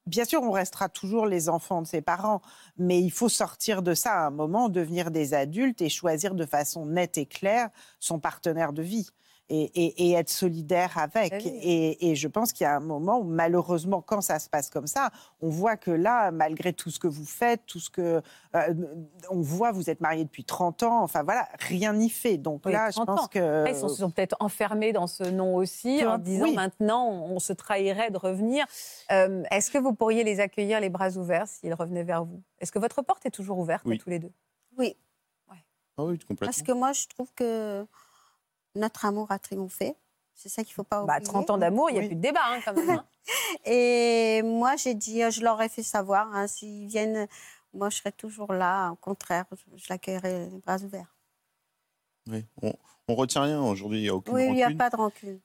Bien 0.06 0.24
sûr, 0.24 0.40
on 0.42 0.52
restera 0.52 0.88
toujours 0.88 1.26
les 1.26 1.48
enfants 1.48 1.82
de 1.82 1.86
ses 1.88 2.00
parents, 2.00 2.40
mais 2.78 3.00
il 3.02 3.10
faut 3.10 3.28
sortir 3.28 3.82
de 3.82 3.92
ça 3.92 4.12
à 4.12 4.26
un 4.28 4.30
moment, 4.30 4.68
devenir 4.68 5.10
des 5.10 5.34
adultes 5.34 5.82
et 5.82 5.88
choisir 5.88 6.36
de 6.36 6.46
façon 6.46 6.86
nette 6.86 7.18
et 7.18 7.26
claire 7.26 7.70
son 7.98 8.20
partenaire 8.20 8.72
de 8.72 8.82
vie 8.82 9.08
et, 9.48 9.62
et- 9.74 10.08
et 10.08 10.12
être 10.14 10.28
solidaire 10.28 10.98
avec. 10.98 11.32
Ah 11.32 11.38
oui. 11.38 11.46
Et, 11.62 12.10
et 12.10 12.14
je 12.16 12.26
pense 12.28 12.52
qu'il 12.52 12.64
y 12.64 12.66
a 12.66 12.74
un 12.76 12.80
moment 12.80 13.18
où, 13.20 13.24
malheureusement, 13.24 14.02
quand 14.02 14.20
ça 14.20 14.38
se 14.38 14.48
passe 14.48 14.70
comme 14.70 14.86
ça, 14.86 15.10
on 15.40 15.48
voit 15.48 15.76
que 15.76 15.90
là, 15.90 16.30
malgré 16.32 16.72
tout 16.72 16.90
ce 16.90 16.98
que 16.98 17.06
vous 17.06 17.24
faites, 17.24 17.64
tout 17.66 17.78
ce 17.78 17.90
que. 17.90 18.22
euh, 18.54 18.74
on 19.30 19.40
voit, 19.40 19.70
vous 19.72 19.88
êtes 19.90 20.00
mariés 20.00 20.24
depuis 20.24 20.44
30 20.44 20.82
ans, 20.82 21.02
enfin 21.02 21.22
voilà, 21.22 21.48
rien 21.60 21.92
n'y 21.92 22.10
fait. 22.10 22.38
Donc 22.38 22.62
Oui, 22.66 22.72
là, 22.72 22.90
je 22.90 22.96
30 22.96 23.06
pense 23.06 23.20
ans. 23.24 23.28
que. 23.28 23.68
Ils 23.68 23.76
sont, 23.76 23.88
se 23.88 23.96
sont 23.96 24.10
peut-être 24.10 24.36
enfermés 24.40 24.92
dans 24.92 25.06
ce 25.06 25.22
nom 25.24 25.54
aussi, 25.54 26.04
en 26.04 26.18
disant 26.18 26.44
oui. 26.44 26.54
maintenant 26.54 27.08
on 27.08 27.38
se 27.38 27.52
trahirait 27.52 28.10
de 28.10 28.18
revenir. 28.18 28.66
Euh, 29.12 29.42
Est-ce 29.50 29.70
que 29.70 29.78
vous 29.78 29.94
pourriez 29.94 30.24
les 30.24 30.40
accueillir 30.40 30.80
les 30.80 30.88
bras 30.90 31.10
ouverts 31.16 31.46
s'ils 31.46 31.74
revenaient 31.74 32.02
vers 32.04 32.24
vous? 32.24 32.42
Est-ce 32.58 32.72
que 32.72 32.78
votre 32.78 33.02
porte 33.02 33.24
est 33.26 33.30
toujours 33.30 33.58
ouverte 33.58 33.82
Oui. 33.86 33.96
à 33.96 33.98
tous 34.02 34.10
les 34.10 34.18
deux? 34.18 34.32
Oui, 34.78 34.96
Ah 35.98 36.04
oui, 36.04 36.18
complètement. 36.18 36.46
parce 36.46 36.62
que 36.62 36.72
moi, 36.72 36.92
je 36.92 37.06
trouve 37.06 37.32
que 37.34 37.86
notre 38.76 39.04
amour 39.04 39.30
a 39.30 39.38
triomphé. 39.38 39.94
C'est 40.34 40.48
ça 40.50 40.62
qu'il 40.62 40.72
ne 40.72 40.74
faut 40.74 40.84
pas 40.84 41.02
bah, 41.04 41.14
oublier. 41.16 41.28
30 41.32 41.50
ans 41.50 41.58
d'amour, 41.58 41.88
il 41.90 41.94
n'y 41.94 41.98
a 41.98 42.02
Oui. 42.02 42.08
plus 42.08 42.16
de 42.16 42.20
débat 42.20 42.40
hein, 42.44 42.60
quand 42.64 42.74
même. 42.74 42.90
hein. 42.90 43.04
Et 43.64 44.42
moi, 44.42 44.76
j'ai 44.76 44.94
dit, 44.94 45.22
je 45.30 45.42
leur 45.42 45.60
ai 45.62 45.68
fait 45.68 45.82
savoir, 45.82 46.28
hein, 46.34 46.46
s'ils 46.46 46.86
viennent, 46.86 47.26
moi, 47.72 47.88
je 47.90 47.96
serai 47.96 48.12
toujours 48.12 48.52
là. 48.52 48.90
Au 48.90 48.96
contraire, 48.96 49.46
je, 49.76 49.86
l'accueillerai 49.88 50.50
les 50.50 50.58
bras 50.58 50.76
ouverts. 50.78 51.14
Oui. 52.28 52.44
On, 52.62 52.72
on 53.08 53.14
retient 53.14 53.42
rien 53.42 53.62
aujourd'hui. 53.62 53.98
Il 54.00 54.02
n'y 54.02 54.08
a 54.08 54.14
aucune 54.14 54.34
Oui, 54.34 54.44
il 54.46 54.52
n'y 54.54 54.62
a 54.62 54.66
rancune. 54.66 54.78
pas 54.78 54.90
de 54.90 54.96
rancune. 54.96 55.40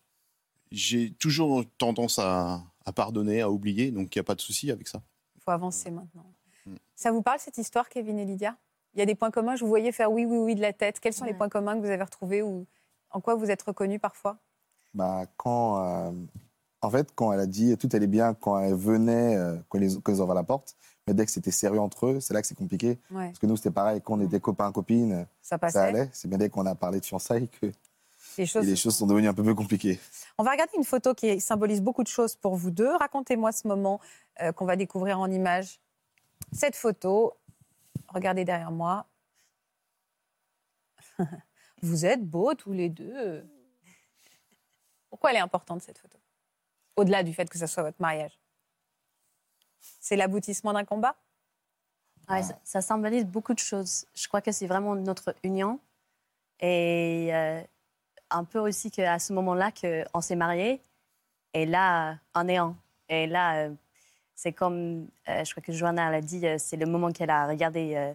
J'ai 0.72 1.12
toujours 1.14 1.64
tendance 1.78 2.20
à, 2.20 2.62
à 2.86 2.92
pardonner, 2.92 3.42
à 3.42 3.50
oublier. 3.50 3.92
Donc, 3.92 4.14
il 4.16 4.18
n'y 4.18 4.22
a 4.22 4.24
pas 4.24 4.36
de 4.36 4.42
souci 4.42 4.72
avec 4.72 4.88
ça. 4.88 5.02
Il 5.36 5.42
faut 5.42 5.52
avancer 5.52 5.90
maintenant. 5.92 6.26
Mm. 6.66 6.76
Ça 6.96 7.12
vous 7.12 7.22
parle 7.22 7.40
cette 7.40 7.58
histoire, 7.58 7.90
Kevin 7.90 8.20
et 8.20 8.26
Lydia? 8.26 8.56
Il 8.94 9.00
y 9.00 9.02
a 9.02 9.06
des 9.06 9.16
points 9.16 9.32
communs, 9.32 9.56
je 9.56 9.62
vous 9.64 9.70
voyais 9.70 9.94
faire 9.94 10.12
oui, 10.12 10.26
oui, 10.26 10.38
oui 10.38 10.56
de 10.56 10.62
la 10.62 10.74
tête. 10.74 11.00
Quels 11.00 11.14
sont 11.14 11.24
les 11.24 11.34
points 11.34 11.48
communs 11.48 11.76
que 11.76 11.80
vous 11.80 11.92
avez 11.92 12.04
retrouvés 12.04 12.42
ou 12.42 12.68
en 13.12 13.22
quoi 13.22 13.36
vous 13.36 13.50
êtes 13.52 13.62
reconnus 13.62 14.00
parfois? 14.02 14.38
Bah, 14.94 15.26
quand, 15.38 15.84
euh, 15.86 16.12
en 16.82 16.90
fait, 16.90 17.12
quand 17.16 17.32
elle 17.32 17.40
a 17.40 17.46
dit 17.46 17.78
tout 17.78 17.90
allait 17.94 18.08
bien 18.08 18.34
quand 18.34 18.60
elle 18.60 18.76
venait, 18.76 19.36
euh, 19.38 19.58
quand, 19.70 19.80
ils, 19.80 20.02
quand 20.02 20.12
ils 20.12 20.20
ouvraient 20.22 20.36
la 20.36 20.44
porte, 20.44 20.76
mais 21.08 21.14
dès 21.14 21.26
que 21.26 21.32
c'était 21.32 21.52
sérieux 21.52 21.80
entre 21.80 22.08
eux, 22.08 22.20
c'est 22.20 22.34
là 22.34 22.42
que 22.42 22.48
c'est 22.48 22.56
compliqué. 22.58 23.00
ouais. 23.12 23.28
Parce 23.28 23.40
que 23.40 23.46
nous, 23.48 23.56
c'était 23.58 23.72
pareil, 23.72 24.02
quand 24.02 24.14
on 24.16 24.22
était 24.22 24.40
copains, 24.40 24.72
copines, 24.72 25.26
Ça 25.42 25.58
passait 25.58 25.74
ça 25.80 25.84
allait. 25.86 26.10
C'est 26.14 26.28
bien 26.28 26.38
dès 26.38 26.50
qu'on 26.50 26.66
a 26.66 26.76
parlé 26.76 27.00
de 27.00 27.06
fiançailles 27.06 27.48
que 27.50 27.72
Les 28.38 28.46
choses, 28.46 28.66
les 28.66 28.76
se 28.76 28.82
choses 28.84 28.94
sont- 28.96 29.00
sont 29.06 29.08
devenues 29.08 29.28
un 29.28 29.34
peu 29.34 29.44
plus 29.44 29.56
compliquées. 29.56 30.00
On 30.38 30.44
va 30.44 30.52
regarder 30.52 30.74
une 30.78 30.84
photo 30.84 31.14
qui 31.14 31.40
symbolise 31.40 31.82
beaucoup 31.82 32.04
de 32.04 32.08
choses 32.08 32.36
pour 32.36 32.56
vous 32.56 32.72
deux. 32.72 32.94
Racontez-moi 32.98 33.52
ce 33.52 33.68
moment 33.68 34.00
euh, 34.42 34.52
qu'on 34.52 34.66
va 34.66 34.76
découvrir 34.76 35.20
en 35.20 35.30
images. 35.32 35.80
Cette 36.52 36.76
photo, 36.76 37.34
regardez 38.10 38.44
derrière 38.46 38.72
moi. 38.72 39.06
vous 41.82 42.06
êtes 42.06 42.24
beaux 42.24 42.54
tous 42.54 42.74
les 42.74 42.90
deux. 42.90 43.46
Pourquoi 45.10 45.32
elle 45.32 45.38
est 45.38 45.42
importante 45.42 45.82
cette 45.82 45.98
photo? 45.98 46.18
Au-delà 46.96 47.24
du 47.24 47.34
fait 47.34 47.50
que 47.50 47.58
ce 47.58 47.68
soit 47.68 47.84
votre 47.84 48.02
mariage. 48.02 48.38
C'est 50.00 50.16
l'aboutissement 50.16 50.74
d'un 50.74 50.86
combat? 50.86 51.16
Ouais, 52.30 52.44
ça, 52.44 52.60
ça 52.64 52.82
symbolise 52.82 53.26
beaucoup 53.26 53.54
de 53.54 53.60
choses. 53.60 54.06
Je 54.14 54.28
crois 54.28 54.42
que 54.42 54.52
c'est 54.52 54.68
vraiment 54.68 54.96
notre 54.96 55.36
union. 55.44 55.80
Et 56.60 57.30
euh, 57.34 57.62
un 58.30 58.44
peu 58.44 58.60
aussi 58.60 58.92
qu'à 58.92 59.20
ce 59.20 59.34
moment-là, 59.34 59.72
qu'on 59.72 60.22
s'est 60.22 60.36
mariés. 60.36 60.82
Et 61.54 61.66
là, 61.66 62.18
on 62.36 62.48
est 62.48 62.58
un. 62.58 62.76
Et 63.10 63.28
là, 63.28 63.66
euh, 63.66 63.74
c'est 64.36 64.54
comme, 64.54 65.08
euh, 65.28 65.44
je 65.44 65.52
crois 65.52 65.62
que 65.62 65.74
Johanna 65.74 66.10
l'a 66.10 66.22
dit, 66.22 66.46
euh, 66.48 66.58
c'est 66.58 66.78
le 66.78 66.86
moment 66.86 67.12
qu'elle 67.12 67.30
a 67.30 67.48
regardé 67.48 67.96
euh, 67.96 68.14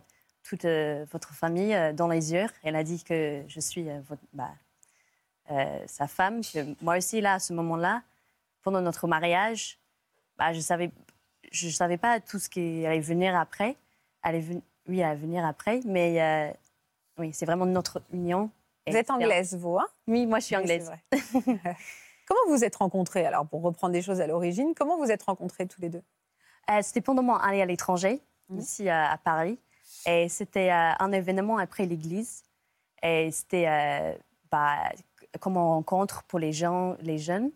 toute 0.48 0.64
euh, 0.64 1.04
votre 1.10 1.32
famille 1.34 1.74
euh, 1.74 1.92
dans 1.92 2.08
les 2.08 2.32
yeux. 2.32 2.46
Elle 2.62 2.76
a 2.76 2.84
dit 2.84 3.02
que 3.02 3.42
je 3.48 3.60
suis 3.60 3.88
euh, 3.88 4.00
votre- 4.08 4.22
bah, 4.32 4.50
sa 5.86 6.06
femme. 6.08 6.40
Que 6.42 6.74
moi 6.82 6.96
aussi, 6.98 7.20
là, 7.20 7.34
à 7.34 7.38
ce 7.38 7.52
moment-là, 7.52 8.02
pendant 8.62 8.80
notre 8.80 9.06
mariage, 9.06 9.78
bah, 10.38 10.52
je 10.52 10.60
savais, 10.60 10.90
je 11.52 11.68
savais 11.68 11.96
pas 11.98 12.20
tout 12.20 12.38
ce 12.38 12.48
qui 12.48 12.84
allait 12.84 13.00
venir 13.00 13.36
après. 13.38 13.76
Allait 14.22 14.40
ven- 14.40 14.62
oui, 14.88 15.02
allait 15.02 15.16
venir 15.20 15.44
après, 15.44 15.80
mais 15.84 16.20
euh, 16.20 16.52
oui, 17.18 17.30
c'est 17.32 17.46
vraiment 17.46 17.66
notre 17.66 18.02
union. 18.12 18.50
Vous 18.88 18.96
êtes 18.96 19.10
anglaise, 19.10 19.56
vous, 19.56 19.78
hein? 19.78 19.86
Oui, 20.06 20.26
moi, 20.26 20.38
je 20.40 20.46
suis 20.46 20.56
anglaise. 20.56 20.90
comment 22.26 22.40
vous 22.46 22.52
vous 22.56 22.64
êtes 22.64 22.76
rencontrés 22.76 23.24
Alors, 23.26 23.46
pour 23.46 23.62
reprendre 23.62 23.92
des 23.92 24.02
choses 24.02 24.20
à 24.20 24.26
l'origine, 24.26 24.74
comment 24.76 24.96
vous 24.96 25.10
êtes 25.10 25.22
rencontrés 25.22 25.66
tous 25.66 25.80
les 25.80 25.88
deux? 25.88 26.02
Euh, 26.70 26.80
c'était 26.82 27.00
pendant 27.00 27.22
mon 27.22 27.34
année 27.34 27.62
à 27.62 27.66
l'étranger, 27.66 28.20
Mhm. 28.48 28.58
ici 28.60 28.88
à, 28.88 29.10
à 29.10 29.18
Paris. 29.18 29.58
Et 30.06 30.28
c'était 30.28 30.70
euh, 30.70 30.92
un 30.98 31.12
événement 31.12 31.58
après 31.58 31.84
l'église. 31.86 32.42
Et 33.02 33.30
c'était 33.32 33.66
euh, 33.68 34.14
bah, 34.50 34.76
comme 35.40 35.56
on 35.56 35.68
rencontre 35.68 36.22
pour 36.24 36.38
les 36.38 36.52
gens, 36.52 36.96
les 37.00 37.18
jeunes. 37.18 37.50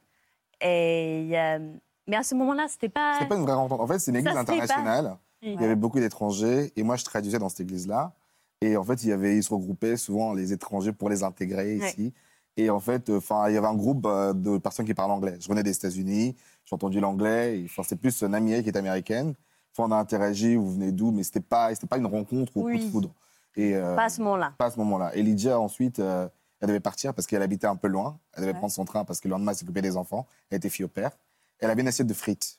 Et, 0.61 1.31
euh, 1.35 1.59
mais 2.07 2.17
à 2.17 2.23
ce 2.23 2.35
moment-là, 2.35 2.67
c'était 2.69 2.89
pas. 2.89 3.17
C'est 3.19 3.29
pas 3.29 3.37
une 3.37 3.43
vraie 3.43 3.55
rencontre. 3.55 3.83
En 3.83 3.87
fait, 3.87 3.99
c'est 3.99 4.11
une 4.11 4.17
église 4.19 4.33
Ça, 4.35 4.41
c'est 4.41 4.47
pas- 4.47 4.53
internationale. 4.65 5.17
Il 5.43 5.59
y 5.61 5.65
avait 5.65 5.77
beaucoup 5.77 6.01
d'étrangers 6.01 6.71
et 6.77 6.83
moi, 6.83 6.97
je 6.97 7.05
traduisais 7.05 7.39
dans 7.39 7.49
cette 7.49 7.61
église-là. 7.61 8.13
Et 8.61 8.77
en 8.77 8.85
fait, 8.85 9.03
il 9.05 9.09
y 9.09 9.13
avait, 9.13 9.37
ils 9.39 9.43
se 9.43 9.55
regroupaient 9.55 9.97
souvent 9.97 10.35
les 10.35 10.53
étrangers 10.53 10.93
pour 10.93 11.09
les 11.09 11.23
intégrer 11.23 11.79
Ouais. 11.79 11.89
ici. 11.89 12.13
Et 12.59 12.69
en 12.69 12.79
fait, 12.81 13.09
enfin, 13.09 13.49
il 13.49 13.55
y 13.55 13.57
avait 13.57 13.67
un 13.69 13.75
groupe 13.75 14.03
de 14.07 14.59
personnes 14.59 14.85
qui 14.85 14.93
parlent 14.93 15.13
anglais. 15.13 15.37
Je 15.41 15.49
venais 15.49 15.63
des 15.63 15.75
États-Unis, 15.75 16.37
j'ai 16.67 16.75
entendu 16.75 17.01
l'anglais. 17.01 17.63
Enfin, 17.65 17.83
c'est 17.85 17.97
plus 17.97 18.23
une 18.23 18.35
amie 18.35 18.63
qui 18.63 18.69
est 18.69 18.77
américaine. 18.77 19.33
Enfin, 19.77 19.89
on 19.89 19.93
a 19.93 19.97
interagi, 19.99 20.57
vous 20.57 20.73
venez 20.73 20.93
d'où, 20.93 21.11
mais 21.13 21.23
c'était 21.23 21.41
pas, 21.41 21.75
c'était 21.75 21.87
pas 21.87 21.99
une 21.99 22.07
rencontre 22.07 22.57
ou 22.57 22.63
coup 22.63 22.67
Oui. 22.69 22.85
de 22.85 22.91
foudre. 22.91 23.15
Et 23.57 23.75
euh, 23.75 23.95
Pas 23.97 24.05
à 24.05 24.09
ce 24.09 24.21
moment-là. 24.23 24.53
pas 24.59 24.67
à 24.67 24.71
ce 24.71 24.79
moment-là. 24.79 25.15
Et 25.15 25.23
Lydia, 25.23 25.59
ensuite, 25.61 25.99
euh, 25.99 26.29
elle 26.61 26.69
devait 26.69 26.81
partir 26.81 27.15
parce 27.15 27.27
qu'elle 27.27 27.43
habitait 27.43 27.67
un 27.67 27.77
peu 27.77 27.89
loin. 27.89 28.19
Elle 28.35 28.43
devait 28.43 28.53
Ouais. 28.53 28.59
prendre 28.59 28.73
son 28.73 28.85
train 28.85 29.05
parce 29.05 29.21
que 29.21 29.29
le 29.29 29.33
lendemain, 29.33 29.53
elle 29.53 29.59
s'occupait 29.59 29.83
des 29.83 29.97
enfants. 29.97 30.27
Elle 30.51 30.59
était 30.59 30.69
fille 30.71 30.85
au 30.85 30.89
père. 30.89 31.11
Elle 31.59 31.71
avait 31.71 31.83
une 31.83 31.89
assiette 31.89 32.07
de 32.07 32.15
frites. 32.15 32.59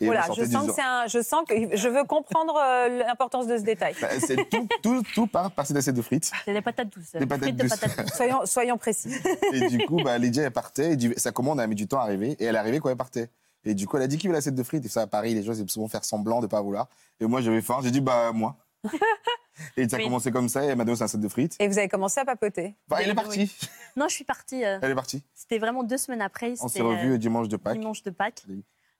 Et 0.00 0.06
Voilà, 0.06 0.26
je 0.36 0.44
sens, 0.44 0.66
que 0.66 0.80
un, 0.82 1.06
je 1.06 1.22
sens 1.22 1.44
que 1.48 1.76
je 1.76 1.88
veux 1.88 2.04
comprendre 2.04 2.56
euh, 2.56 2.88
l'importance 3.06 3.46
de 3.46 3.56
ce 3.56 3.62
détail. 3.62 3.94
Bah, 4.00 4.08
c'est 4.18 4.36
tout, 4.50 4.68
tout, 4.82 5.02
tout 5.14 5.26
part 5.28 5.50
par 5.52 5.66
cette 5.66 5.76
assiette 5.76 5.94
de 5.94 6.02
frites. 6.02 6.30
C'est 6.44 6.52
des 6.52 6.60
patates 6.60 6.88
douces. 6.92 7.12
Des 7.12 7.20
patates 7.26 7.44
Frites 7.44 7.56
de 7.56 7.62
douces. 7.62 7.76
patates 7.78 7.98
douces. 8.06 8.14
Soyons, 8.16 8.40
soyons 8.46 8.76
précis. 8.78 9.14
Et 9.52 9.68
du 9.68 9.86
coup, 9.86 10.02
bah, 10.02 10.18
Lydia, 10.18 10.42
elle 10.42 10.50
partait. 10.50 10.92
Et 10.92 10.96
du- 10.96 11.14
sa 11.16 11.30
commande 11.32 11.60
a 11.60 11.66
mis 11.66 11.74
du 11.76 11.86
temps 11.86 12.00
à 12.00 12.02
arriver. 12.02 12.32
Et 12.40 12.44
elle 12.44 12.56
est 12.56 12.58
arrivée 12.58 12.80
quand 12.80 12.90
elle 12.90 12.96
partait. 12.96 13.30
Et 13.64 13.74
du 13.74 13.86
coup, 13.86 13.96
elle 13.96 14.02
a 14.02 14.06
dit 14.08 14.18
qui 14.18 14.26
veut 14.26 14.32
l'assiette 14.32 14.54
de 14.54 14.62
frites? 14.62 14.84
Et 14.84 14.88
ça, 14.88 15.02
à 15.02 15.06
Paris, 15.06 15.34
les 15.34 15.42
gens, 15.42 15.52
ils 15.52 15.60
aiment 15.60 15.68
souvent 15.68 15.88
faire 15.88 16.04
semblant 16.04 16.38
de 16.38 16.46
ne 16.46 16.50
pas 16.50 16.60
vouloir. 16.60 16.88
Et 17.20 17.26
moi, 17.26 17.40
j'avais 17.40 17.62
faim. 17.62 17.78
J'ai 17.82 17.90
dit, 17.92 18.00
bah, 18.00 18.32
moi. 18.32 18.56
et 19.76 19.88
ça 19.88 19.96
a 19.96 19.98
Oui. 19.98 20.04
commencé 20.06 20.30
comme 20.30 20.48
ça. 20.48 20.64
Et 20.64 20.68
elle 20.68 20.76
m'a 20.76 20.84
donné 20.84 20.96
son 20.96 21.04
assiette 21.04 21.20
de 21.20 21.28
frites. 21.28 21.56
Et 21.60 21.68
vous 21.68 21.78
avez 21.78 21.88
commencé 21.88 22.20
à 22.20 22.24
papoter. 22.24 22.74
Bah, 22.88 22.98
elle 23.00 23.06
est 23.06 23.08
Oui. 23.10 23.14
partie. 23.14 23.56
Non, 23.96 24.08
je 24.08 24.14
suis 24.14 24.24
partie. 24.24 24.64
euh, 24.64 24.78
Elle 24.82 24.90
est 24.90 24.94
partie. 24.96 25.22
C'était 25.34 25.58
vraiment 25.58 25.82
deux 25.84 25.98
semaines 25.98 26.22
après. 26.22 26.52
On 26.60 26.68
s'est 26.68 26.74
C'était 26.78 26.82
revus 26.82 27.12
euh, 27.12 27.18
dimanche 27.18 27.48
de 27.48 27.56
Pâques. 27.56 27.78
dimanche 27.78 28.02
de 28.02 28.10
Pâques. 28.10 28.42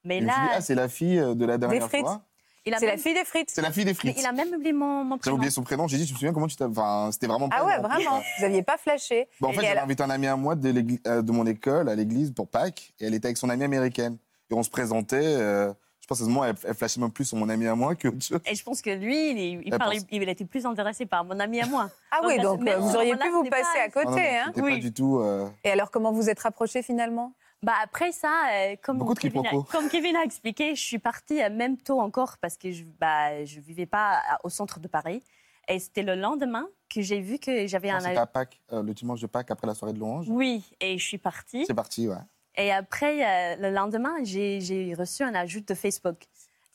Mais 0.04 0.18
Et 0.18 0.20
je 0.20 0.24
me 0.26 0.30
suis 0.30 0.40
dit, 0.40 0.46
là, 0.48 0.52
ah, 0.56 0.60
c'est 0.60 0.74
la 0.74 0.88
fille 0.88 1.18
euh, 1.18 1.34
de 1.34 1.44
la 1.44 1.58
dernière 1.58 1.88
frites. 1.88 2.00
fois. 2.02 2.22
il 2.66 2.74
a 2.74 2.78
C'est 2.78 2.86
la 2.86 2.92
même- 2.92 3.00
fille 3.00 3.14
des 3.14 3.24
frites. 3.24 3.50
C'est 3.50 3.62
la 3.62 3.72
fille 3.72 3.84
des 3.84 3.90
mais 3.90 3.94
frites. 3.94 4.16
il 4.20 4.26
a 4.26 4.32
même 4.32 4.52
oublié 4.54 4.72
mon, 4.72 5.02
mon 5.04 5.10
J'avais 5.10 5.18
prénom. 5.20 5.36
oublié 5.36 5.50
son 5.50 5.62
prénom. 5.62 5.88
J'ai 5.88 5.96
dit, 5.96 6.06
tu 6.06 6.12
me 6.12 6.18
souviens 6.18 6.32
comment 6.32 6.46
tu 6.46 6.54
t'as. 6.56 6.68
Enfin, 6.68 7.08
c'était 7.12 7.26
vraiment 7.26 7.48
pas. 7.48 7.56
Ah 7.60 7.64
ouais, 7.64 7.78
vraiment. 7.78 8.18
Vous 8.38 8.42
n'aviez 8.42 8.62
pas 8.62 8.76
flashé. 8.78 9.28
Bon, 9.40 9.48
en 9.48 9.50
Et 9.52 9.54
fait, 9.54 9.62
j'avais 9.66 9.78
invité 9.80 10.02
un 10.04 10.10
ami 10.10 10.26
à 10.28 10.36
moi 10.36 10.54
de, 10.54 10.72
euh, 11.08 11.22
de 11.22 11.32
mon 11.32 11.46
école 11.46 11.88
à 11.88 11.94
l'église 11.96 12.30
pour 12.32 12.48
Pâques. 12.48 12.92
Et 13.00 13.06
elle 13.06 13.14
était 13.14 13.26
avec 13.26 13.36
son 13.36 13.48
amie 13.48 13.64
américaine. 13.64 14.16
Et 14.52 14.54
on 14.54 14.62
se 14.62 14.70
présentait. 14.70 15.16
euh, 15.24 15.72
je 16.00 16.06
pense 16.06 16.18
que 16.20 16.24
moi, 16.24 16.48
elle, 16.48 16.56
elle 16.64 16.74
flashait 16.74 17.00
même 17.00 17.10
plus 17.10 17.24
sur 17.24 17.38
mon 17.38 17.48
ami 17.48 17.66
à 17.66 17.74
moi 17.74 17.94
que. 17.94 18.08
Et 18.44 18.54
je 18.54 18.62
pense 18.64 18.82
que 18.82 18.90
lui, 18.90 19.30
il, 19.30 19.38
il 19.38 19.72
Elle 19.72 19.78
parlait, 19.78 19.96
pense- 19.98 20.06
il 20.10 20.28
était 20.28 20.44
plus 20.44 20.66
intéressé 20.66 21.06
par 21.06 21.24
mon 21.24 21.38
ami 21.40 21.60
à 21.60 21.66
moi. 21.66 21.88
Ah 22.10 22.20
Donc, 22.20 22.28
oui, 22.30 22.34
à 22.34 22.36
ce- 22.38 22.42
donc 22.42 22.60
mais 22.60 22.72
euh, 22.74 22.78
vous 22.78 22.88
à 22.88 22.92
ce 22.92 22.96
auriez 22.98 23.16
pu 23.16 23.28
vous 23.30 23.44
passer 23.44 23.62
pas- 23.62 23.82
à 23.84 23.88
côté. 23.88 24.06
Non, 24.06 24.16
non, 24.16 24.22
hein. 24.46 24.52
Oui. 24.56 24.74
pas 24.74 24.80
du 24.80 24.92
tout. 24.92 25.18
euh, 25.20 25.48
Et 25.64 25.70
alors, 25.70 25.90
comment 25.90 26.12
vous 26.12 26.28
êtes 26.28 26.40
rapprochés 26.40 26.82
finalement? 26.82 27.32
Bah 27.62 27.74
après 27.82 28.10
ça, 28.12 28.28
euh, 28.52 28.76
comme, 28.82 28.98
Kevin 29.14 29.38
a, 29.38 29.42
quiproquos. 29.44 29.62
comme 29.70 29.88
Kevin 29.88 30.16
a 30.16 30.24
expliqué, 30.24 30.74
je 30.74 30.82
suis 30.82 30.98
partie 30.98 31.40
euh, 31.40 31.48
même 31.48 31.78
tôt 31.78 32.00
encore 32.00 32.36
parce 32.38 32.56
que 32.58 32.72
je 32.72 32.82
bah, 33.00 33.44
je 33.44 33.60
vivais 33.60 33.86
pas 33.86 34.14
à- 34.28 34.38
au 34.44 34.48
centre 34.50 34.80
de 34.80 34.88
Paris. 34.88 35.22
Et 35.68 35.78
c'était 35.78 36.02
le 36.02 36.16
lendemain 36.16 36.66
que 36.92 37.00
j'ai 37.00 37.20
vu 37.20 37.38
que 37.38 37.68
j'avais 37.68 37.88
un... 37.88 38.00
C'était 38.00 38.16
à 38.16 38.26
Pâques, 38.26 38.60
euh, 38.72 38.82
le 38.82 38.92
dimanche 38.92 39.20
de 39.20 39.28
Pâques 39.28 39.52
après 39.52 39.68
la 39.68 39.74
soirée 39.74 39.94
de 39.94 40.00
louange. 40.00 40.26
Oui, 40.28 40.64
et 40.80 40.98
je 40.98 41.04
suis 41.06 41.18
partie. 41.18 41.64
C'est 41.64 41.72
parti, 41.72 42.08
ouais. 42.08 42.16
Et 42.56 42.70
après, 42.70 43.24
euh, 43.24 43.56
le 43.62 43.70
lendemain, 43.74 44.14
j'ai 44.22 44.94
reçu 44.98 45.22
un 45.22 45.34
ajout 45.34 45.60
de 45.60 45.74
Facebook. 45.74 46.24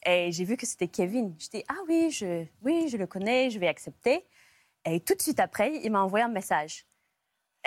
Et 0.05 0.31
j'ai 0.31 0.43
vu 0.45 0.57
que 0.57 0.65
c'était 0.65 0.87
Kevin. 0.87 1.35
Je 1.39 1.49
dis, 1.49 1.63
ah 1.67 1.75
oui 1.87 2.09
je, 2.11 2.45
oui, 2.63 2.87
je 2.89 2.97
le 2.97 3.07
connais, 3.07 3.49
je 3.49 3.59
vais 3.59 3.67
accepter. 3.67 4.25
Et 4.85 4.99
tout 5.01 5.13
de 5.15 5.21
suite 5.21 5.39
après, 5.39 5.81
il 5.83 5.91
m'a 5.91 6.01
envoyé 6.01 6.23
un 6.25 6.29
message. 6.29 6.85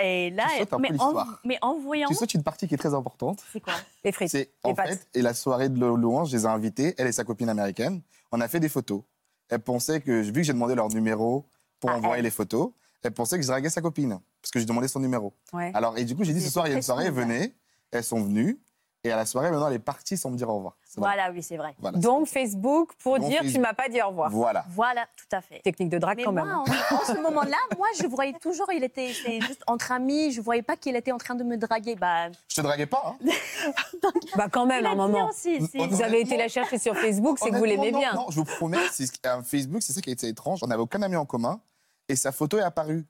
Et 0.03 0.31
là, 0.31 0.47
Tu 0.57 0.77
mais, 0.79 0.91
en, 0.99 1.13
mais 1.45 1.59
en 1.61 1.77
voyant... 1.79 2.09
Tu 2.09 2.15
sautes 2.15 2.33
une 2.33 2.43
partie 2.43 2.67
qui 2.67 2.75
est 2.75 2.79
très 2.79 2.95
importante. 2.95 3.45
C'est 3.53 3.61
quoi 3.61 3.75
Les 4.03 4.13
frites. 4.13 4.31
C'est 4.31 4.51
en 4.63 4.75
pâtes. 4.75 4.89
fait, 4.89 5.09
et 5.15 5.21
la 5.23 5.35
soirée 5.35 5.69
de 5.69 5.79
lou- 5.79 5.97
louange, 5.97 6.31
je 6.31 6.37
les 6.37 6.45
ai 6.45 6.47
invités, 6.47 6.95
elle 6.97 7.07
et 7.09 7.13
sa 7.13 7.25
copine 7.25 7.51
américaine. 7.51 8.01
On 8.33 8.41
a 8.41 8.49
fait 8.49 8.61
des 8.61 8.71
photos. 8.71 9.03
Elle 9.51 9.59
pensait 9.61 10.01
que, 10.01 10.23
vu 10.23 10.33
que 10.33 10.43
j'ai 10.43 10.53
demandé 10.55 10.75
leur 10.75 10.89
numéro 10.89 11.45
pour 11.81 11.91
Ah, 11.91 11.97
envoyer 11.99 12.19
elle. 12.21 12.25
les 12.25 12.31
photos, 12.31 12.73
elle 13.03 13.13
pensait 13.13 13.37
que 13.37 13.43
je 13.43 13.49
draguais 13.49 13.69
sa 13.69 13.83
copine 13.83 14.19
parce 14.41 14.51
que 14.53 14.59
j'ai 14.61 14.65
demandé 14.65 14.89
son 14.89 15.01
numéro. 15.01 15.35
Ouais. 15.53 15.71
Alors, 15.75 15.99
et 15.99 16.05
du 16.05 16.17
coup, 16.17 16.25
j'ai 16.25 16.33
dit 16.33 16.41
ce 16.41 16.51
soir, 16.51 16.67
il 16.67 16.71
y 16.71 16.73
a 16.73 16.77
une 16.77 16.83
soirée, 16.83 17.11
venez. 17.11 17.55
Elles 17.93 18.05
sont 18.05 18.21
venues. 18.23 18.59
Et 19.03 19.11
à 19.11 19.17
la 19.17 19.25
soirée, 19.25 19.51
maintenant, 19.51 19.69
elle 19.69 19.75
est 19.77 19.79
partie 19.79 20.19
sans 20.19 20.29
me 20.29 20.37
dire 20.37 20.51
au 20.51 20.57
revoir. 20.57 20.77
Voilà, 20.99 21.31
oui, 21.33 21.43
c'est 21.43 21.57
vrai. 21.57 21.75
Voilà. 21.79 21.97
Donc 21.97 22.27
Facebook 22.27 22.91
pour 23.03 23.19
Donc, 23.19 23.31
dire 23.31 23.39
tu 23.41 23.47
Facebook. 23.47 23.63
m'as 23.63 23.73
pas 23.73 23.89
dit 23.89 24.03
au 24.03 24.09
revoir. 24.09 24.31
Voilà. 24.31 24.67
Voilà, 24.69 25.07
tout 25.17 25.35
à 25.35 25.41
fait. 25.41 25.61
Technique 25.61 25.89
de 25.89 25.97
drague 25.97 26.19
Mais 26.19 26.25
quand 26.25 26.33
moi, 26.33 26.45
même. 26.45 26.55
en, 26.55 26.65
en 26.65 27.05
ce 27.07 27.19
moment-là, 27.19 27.57
moi, 27.79 27.87
je 27.99 28.07
voyais 28.07 28.35
toujours, 28.43 28.71
il 28.75 28.85
était 28.85 29.11
juste 29.41 29.63
entre 29.67 29.93
amis, 29.93 30.33
je 30.33 30.43
voyais 30.43 30.61
pas 30.61 30.77
qu'il 30.77 30.97
était 30.97 31.13
en 31.13 31.17
train 31.17 31.35
de 31.35 31.45
me 31.45 31.57
draguer. 31.57 31.95
Bah, 31.97 32.29
Je 32.47 32.57
te 32.57 32.61
draguais 32.61 32.85
pas, 32.85 33.17
hein 33.23 33.27
Bah 34.37 34.49
quand 34.53 34.67
même 34.67 34.85
a 34.85 34.91
un 34.91 34.95
moment. 34.95 35.31
aussi, 35.31 35.59
On- 35.79 35.87
Vous 35.87 36.03
avez 36.03 36.21
été 36.21 36.37
la 36.37 36.49
chercher 36.49 36.79
sur 36.79 36.95
Facebook, 36.95 37.39
c'est 37.41 37.51
que 37.51 37.57
vous 37.57 37.65
l'aimez 37.65 37.93
non, 37.93 37.99
bien. 38.01 38.13
Non, 38.13 38.27
je 38.29 38.37
vous 38.37 38.45
promets, 38.45 38.77
un 39.25 39.43
Facebook, 39.43 39.83
c'est 39.83 39.95
ça 39.95 40.03
qui 40.03 40.11
a 40.11 40.13
été 40.13 40.29
étrange. 40.29 40.59
On 40.63 40.67
n'avait 40.67 40.83
aucun 40.83 41.01
ami 41.01 41.17
en 41.17 41.25
commun 41.25 41.59
et 42.07 42.17
sa 42.17 42.33
photo 42.33 42.59
est 42.59 42.63
apparue. 42.63 43.07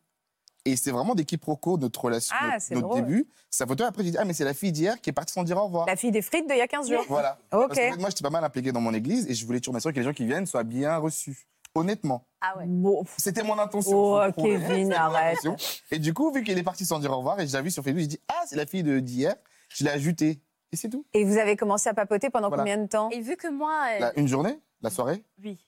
Et 0.66 0.76
c'est 0.76 0.90
vraiment 0.90 1.14
des 1.14 1.24
quiproquos, 1.24 1.78
notre 1.78 2.04
relation, 2.04 2.34
Ah, 2.38 2.58
notre, 2.72 2.94
début. 2.96 3.26
Sa 3.48 3.66
photo, 3.66 3.84
après, 3.84 4.04
j'ai 4.04 4.10
dit, 4.10 4.18
ah, 4.18 4.24
mais 4.24 4.34
c'est 4.34 4.44
la 4.44 4.52
fille 4.54 4.72
d'hier 4.72 5.00
qui 5.00 5.08
est 5.10 5.12
partie 5.14 5.32
sans 5.32 5.42
dire 5.42 5.56
au 5.56 5.64
revoir. 5.64 5.86
La 5.86 5.96
fille 5.96 6.10
des 6.10 6.20
frites 6.22 6.46
d'il 6.46 6.56
y 6.58 6.60
a 6.60 6.68
15 6.68 6.88
jours. 6.90 7.04
Voilà. 7.08 7.38
Ok. 7.52 7.68
Parce 7.68 7.78
fait, 7.80 7.96
moi, 7.96 8.10
j'étais 8.10 8.22
pas 8.22 8.30
mal 8.30 8.44
impliqué 8.44 8.70
dans 8.72 8.80
mon 8.82 8.92
église 8.92 9.26
et 9.30 9.34
je 9.34 9.46
voulais 9.46 9.60
toujours 9.60 9.72
m'assurer 9.74 9.94
que 9.94 9.98
les 9.98 10.04
gens 10.04 10.12
qui 10.12 10.26
viennent 10.26 10.46
soient 10.46 10.64
bien 10.64 10.96
reçus. 10.98 11.46
Honnêtement. 11.74 12.26
Ah 12.40 12.58
ouais. 12.58 12.64
Bon, 12.66 13.04
C'était 13.16 13.42
mon 13.42 13.58
intention. 13.58 13.96
Oh. 14.16 14.20
Kevin, 14.36 14.92
arrête. 14.92 15.38
Et 15.90 15.98
du 15.98 16.12
coup, 16.12 16.32
vu 16.32 16.42
qu'il 16.42 16.58
est 16.58 16.62
parti 16.62 16.84
sans 16.84 16.98
dire 16.98 17.12
au 17.12 17.18
revoir 17.18 17.40
et 17.40 17.46
j'ai 17.46 17.62
vu 17.62 17.70
sur 17.70 17.82
Facebook, 17.84 18.00
j'ai 18.02 18.06
dit, 18.08 18.20
ah, 18.28 18.42
c'est 18.46 18.56
la 18.56 18.66
fille 18.66 18.82
de- 18.82 18.98
d'hier, 18.98 19.36
je 19.70 19.84
l'ai 19.84 19.90
ajoutée. 19.90 20.42
Et 20.72 20.76
c'est 20.76 20.88
tout. 20.88 21.04
Et 21.14 21.24
vous 21.24 21.36
avez 21.38 21.56
commencé 21.56 21.88
à 21.88 21.94
papoter 21.94 22.28
pendant 22.28 22.48
Voilà. 22.48 22.62
combien 22.64 22.76
de 22.78 22.86
temps? 22.86 23.08
Et 23.10 23.20
vu 23.20 23.36
que 23.36 23.48
moi, 23.48 23.72
euh, 23.94 23.98
La- 24.00 24.18
une 24.18 24.28
journée, 24.28 24.58
la 24.82 24.90
soirée? 24.90 25.22
Oui. 25.42 25.58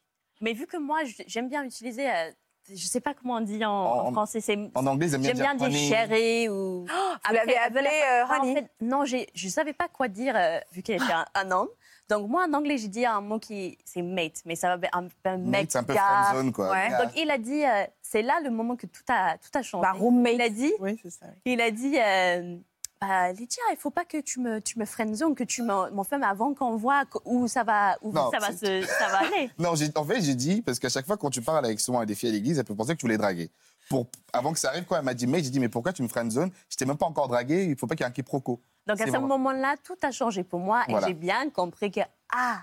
Mais 0.40 0.52
vu 0.54 0.66
que 0.66 0.76
moi, 0.76 0.98
j'aime 1.28 1.48
bien 1.48 1.62
utiliser, 1.64 2.08
euh, 2.10 2.30
je 2.68 2.86
sais 2.86 3.00
pas 3.00 3.14
comment 3.14 3.34
on 3.36 3.40
dit 3.40 3.64
en, 3.64 3.70
en 3.70 4.06
En- 4.08 4.12
français, 4.12 4.40
c'est 4.40 4.58
En 4.74 4.86
anglais, 4.86 5.06
ils 5.08 5.14
aiment 5.14 5.20
bien 5.22 5.30
J'aime 5.34 5.38
bien 5.42 5.54
dire 5.54 5.66
honey. 5.68 5.88
chérie 5.88 6.48
ou. 6.48 6.84
Vous 6.86 7.32
l'avez 7.34 7.56
appelé 7.56 7.88
euh, 7.88 8.24
Honey 8.40 8.50
en 8.50 8.54
fait, 8.54 8.70
Non, 8.80 9.04
j'ai- 9.04 9.28
je 9.34 9.48
savais 9.48 9.72
pas 9.72 9.88
quoi 9.88 10.08
dire 10.08 10.34
euh, 10.36 10.58
vu 10.72 10.82
qu'elle 10.82 11.02
était 11.02 11.12
un, 11.12 11.24
un 11.34 11.50
homme. 11.50 11.68
Donc 12.08 12.28
moi, 12.28 12.44
en 12.48 12.52
anglais, 12.52 12.76
j'ai 12.78 12.88
dit 12.88 13.06
un 13.06 13.20
mot 13.20 13.38
qui 13.38 13.78
c'est 13.84 14.02
mate, 14.02 14.42
mais 14.44 14.54
ça 14.56 14.76
va 14.76 14.88
un, 14.92 15.06
un 15.24 15.36
mec. 15.38 15.60
Mate, 15.62 15.70
C'est 15.70 15.78
un 15.78 15.84
peu 15.84 15.94
gars. 15.94 16.24
friendzone, 16.24 16.52
quoi. 16.52 16.70
Ouais. 16.70 16.90
Donc 16.90 17.10
il 17.16 17.30
a 17.30 17.38
dit, 17.38 17.64
euh, 17.64 17.84
c'est 18.02 18.22
là 18.22 18.40
le 18.42 18.50
moment 18.50 18.76
que 18.76 18.86
tout 18.86 19.02
a 19.08 19.38
tout 19.38 19.56
a 19.56 19.62
changé. 19.62 19.82
Bah, 19.82 19.92
roommate. 19.92 20.34
Il 20.34 20.42
a 20.42 20.48
dit, 20.50 20.72
Oui, 20.80 20.98
c'est 21.02 21.10
ça. 21.10 21.26
il 21.44 21.60
a 21.60 21.70
dit, 21.70 21.94
euh, 21.98 22.56
bah, 23.06 23.32
Lydia, 23.32 23.62
il 23.72 23.76
faut 23.76 23.90
pas 23.90 24.04
que 24.04 24.20
tu 24.20 24.38
me 24.40 24.60
tu 24.60 24.78
me 24.78 24.84
friendzone, 24.84 25.34
que 25.34 25.44
tu 25.44 25.62
m'en 25.62 25.90
m'en 25.90 26.04
fais 26.04 26.16
avant 26.22 26.54
qu'on 26.54 26.76
voit 26.76 27.02
où 27.24 27.48
ça 27.48 27.64
va 27.64 27.98
où 28.00 28.12
Non, 28.12 28.30
ça 28.30 28.38
va 28.38 28.52
c'est- 28.52 28.82
se 28.82 28.86
ça 28.88 29.08
va 29.08 29.18
aller. 29.26 29.50
Non, 29.58 29.72
en 29.96 30.04
fait, 30.04 30.20
j'ai 30.20 30.34
dit, 30.36 30.62
parce 30.62 30.78
qu'à 30.78 30.88
chaque 30.88 31.06
fois, 31.06 31.16
quand 31.16 31.30
tu 31.30 31.42
parles 31.42 31.64
avec 31.64 31.80
souvent 31.80 31.98
avec 31.98 32.08
des 32.08 32.14
filles 32.14 32.28
à 32.30 32.32
l'église, 32.32 32.58
elles 32.58 32.64
peuvent 32.64 32.76
penser 32.76 32.92
que 32.94 32.98
tu 33.00 33.06
voulais 33.06 33.18
draguer. 33.18 33.50
Pour, 33.88 34.06
avant 34.32 34.52
que 34.52 34.58
ça 34.60 34.68
arrive, 34.68 34.84
quoi, 34.84 34.98
elle 34.98 35.04
m'a 35.04 35.14
dit, 35.14 35.26
mec, 35.26 35.42
j'ai 35.42 35.50
dit, 35.50 35.58
mais 35.58 35.68
pourquoi 35.68 35.92
tu 35.92 36.02
me 36.02 36.08
friendzone? 36.08 36.50
Je 36.68 36.76
t'ai 36.76 36.84
même 36.86 36.96
pas 36.96 37.06
encore 37.06 37.26
dragué, 37.26 37.64
il 37.64 37.76
faut 37.76 37.86
pas 37.88 37.96
qu'il 37.96 38.04
y 38.04 38.06
ait 38.06 38.10
un 38.10 38.12
quiproquo. 38.12 38.62
Donc 38.86 39.00
à 39.00 39.06
ce 39.06 39.16
moment-là, 39.18 39.74
tout 39.82 39.96
a 40.02 40.10
changé 40.12 40.44
pour 40.44 40.60
moi 40.60 40.84
Voilà. 40.88 41.06
et 41.06 41.10
j'ai 41.10 41.14
bien 41.14 41.50
compris 41.50 41.90
que 41.90 42.00
ah, 42.34 42.60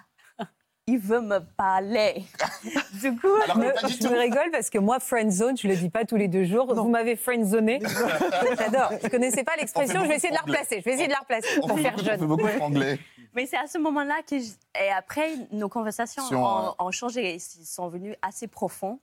il 0.89 0.97
veut 0.99 1.21
me 1.21 1.39
parler. 1.39 2.23
du 3.01 3.15
coup, 3.15 3.27
Alors 3.43 3.57
Me- 3.57 3.71
que 3.71 3.81
pas 3.81 3.87
du 3.87 3.93
je 3.93 3.99
tout. 3.99 4.09
me 4.09 4.17
rigole 4.19 4.51
parce 4.51 4.69
que 4.69 4.77
moi, 4.79 4.99
friendzone, 4.99 5.57
je 5.57 5.67
le 5.67 5.75
dis 5.75 5.89
pas 5.89 6.05
tous 6.05 6.15
les 6.15 6.27
deux 6.27 6.45
jours. 6.45 6.73
Vous 6.73 6.89
m'avez 6.89 7.15
friendzoné. 7.15 7.79
J'adore. 8.57 8.91
Je 9.03 9.07
connaissais 9.09 9.43
pas 9.43 9.53
l'expression. 9.57 9.99
On 10.01 10.03
Je 10.03 10.09
vais 10.09 10.15
essayer 10.15 10.29
de 10.31 10.35
la 10.35 10.41
replacer. 10.41 10.79
Je 10.79 10.83
vais 10.85 10.91
essayer 10.93 11.07
de 11.07 11.13
la 11.13 11.19
replacer 11.19 11.47
On 11.61 11.67
pour 11.67 11.77
fait 11.77 11.83
faire 11.83 11.91
beaucoup- 11.95 12.01
on 12.01 12.05
fait 12.11 12.17
jeune. 12.17 12.27
beaucoup 12.27 12.47
de 12.47 12.61
anglais. 12.61 12.99
mais 13.35 13.45
c'est 13.45 13.57
à 13.57 13.67
ce 13.67 13.77
moment-là 13.77 14.15
que 14.27 14.39
je- 14.39 14.51
et 14.83 14.89
après 14.91 15.33
nos 15.51 15.69
conversations 15.69 16.23
Sur, 16.25 16.39
ont, 16.39 16.65
euh, 16.69 16.71
ont 16.79 16.91
changé, 16.91 17.35
ils 17.35 17.39
sont 17.39 17.87
venues 17.87 18.15
assez 18.21 18.47
profondes. 18.47 18.97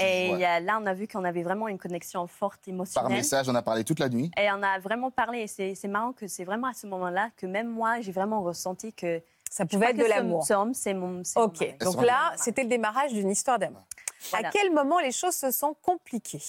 Et 0.00 0.32
Ouais. 0.34 0.44
euh, 0.44 0.58
là, 0.58 0.80
on 0.82 0.86
a 0.86 0.92
vu 0.92 1.06
qu'on 1.06 1.22
avait 1.24 1.44
vraiment 1.44 1.68
une 1.68 1.78
connexion 1.78 2.26
forte 2.26 2.62
Par 2.64 2.74
émotionnelle. 2.74 3.12
message, 3.12 3.48
on 3.48 3.54
a 3.54 3.62
parlé 3.62 3.84
toute 3.84 4.00
la 4.00 4.08
nuit. 4.08 4.28
Et 4.36 4.50
on 4.50 4.60
a 4.60 4.80
vraiment 4.80 5.12
parlé. 5.12 5.42
Et 5.42 5.46
c'est 5.46 5.76
c'est 5.76 5.86
marrant 5.86 6.12
que 6.12 6.26
c'est 6.26 6.42
vraiment 6.42 6.66
à 6.66 6.72
ce 6.74 6.88
moment-là 6.88 7.30
que 7.36 7.46
même 7.46 7.68
moi, 7.68 8.00
j'ai 8.00 8.10
vraiment 8.10 8.42
ressenti 8.42 8.92
que 8.92 9.22
Ça 9.50 9.64
pouvait 9.66 9.90
être 9.90 9.96
de 9.96 10.04
l'amour. 10.04 10.44
C'est 10.74 10.94
mon. 10.94 11.22
Ok, 11.36 11.78
donc 11.78 12.02
là, 12.02 12.32
c'était 12.36 12.62
le 12.62 12.68
démarrage 12.68 13.12
d'une 13.12 13.30
histoire 13.30 13.58
d'amour. 13.58 13.84
Voilà. 14.30 14.48
À 14.48 14.50
quel 14.50 14.72
moment 14.72 14.98
les 14.98 15.12
choses 15.12 15.34
se 15.34 15.50
sont 15.50 15.74
compliquées? 15.74 16.42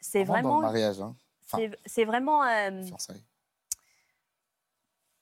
C'est 0.00 0.20
Avant 0.22 0.32
dans 0.32 0.36
le 0.36 0.42
vraiment. 0.42 0.60
mariage, 0.60 1.00
hein, 1.00 1.14
enfin, 1.44 1.68
c'est- 1.84 2.04
vraiment. 2.04 2.42
euh, 2.44 2.82
fiançailles. 2.82 3.22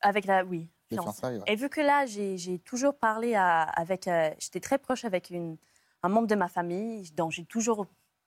avec 0.01 0.25
la. 0.27 0.45
Oui. 0.45 0.69
Fiançailles, 0.91 1.39
ouais. 1.39 1.45
Et 1.47 1.57
vu 1.57 1.69
que 1.69 1.81
là, 1.81 2.05
j'ai 2.07 2.59
toujours 2.61 2.95
parlé 2.97 3.35
à- 3.35 3.63
avec. 3.63 4.07
euh, 4.07 4.31
J'étais 4.39 4.61
très 4.61 4.79
proche 4.79 5.05
avec 5.05 5.31
une, 5.31 5.57
un 6.03 6.09
membre 6.09 6.29
de 6.29 6.35
ma 6.35 6.49
famille, 6.49 7.11
dont 7.13 7.31
j'ai 7.31 7.45
toujours 7.45 7.87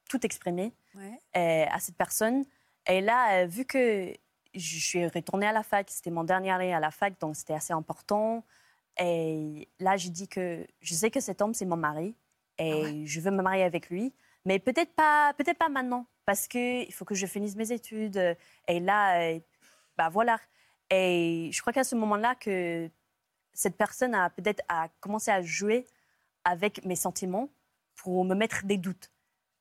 tout 0.10 0.26
exprimé 0.26 0.74
euh, 0.96 1.66
à 1.72 1.80
cette 1.80 1.96
personne. 1.98 2.44
Et 2.88 3.02
là, 3.02 3.42
euh, 3.44 3.46
vu 3.46 3.66
que 3.66 4.12
je 4.58 4.80
suis 4.80 5.08
retournée 5.08 5.48
à 5.48 5.52
la 5.52 5.64
fac, 5.64 5.90
c'était 5.90 6.12
mon 6.12 6.24
dernier 6.24 6.52
année 6.52 6.74
à 6.74 6.80
la 6.80 6.92
fac, 6.92 7.20
donc 7.20 7.36
c'était 7.36 7.54
assez 7.54 7.74
important. 7.74 8.44
Et 9.00 9.68
là, 9.80 9.96
j'ai 9.98 10.10
dit 10.10 10.28
que 10.28 10.66
je 10.82 10.94
sais 10.94 11.12
que 11.12 11.20
cet 11.20 11.42
homme, 11.42 11.54
c'est 11.54 11.66
mon 11.66 11.78
mari, 11.78 12.16
et 12.58 13.06
je 13.06 13.20
veux 13.20 13.32
me 13.32 13.44
marier 13.44 13.64
avec 13.64 13.90
lui, 13.90 14.14
mais 14.46 14.60
peut-être 14.60 14.94
pas, 14.94 15.34
peut-être 15.38 15.58
pas 15.58 15.70
maintenant, 15.70 16.08
parce 16.26 16.48
qu'il 16.48 16.92
faut 16.94 17.06
que 17.06 17.16
je 17.16 17.26
finisse 17.26 17.56
mes 17.56 17.72
études. 17.72 18.36
Et 18.68 18.80
là, 18.80 19.22
euh, 19.22 19.40
bah 19.98 20.10
voilà. 20.10 20.40
Et 20.90 21.50
je 21.52 21.62
crois 21.62 21.74
qu'à 21.74 21.84
ce 21.84 21.96
moment-là, 21.96 22.36
que 22.36 22.90
cette 23.54 23.78
personne 23.78 24.16
a 24.16 24.30
peut-être 24.30 24.64
a 24.70 24.88
commencé 25.00 25.32
à 25.32 25.42
jouer 25.42 25.86
avec 26.44 26.86
mes 26.86 26.96
sentiments 26.96 27.50
pour 27.96 28.24
me 28.24 28.36
mettre 28.36 28.66
des 28.66 28.78
doutes. 28.78 29.12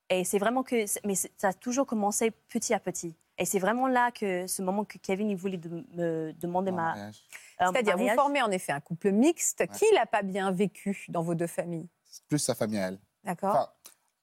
Et 0.09 0.25
c'est 0.25 0.39
vraiment 0.39 0.63
que, 0.63 0.85
mais 1.07 1.15
ça 1.15 1.49
a 1.49 1.53
toujours 1.53 1.87
commencé 1.87 2.31
petit 2.31 2.73
à 2.75 2.79
petit. 2.79 3.15
Et 3.39 3.45
c'est 3.45 3.59
vraiment 3.59 3.87
là 3.87 4.11
que 4.12 4.47
ce 4.47 4.62
moment 4.62 4.84
que 4.84 4.99
Kevin 4.99 5.28
il 5.30 5.37
voulait 5.37 5.59
de- 5.59 5.84
me 5.95 6.32
demander 6.32 6.70
ma. 6.70 6.82
mariage. 6.95 7.22
euh, 7.61 7.66
C'est-à-dire, 7.72 7.99
vous 7.99 8.09
formez 8.14 8.41
en 8.43 8.51
effet 8.51 8.72
un 8.72 8.80
couple 8.80 9.11
mixte. 9.12 9.66
Qui 9.72 9.84
l'a 9.95 10.07
pas 10.07 10.22
bien 10.22 10.51
vécu 10.53 11.05
dans 11.09 11.22
vos 11.22 11.34
deux 11.34 11.47
familles 11.47 11.89
plus 12.28 12.39
sa 12.39 12.55
famille 12.55 12.78
à 12.78 12.89
elle. 12.89 12.99
D'accord 13.24 13.51
Enfin, 13.55 13.68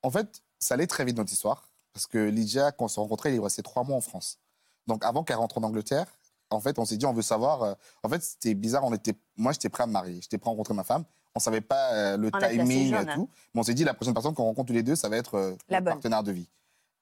en 0.01 0.09
fait, 0.09 0.41
ça 0.57 0.74
allait 0.74 0.88
très 0.88 1.05
vite 1.05 1.16
notre 1.18 1.32
histoire. 1.32 1.70
Parce 1.93 2.07
que 2.07 2.18
Lydia, 2.18 2.72
quand 2.72 2.86
on 2.86 2.88
s'est 2.88 2.99
rencontrés, 2.99 3.36
il 3.36 3.39
restait 3.39 3.61
trois 3.61 3.84
mois 3.84 3.95
en 3.95 4.01
France. 4.01 4.39
Donc 4.88 5.05
avant 5.05 5.24
qu'elle 5.24 5.36
rentre 5.36 5.59
en 5.59 5.64
Angleterre, 5.64 6.07
en 6.49 6.59
fait, 6.59 6.80
on 6.80 6.86
s'est 6.86 6.97
dit, 6.97 7.05
on 7.05 7.14
veut 7.14 7.22
savoir. 7.22 7.61
euh, 7.61 7.74
en 8.01 8.09
fait, 8.09 8.24
c'était 8.24 8.55
bizarre. 8.55 8.84
On 8.84 8.93
était, 8.93 9.14
moi, 9.38 9.51
j'étais 9.51 9.70
prêt 9.70 9.84
à 9.84 9.88
me 9.88 9.91
marier. 9.91 10.20
J'étais 10.22 10.39
prêt 10.39 10.49
à 10.49 10.51
rencontrer 10.53 10.74
ma 10.74 10.84
femme. 10.84 11.03
On 11.36 11.39
savait 11.39 11.61
pas 11.61 11.93
euh, 11.93 12.18
le 12.18 12.32
On 12.34 12.39
timing 12.39 12.93
et 12.93 12.97
hein. 12.97 13.05
tout. 13.14 13.30
Mais 13.53 13.59
on 13.61 13.64
s'est 13.64 13.74
dit, 13.76 13.84
la 13.84 13.93
prochaine 13.93 14.14
personne 14.14 14.34
qu'on 14.34 14.43
rencontre 14.43 14.68
tous 14.68 14.74
les 14.74 14.84
deux, 14.84 14.95
ça 14.95 15.07
va 15.09 15.18
être 15.18 15.55
La 15.70 15.80
le 15.80 15.86
bonne. 15.86 15.93
partenaire 15.93 16.24
de 16.24 16.32
vie. 16.32 16.47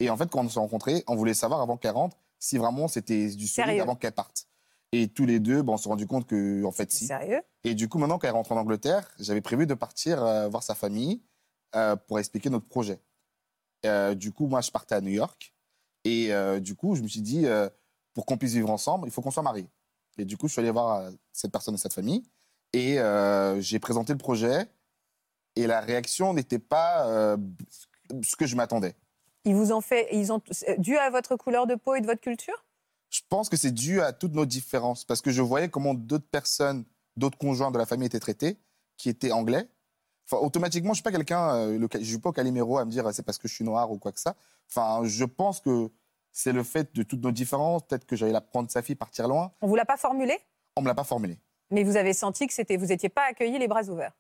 Et 0.02 0.10
en 0.10 0.18
fait, 0.18 0.30
quand 0.32 0.44
on 0.44 0.50
s'est 0.50 0.60
rencontrés, 0.60 1.04
on 1.08 1.16
voulait 1.16 1.36
savoir 1.36 1.62
avant 1.62 1.78
qu'elle 1.78 1.92
rentre 1.92 2.18
si 2.40 2.58
vraiment 2.58 2.88
c'était 2.88 3.30
du 3.30 3.48
solide 3.48 3.80
avant 3.80 3.96
qu'elle 3.96 4.14
parte. 4.14 4.48
Et 4.92 5.08
tous 5.08 5.26
les 5.28 5.40
deux, 5.40 5.62
bon, 5.62 5.76
on 5.76 5.78
s'est 5.78 5.90
rendu 5.90 6.08
compte 6.08 6.26
que, 6.26 6.66
en 6.66 6.72
fait, 6.72 6.92
si. 6.92 7.06
Sérieux? 7.06 7.42
Et 7.64 7.76
du 7.76 7.88
coup, 7.88 8.00
maintenant 8.00 8.18
qu'elle 8.18 8.32
rentre 8.32 8.52
en 8.52 8.58
Angleterre, 8.58 9.08
j'avais 9.20 9.42
prévu 9.42 9.68
de 9.68 9.76
partir 9.76 10.24
euh, 10.24 10.50
voir 10.50 10.64
sa 10.64 10.74
famille 10.74 11.22
euh, 11.76 11.96
pour 11.96 12.18
expliquer 12.18 12.50
notre 12.50 12.68
projet. 12.68 13.00
Euh, 13.86 14.16
du 14.16 14.32
coup, 14.34 14.48
moi, 14.48 14.62
je 14.62 14.72
partais 14.72 14.96
à 14.96 15.02
New 15.02 15.12
York. 15.12 15.54
Et 16.04 16.32
du 16.62 16.76
coup, 16.76 16.96
je 16.96 17.04
me 17.04 17.08
suis 17.08 17.22
dit, 17.22 17.46
pour 18.16 18.26
qu'on 18.26 18.36
puisse 18.36 18.54
vivre 18.54 18.72
ensemble, 18.72 19.08
il 19.08 19.12
faut 19.12 19.22
qu'on 19.22 19.30
soit 19.30 19.44
mariés. 19.44 19.70
Et 20.18 20.26
du 20.26 20.36
coup, 20.36 20.48
je 20.48 20.54
suis 20.54 20.60
allé 20.60 20.72
voir 20.72 21.12
cette 21.32 21.52
personne 21.52 21.76
et 21.76 21.78
cette 21.78 21.94
famille. 21.94 22.24
Et 22.74 22.98
j'ai 23.60 23.78
présenté 23.78 24.12
le 24.12 24.18
projet. 24.18 24.66
Et 25.56 25.68
la 25.68 25.80
réaction 25.80 26.34
n'était 26.34 26.58
pas 26.58 27.38
ce 28.24 28.36
que 28.36 28.48
je 28.48 28.56
m'attendais. 28.56 28.96
Ils 29.46 29.56
vous 29.56 29.72
ont 29.72 29.82
fait, 29.82 30.08
ils 30.12 30.32
ont 30.32 30.42
dû 30.78 30.98
à 30.98 31.10
votre 31.10 31.36
couleur 31.36 31.68
de 31.68 31.76
peau 31.76 31.96
et 31.96 32.02
de 32.02 32.06
votre 32.06 32.22
culture? 32.22 32.66
Je 33.10 33.22
pense 33.28 33.50
que 33.50 33.58
c'est 33.58 33.72
dû 33.72 34.02
à 34.02 34.14
toutes 34.14 34.34
nos 34.34 34.46
différences. 34.46 35.04
Parce 35.04 35.22
que 35.22 35.32
je 35.32 35.42
voyais 35.42 35.70
comment 35.70 35.94
d'autres 35.94 36.30
personnes, 36.30 36.86
d'autres 37.18 37.38
conjoints 37.38 37.72
de 37.72 37.78
la 37.78 37.86
famille 37.86 38.06
étaient 38.06 38.20
traités, 38.20 38.58
qui 38.98 39.10
étaient 39.10 39.32
anglais. 39.32 39.68
Enfin, 40.26 40.46
automatiquement, 40.46 40.90
je 40.90 40.92
ne 40.92 40.96
suis 40.96 41.04
pas 41.04 41.12
quelqu'un, 41.12 41.56
euh, 41.56 41.88
je 41.92 41.98
ne 41.98 42.04
suis 42.04 42.20
pas 42.20 42.30
au 42.30 42.34
Calimero 42.34 42.78
à 42.78 42.86
me 42.86 42.92
dire 42.92 43.12
c'est 43.14 43.24
parce 43.24 43.38
que 43.38 43.48
je 43.48 43.54
suis 43.54 43.66
noir 43.66 43.92
ou 43.92 43.98
quoi 43.98 44.12
que 44.12 44.20
ça. 44.20 44.36
Enfin, 44.70 45.02
je 45.04 45.26
pense 45.26 45.60
que 45.60 45.90
c'est 46.32 46.54
le 46.54 46.64
fait 46.64 46.96
de 46.96 47.04
toutes 47.04 47.22
nos 47.22 47.32
différences. 47.32 47.84
Peut-être 47.84 48.06
que 48.06 48.16
j'allais 48.16 48.32
la 48.32 48.42
prendre 48.42 48.70
sa 48.70 48.82
fille, 48.82 48.96
partir 48.96 49.28
loin. 49.28 49.52
On 49.62 49.68
vous 49.68 49.76
l'a 49.76 49.86
pas 49.86 49.98
formulé? 49.98 50.38
On 50.78 50.82
ne 50.82 50.86
me 50.86 50.90
l'a 50.90 50.96
pas 50.96 51.04
formulé. 51.04 51.38
Mais 51.72 51.84
vous 51.84 51.98
avez 51.98 52.14
senti 52.14 52.48
que 52.48 52.54
c'était, 52.54 52.78
vous 52.78 52.88
n'étiez 52.88 53.10
pas 53.10 53.24
accueillis 53.24 53.60
les 53.60 53.68
bras 53.68 53.84
ouverts? 53.84 54.14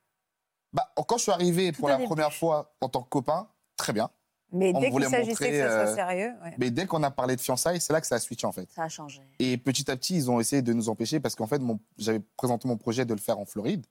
Bah, 0.73 0.91
quand 1.07 1.17
je 1.17 1.23
suis 1.23 1.31
arrivé 1.31 1.71
pour 1.71 1.89
la 1.89 1.97
début. 1.97 2.07
première 2.07 2.33
fois 2.33 2.73
en 2.81 2.89
tant 2.89 3.03
que 3.03 3.09
copain, 3.09 3.49
très 3.77 3.93
bien. 3.93 4.09
Mais 4.53 4.71
On 4.75 4.79
dès 4.81 4.91
qu'il 4.91 5.03
s'agissait 5.05 5.29
montrer, 5.29 5.51
que 5.51 5.57
ça 5.59 5.69
soit 5.85 5.91
euh, 5.91 5.95
sérieux, 5.95 6.33
ouais. 6.43 6.55
Mais 6.57 6.71
dès 6.71 6.85
qu'on 6.85 7.01
a 7.03 7.11
parlé 7.11 7.35
de 7.37 7.41
fiançailles, 7.41 7.79
c'est 7.79 7.93
là 7.93 8.01
que 8.01 8.07
ça 8.07 8.15
a 8.15 8.19
switché 8.19 8.45
en 8.45 8.51
fait. 8.51 8.69
Ça 8.71 8.83
a 8.83 8.89
changé. 8.89 9.21
Et 9.39 9.57
petit 9.57 9.89
à 9.89 9.95
petit, 9.95 10.15
ils 10.15 10.29
ont 10.29 10.39
essayé 10.39 10.61
de 10.61 10.73
nous 10.73 10.89
empêcher 10.89 11.19
parce 11.19 11.35
qu'en 11.35 11.47
fait, 11.47 11.59
mon- 11.59 11.79
j'avais 11.97 12.19
présenté 12.37 12.67
mon 12.67 12.75
projet 12.77 13.05
de 13.05 13.13
le 13.13 13.19
faire 13.19 13.39
en 13.39 13.45
Floride. 13.45 13.85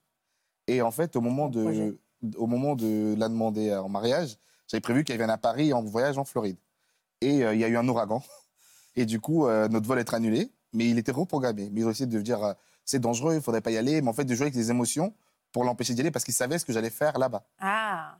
Et 0.66 0.82
en 0.82 0.90
fait, 0.90 1.16
au 1.16 1.20
moment, 1.20 1.48
projet. 1.50 1.96
de, 2.22 2.36
au 2.36 2.46
moment 2.46 2.74
de 2.76 3.14
la 3.18 3.28
demander 3.28 3.74
en 3.74 3.88
mariage, 3.88 4.36
j'avais 4.68 4.80
prévu 4.82 5.02
qu'elle 5.04 5.16
vienne 5.16 5.30
à 5.30 5.38
Paris 5.38 5.72
en 5.72 5.82
voyage 5.82 6.18
en 6.18 6.24
Floride. 6.24 6.58
Et 7.22 7.42
euh, 7.44 7.54
il 7.54 7.60
y 7.60 7.64
a 7.64 7.68
eu 7.68 7.76
un 7.76 7.88
ouragan. 7.88 8.22
Et 8.96 9.06
du 9.06 9.18
coup, 9.20 9.46
euh, 9.46 9.66
notre 9.68 9.86
vol 9.86 9.98
est 9.98 10.12
annulé. 10.14 10.50
Mais 10.72 10.88
il 10.88 10.98
était 10.98 11.10
reprogrammé. 11.12 11.68
Mais 11.72 11.80
ils 11.80 11.86
ont 11.86 11.90
essayé 11.90 12.06
de 12.06 12.20
dire 12.20 12.42
euh, 12.44 12.52
c'est 12.84 13.00
dangereux, 13.00 13.32
il 13.32 13.36
ne 13.36 13.40
faudrait 13.40 13.60
pas 13.62 13.70
y 13.72 13.76
aller. 13.78 14.00
Mais 14.02 14.08
en 14.08 14.12
fait, 14.12 14.24
de 14.24 14.34
jouer 14.34 14.44
avec 14.44 14.54
les 14.54 14.70
émotions 14.70 15.14
pour 15.52 15.64
l'empêcher 15.64 15.94
d'y 15.94 16.00
aller 16.02 16.10
parce 16.12 16.24
qu'ils 16.24 16.34
savaient 16.34 16.58
ce 16.58 16.64
que 16.64 16.72
j'allais 16.72 16.90
faire 16.90 17.18
là-bas. 17.18 17.44
Ah, 17.58 18.16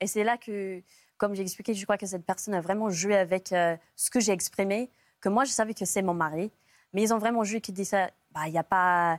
Et 0.00 0.06
c'est 0.08 0.24
là 0.24 0.36
que, 0.36 0.82
comme 1.16 1.34
j'ai 1.34 1.42
expliqué, 1.42 1.74
je 1.74 1.84
crois 1.84 1.96
que 1.96 2.06
cette 2.06 2.24
personne 2.24 2.54
a 2.54 2.60
vraiment 2.60 2.90
joué 2.90 3.16
avec 3.16 3.52
euh, 3.52 3.76
ce 3.96 4.10
que 4.10 4.20
j'ai 4.20 4.32
exprimé, 4.32 4.90
que 5.20 5.28
moi, 5.28 5.44
je 5.44 5.50
savais 5.52 5.74
que 5.74 5.84
c'est 5.84 6.02
mon 6.02 6.14
mari. 6.14 6.50
Mais 6.92 7.02
ils 7.02 7.12
ont 7.12 7.18
vraiment 7.18 7.44
joué 7.44 7.60
qui 7.60 7.72
dit 7.72 7.84
ça, 7.84 8.10
bah, 8.32 8.42
il 8.46 8.52
n'y 8.52 8.58
a 8.58 8.64
pas... 8.64 9.18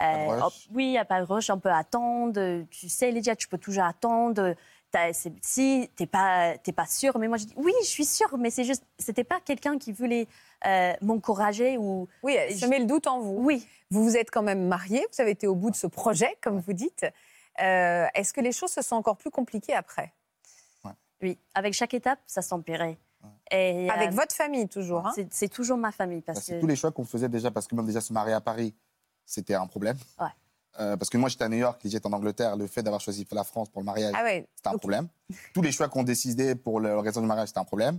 oh, 0.00 0.48
oui, 0.72 0.86
il 0.86 0.90
n'y 0.90 0.98
a 0.98 1.04
pas 1.04 1.20
de 1.20 1.24
rush, 1.24 1.50
on 1.50 1.58
peut 1.58 1.70
attendre. 1.70 2.64
Tu 2.70 2.88
sais, 2.88 3.10
Lydia, 3.10 3.36
tu 3.36 3.48
peux 3.48 3.58
toujours 3.58 3.84
attendre. 3.84 4.54
Si 5.10 5.90
tu 5.96 6.02
n'es 6.02 6.06
pas, 6.06 6.56
t'es 6.58 6.72
pas 6.72 6.86
sûre, 6.86 7.18
mais 7.18 7.26
moi, 7.26 7.36
je 7.36 7.46
dis 7.46 7.54
oui, 7.56 7.72
je 7.82 7.88
suis 7.88 8.04
sûre, 8.04 8.36
mais 8.38 8.50
c'est 8.50 8.64
juste, 8.64 8.84
c'était 8.98 9.24
pas 9.24 9.40
quelqu'un 9.40 9.76
qui 9.78 9.92
voulait 9.92 10.28
euh, 10.66 10.92
m'encourager 11.00 11.78
ou... 11.78 12.08
oui, 12.22 12.34
elle 12.34 12.56
semer 12.56 12.78
le 12.78 12.86
doute 12.86 13.06
en 13.06 13.20
vous. 13.20 13.36
Oui, 13.38 13.66
Vous 13.90 14.04
vous 14.04 14.16
êtes 14.16 14.30
quand 14.30 14.42
même 14.42 14.68
mariés, 14.68 15.04
vous 15.12 15.20
avez 15.20 15.32
été 15.32 15.46
au 15.46 15.54
bout 15.54 15.70
de 15.70 15.76
ce 15.76 15.88
projet, 15.88 16.36
comme 16.42 16.60
vous 16.60 16.72
dites. 16.72 17.06
Euh, 17.60 18.06
Est-ce 18.14 18.32
que 18.32 18.40
les 18.40 18.52
choses 18.52 18.70
se 18.70 18.82
sont 18.82 18.96
encore 18.96 19.16
plus 19.16 19.30
compliquées 19.30 19.74
après? 19.74 20.12
Oui. 21.24 21.38
Avec 21.54 21.74
chaque 21.74 21.94
étape, 21.94 22.18
ça 22.26 22.42
s'empirait. 22.42 22.98
Et, 23.50 23.88
Avec 23.90 24.10
euh, 24.12 24.14
votre 24.14 24.34
famille, 24.34 24.68
toujours. 24.68 25.06
hein 25.06 25.12
c'est- 25.14 25.32
C'est 25.32 25.48
toujours 25.48 25.76
ma 25.78 25.92
famille. 25.92 26.18
Bah, 26.20 26.32
Parce 26.34 26.44
c'est 26.46 26.54
que... 26.56 26.60
tous 26.60 26.66
les 26.66 26.76
choix 26.76 26.90
qu'on 26.92 27.04
faisait 27.04 27.28
déjà, 27.28 27.50
parce 27.50 27.66
que 27.66 27.74
même 27.74 27.86
déjà 27.86 28.00
se 28.00 28.12
marier 28.12 28.34
à 28.34 28.40
Paris, 28.40 28.74
c'était 29.24 29.54
un 29.54 29.66
problème. 29.66 29.96
Ouais. 30.20 30.26
Euh, 30.80 30.96
parce 30.96 31.08
que 31.08 31.16
moi, 31.18 31.28
j'étais 31.28 31.44
à 31.44 31.48
New 31.48 31.56
York, 31.58 31.80
Lydia 31.84 31.98
était 31.98 32.06
en 32.06 32.12
Angleterre. 32.12 32.56
Le 32.56 32.66
fait 32.66 32.82
d'avoir 32.82 33.00
choisi 33.00 33.26
la 33.32 33.44
France 33.44 33.68
pour 33.70 33.80
le 33.80 33.86
mariage, 33.86 34.12
Ah 34.16 34.24
ouais. 34.24 34.46
c'était 34.56 34.68
un 34.68 34.76
problème. 34.78 35.08
Tous 35.54 35.62
les 35.62 35.72
choix 35.72 35.88
qu'on 35.88 36.02
décidait 36.02 36.54
pour 36.54 36.80
raison 36.80 37.20
du 37.20 37.26
mariage, 37.26 37.48
c'était 37.48 37.60
un 37.60 37.64
problème. 37.64 37.98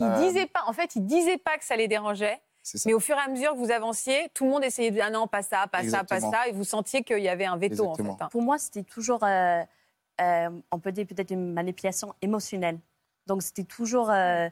Il 0.00 0.06
Euh, 0.06 0.26
disait 0.26 0.46
pas, 0.46 0.60
en 0.66 0.72
fait, 0.72 0.96
il 0.96 1.04
disait 1.06 1.38
pas 1.38 1.56
que 1.58 1.64
ça 1.64 1.76
les 1.76 1.88
dérangeait. 1.88 2.40
Ça. 2.62 2.78
Mais 2.86 2.94
au 2.94 3.00
fur 3.00 3.16
et 3.16 3.20
à 3.20 3.28
mesure 3.28 3.52
que 3.52 3.58
vous 3.58 3.70
avanciez, 3.70 4.30
tout 4.32 4.44
le 4.44 4.50
monde 4.50 4.64
essayait 4.64 4.90
de 4.90 4.94
dire 4.96 5.04
ah 5.08 5.10
non, 5.10 5.26
pas 5.26 5.42
ça, 5.42 5.66
pas 5.66 5.86
ça, 5.86 6.02
pas 6.02 6.20
ça, 6.20 6.48
et 6.48 6.52
vous 6.52 6.64
sentiez 6.64 7.02
qu'il 7.04 7.18
y 7.18 7.28
avait 7.28 7.44
un 7.44 7.58
veto 7.58 7.86
en 7.86 7.94
fait. 7.94 8.02
hein. 8.08 8.28
Pour 8.30 8.40
moi, 8.40 8.56
c'était 8.58 8.82
toujours, 8.84 9.22
euh, 9.22 9.28
euh, 9.28 9.64
on 10.18 10.78
peut 10.80 10.92
dire 10.92 11.06
peut-être 11.06 11.30
une 11.30 11.52
manipulation 11.52 12.14
émotionnelle. 12.22 12.78
Donc, 13.26 13.42
c'était 13.42 13.64
toujours, 13.64 14.10
euh, 14.10 14.48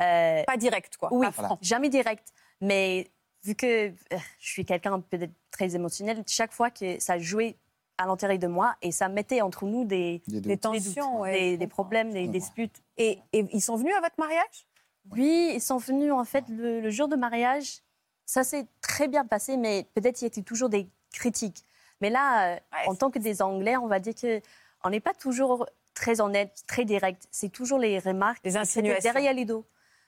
euh, 0.00 0.42
Pas 0.44 0.56
direct, 0.56 0.96
quoi. 0.96 1.08
oui, 1.12 1.26
pas 1.26 1.32
franc. 1.32 1.58
jamais 1.60 1.88
direct. 1.88 2.32
Mais 2.60 3.10
vu 3.42 3.54
que 3.54 3.88
euh, 3.88 3.92
je 4.38 4.48
suis 4.48 4.64
quelqu'un 4.64 5.00
peut-être 5.00 5.32
très 5.50 5.74
émotionnel, 5.74 6.22
chaque 6.26 6.52
fois 6.52 6.70
que 6.70 6.98
ça 7.00 7.18
jouait 7.18 7.56
à 7.98 8.06
l'intérieur 8.06 8.38
de 8.38 8.46
moi 8.46 8.74
et 8.82 8.90
ça 8.90 9.08
mettait 9.08 9.40
entre 9.40 9.66
nous 9.66 9.84
des, 9.84 10.22
a 10.50 10.56
tensions, 10.56 11.20
ouais, 11.20 11.56
des, 11.56 11.66
problèmes, 11.66 12.12
des 12.12 12.26
disputes. 12.26 12.82
Et, 12.96 13.20
et 13.32 13.46
ils 13.52 13.60
sont 13.60 13.76
venus 13.76 13.94
à 13.94 14.00
votre 14.00 14.18
mariage? 14.18 14.66
Oui, 15.12 15.52
ils 15.54 15.60
sont 15.60 15.76
venus 15.76 16.10
en 16.12 16.24
fait 16.24 16.44
le, 16.48 16.80
le 16.80 16.90
jour 16.90 17.06
de 17.08 17.14
mariage. 17.16 17.82
Ça 18.26 18.42
s'est 18.42 18.66
très 18.80 19.06
bien 19.06 19.26
passé, 19.26 19.56
mais 19.58 19.86
peut-être 19.94 20.22
il 20.22 20.24
y 20.24 20.30
avait 20.32 20.42
toujours 20.42 20.70
des 20.70 20.88
critiques. 21.12 21.62
Mais 22.00 22.10
là, 22.10 22.54
euh, 22.54 22.58
Ouais, 22.72 22.88
en 22.88 22.94
tant 22.96 23.10
que 23.10 23.18
des 23.18 23.42
Anglais, 23.42 23.76
on 23.76 23.86
va 23.86 24.00
dire 24.00 24.14
que 24.14 24.40
on 24.84 24.90
n'est 24.90 25.00
pas 25.00 25.14
toujours 25.14 25.66
très 25.94 26.20
honnête, 26.20 26.62
très 26.66 26.84
direct. 26.84 27.26
C'est 27.30 27.48
toujours 27.50 27.78
les 27.78 27.98
remarques, 27.98 28.40
Les 28.44 28.56
insinuations. 28.56 29.12
derrière 29.12 29.32
les 29.34 29.44
dos. 29.44 29.66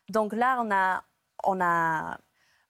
Donc 0.09 0.33
là, 0.33 0.61
on 0.63 0.71
a, 0.71 1.03
on 1.45 1.61
a, 1.61 2.19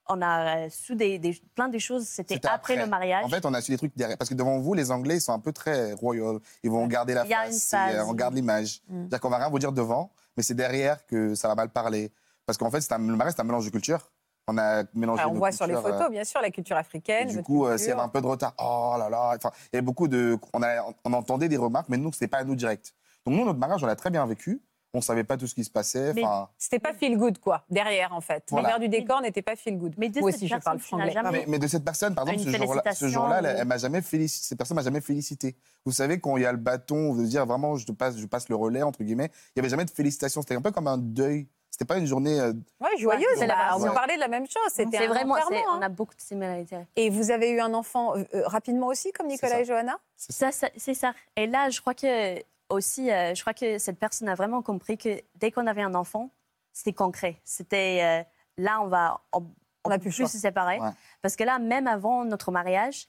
on 0.09 0.23
a 0.23 0.57
euh, 0.67 0.69
su 0.71 0.95
des, 0.97 1.19
des- 1.19 1.41
plein 1.55 1.69
de 1.69 1.79
choses. 1.79 2.07
C'était 2.07 2.41
après, 2.47 2.77
le 2.77 2.87
mariage. 2.87 3.25
En 3.25 3.29
fait, 3.29 3.45
on 3.45 3.53
a 3.55 3.61
su 3.61 3.73
des 3.73 3.77
trucs 3.79 3.97
derrière. 3.97 4.17
Parce 4.17 4.31
que 4.31 4.35
devant 4.35 4.59
vous, 4.59 4.75
les 4.75 4.91
Anglais, 4.91 5.17
ils 5.17 5.21
sont 5.21 5.33
un 5.33 5.41
peu 5.41 5.53
très 5.53 5.93
royaux. 5.95 6.41
Ils 6.63 6.71
vont 6.71 6.87
garder 6.87 7.15
la 7.15 7.25
Il 7.25 7.31
y 7.31 7.35
a 7.35 7.45
face, 7.47 7.73
une 7.73 7.95
et, 7.95 7.97
euh, 7.99 8.05
on 8.07 8.15
garde 8.15 8.35
l'image. 8.35 8.83
Mm. 8.89 9.01
C'est-à-dire 9.01 9.21
qu'on 9.21 9.31
va 9.31 9.39
rien 9.39 9.49
vous 9.51 9.59
dire 9.59 9.73
devant, 9.73 10.11
mais 10.37 10.43
c'est 10.43 10.55
derrière 10.55 11.05
que 11.07 11.35
ça 11.35 11.49
va 11.49 11.55
mal 11.55 11.71
parler. 11.71 12.13
Parce 12.47 12.57
qu'en 12.59 12.71
fait, 12.71 12.81
c'est 12.81 12.93
un- 12.93 12.99
le 12.99 13.17
mariage, 13.17 13.35
c'est 13.37 13.43
un 13.43 13.45
mélange 13.45 13.65
de 13.67 13.71
cultures. 13.71 14.11
On 14.49 14.59
a 14.59 14.85
mélangé 14.95 15.23
Alors, 15.23 15.33
On 15.33 15.39
voit 15.39 15.51
sur 15.51 15.67
les 15.67 15.73
cultures, 15.75 15.89
euh, 15.91 15.99
photos, 15.99 16.11
bien 16.11 16.25
sûr, 16.25 16.41
la 16.41 16.51
culture 16.51 16.77
Et 16.77 16.81
africaine. 16.81 17.29
du 17.29 17.35
votre 17.35 17.47
coup, 17.47 17.67
euh, 17.67 17.73
avait 17.73 17.93
un 17.93 18.09
peu 18.09 18.21
de 18.21 18.27
retard, 18.27 18.55
oh 18.59 18.95
là 18.99 19.09
là. 19.09 19.33
Enfin, 19.37 19.51
il 19.73 19.79
y 19.79 19.83
beaucoup 19.83 20.07
de. 20.07 20.39
On, 20.53 20.63
a- 20.63 20.85
on 21.05 21.13
entendait 21.13 21.49
des 21.49 21.57
remarques, 21.57 21.89
mais 21.89 21.97
nous, 21.97 22.13
c'était 22.13 22.29
pas 22.29 22.39
à 22.39 22.45
nous 22.45 22.55
direct. 22.55 22.95
Donc, 23.25 23.35
nous, 23.35 23.45
notre 23.45 23.59
mariage, 23.59 23.83
on 23.83 23.87
l'a 23.87 23.97
très 23.97 24.11
bien 24.11 24.25
vécu. 24.25 24.63
On 24.95 25.01
savait 25.03 25.25
pas 25.25 25.37
tout 25.37 25.47
ce 25.49 25.55
qui 25.55 25.65
se 25.65 25.71
passait. 25.71 26.13
Enfin, 26.17 26.49
c'était 26.57 26.79
pas 26.79 26.95
feel 26.95 27.19
good, 27.19 27.39
quoi, 27.39 27.65
derrière, 27.69 28.15
en 28.15 28.21
fait. 28.23 28.45
Voilà. 28.51 28.69
L'envers 28.69 28.81
du 28.81 28.89
décor 28.89 29.21
n'était 29.21 29.43
pas 29.43 29.57
feel 29.57 29.77
good. 29.77 29.95
Mais 29.99 30.09
de 30.09 30.21
Moi 30.21 30.31
cette 30.31 30.39
aussi, 30.39 30.47
je 30.49 30.55
personne, 30.55 30.65
parle 30.65 30.79
franglais. 30.79 31.11
jamais- 31.13 31.31
mais, 31.33 31.45
mais 31.49 31.59
de 31.59 31.67
cette 31.67 31.85
personne, 31.85 32.15
par 32.15 32.27
exemple, 32.27 32.51
ce 32.95 33.09
jour-là, 33.09 33.39
elle, 33.41 33.45
ou- 33.45 33.59
elle 33.59 33.67
m'a 33.67 33.77
jamais 33.79 34.01
félicité. 34.01 34.47
Cette 34.47 34.59
personne 34.59 34.77
m'a 34.77 34.83
jamais 34.83 35.01
félicité. 35.03 35.57
Vous 35.85 35.93
savez, 35.93 36.19
quand 36.21 36.37
il 36.39 36.45
y 36.45 36.47
a 36.47 36.53
le 36.53 36.57
bâton, 36.59 37.15
de 37.15 37.25
dire 37.27 37.45
vraiment, 37.45 37.75
je 37.77 37.85
te 37.85 37.93
passe, 37.93 38.17
je 38.17 38.25
passe 38.27 38.49
le 38.49 38.55
relais 38.55 38.83
entre 38.83 39.03
guillemets. 39.03 39.31
Il 39.55 39.59
y 39.59 39.61
avait 39.61 39.69
jamais 39.69 39.85
de 39.85 39.91
félicitations. 39.91 40.41
C'était 40.41 40.55
un 40.55 40.63
peu 40.63 40.71
comme 40.71 40.87
un 40.87 40.99
deuil. 40.99 41.49
C'était 41.79 41.85
pas 41.93 41.99
une 41.99 42.07
journée. 42.07 42.41
euh, 42.41 42.55
Ouais, 42.81 42.97
joyeuse. 42.97 43.39
la 43.41 43.47
version. 43.55 43.91
on 43.91 43.93
parlait 43.93 44.15
de 44.15 44.21
la 44.21 44.29
même 44.29 44.47
chose. 44.47 44.63
C'était 44.73 45.07
vraiment, 45.07 45.35
c'est- 45.37 45.43
enterrement, 45.43 45.73
hein. 45.75 45.79
on 45.79 45.83
a 45.83 45.91
beaucoup 45.91 46.15
de 46.15 46.21
similarités. 46.23 46.79
Et 46.97 47.11
vous 47.11 47.31
avez 47.31 47.51
eu 47.51 47.61
un 47.61 47.75
enfant 47.75 48.17
euh, 48.17 48.25
euh, 48.33 48.47
rapidement 48.47 48.87
aussi, 48.87 49.13
comme 49.13 49.27
Nicolas 49.27 49.61
et 49.61 49.67
Johanna? 49.67 49.99
C'est 50.17 50.51
ça. 50.51 50.69
C'est 50.75 50.95
ça. 50.95 51.13
Et 51.37 51.47
là, 51.47 51.69
je 51.69 51.79
crois 51.83 51.93
que 51.93 52.39
aussi, 52.71 53.11
euh, 53.11 53.35
je 53.35 53.43
crois 53.43 53.53
que 53.53 53.77
cette 53.77 53.99
personne 53.99 54.27
a 54.31 54.35
vraiment 54.35 54.63
compris 54.63 54.97
que 54.97 55.21
dès 55.35 55.51
qu'on 55.53 55.67
avait 55.67 55.83
un 55.83 55.95
enfant, 55.95 56.31
c'était 56.73 56.95
concret. 56.95 57.37
C'était 57.45 58.01
euh, 58.03 58.25
là, 58.57 58.81
on 58.81 58.87
va, 58.87 59.21
on, 59.35 59.45
On 59.85 59.91
a 59.91 59.99
peut 59.99 60.05
plus 60.09 60.27
se 60.27 60.39
séparer. 60.39 60.81
Ouais. 60.81 60.89
Parce 61.21 61.37
que 61.37 61.45
là, 61.45 61.59
même 61.59 61.87
avant 61.89 62.25
notre 62.25 62.53
mariage, 62.53 63.07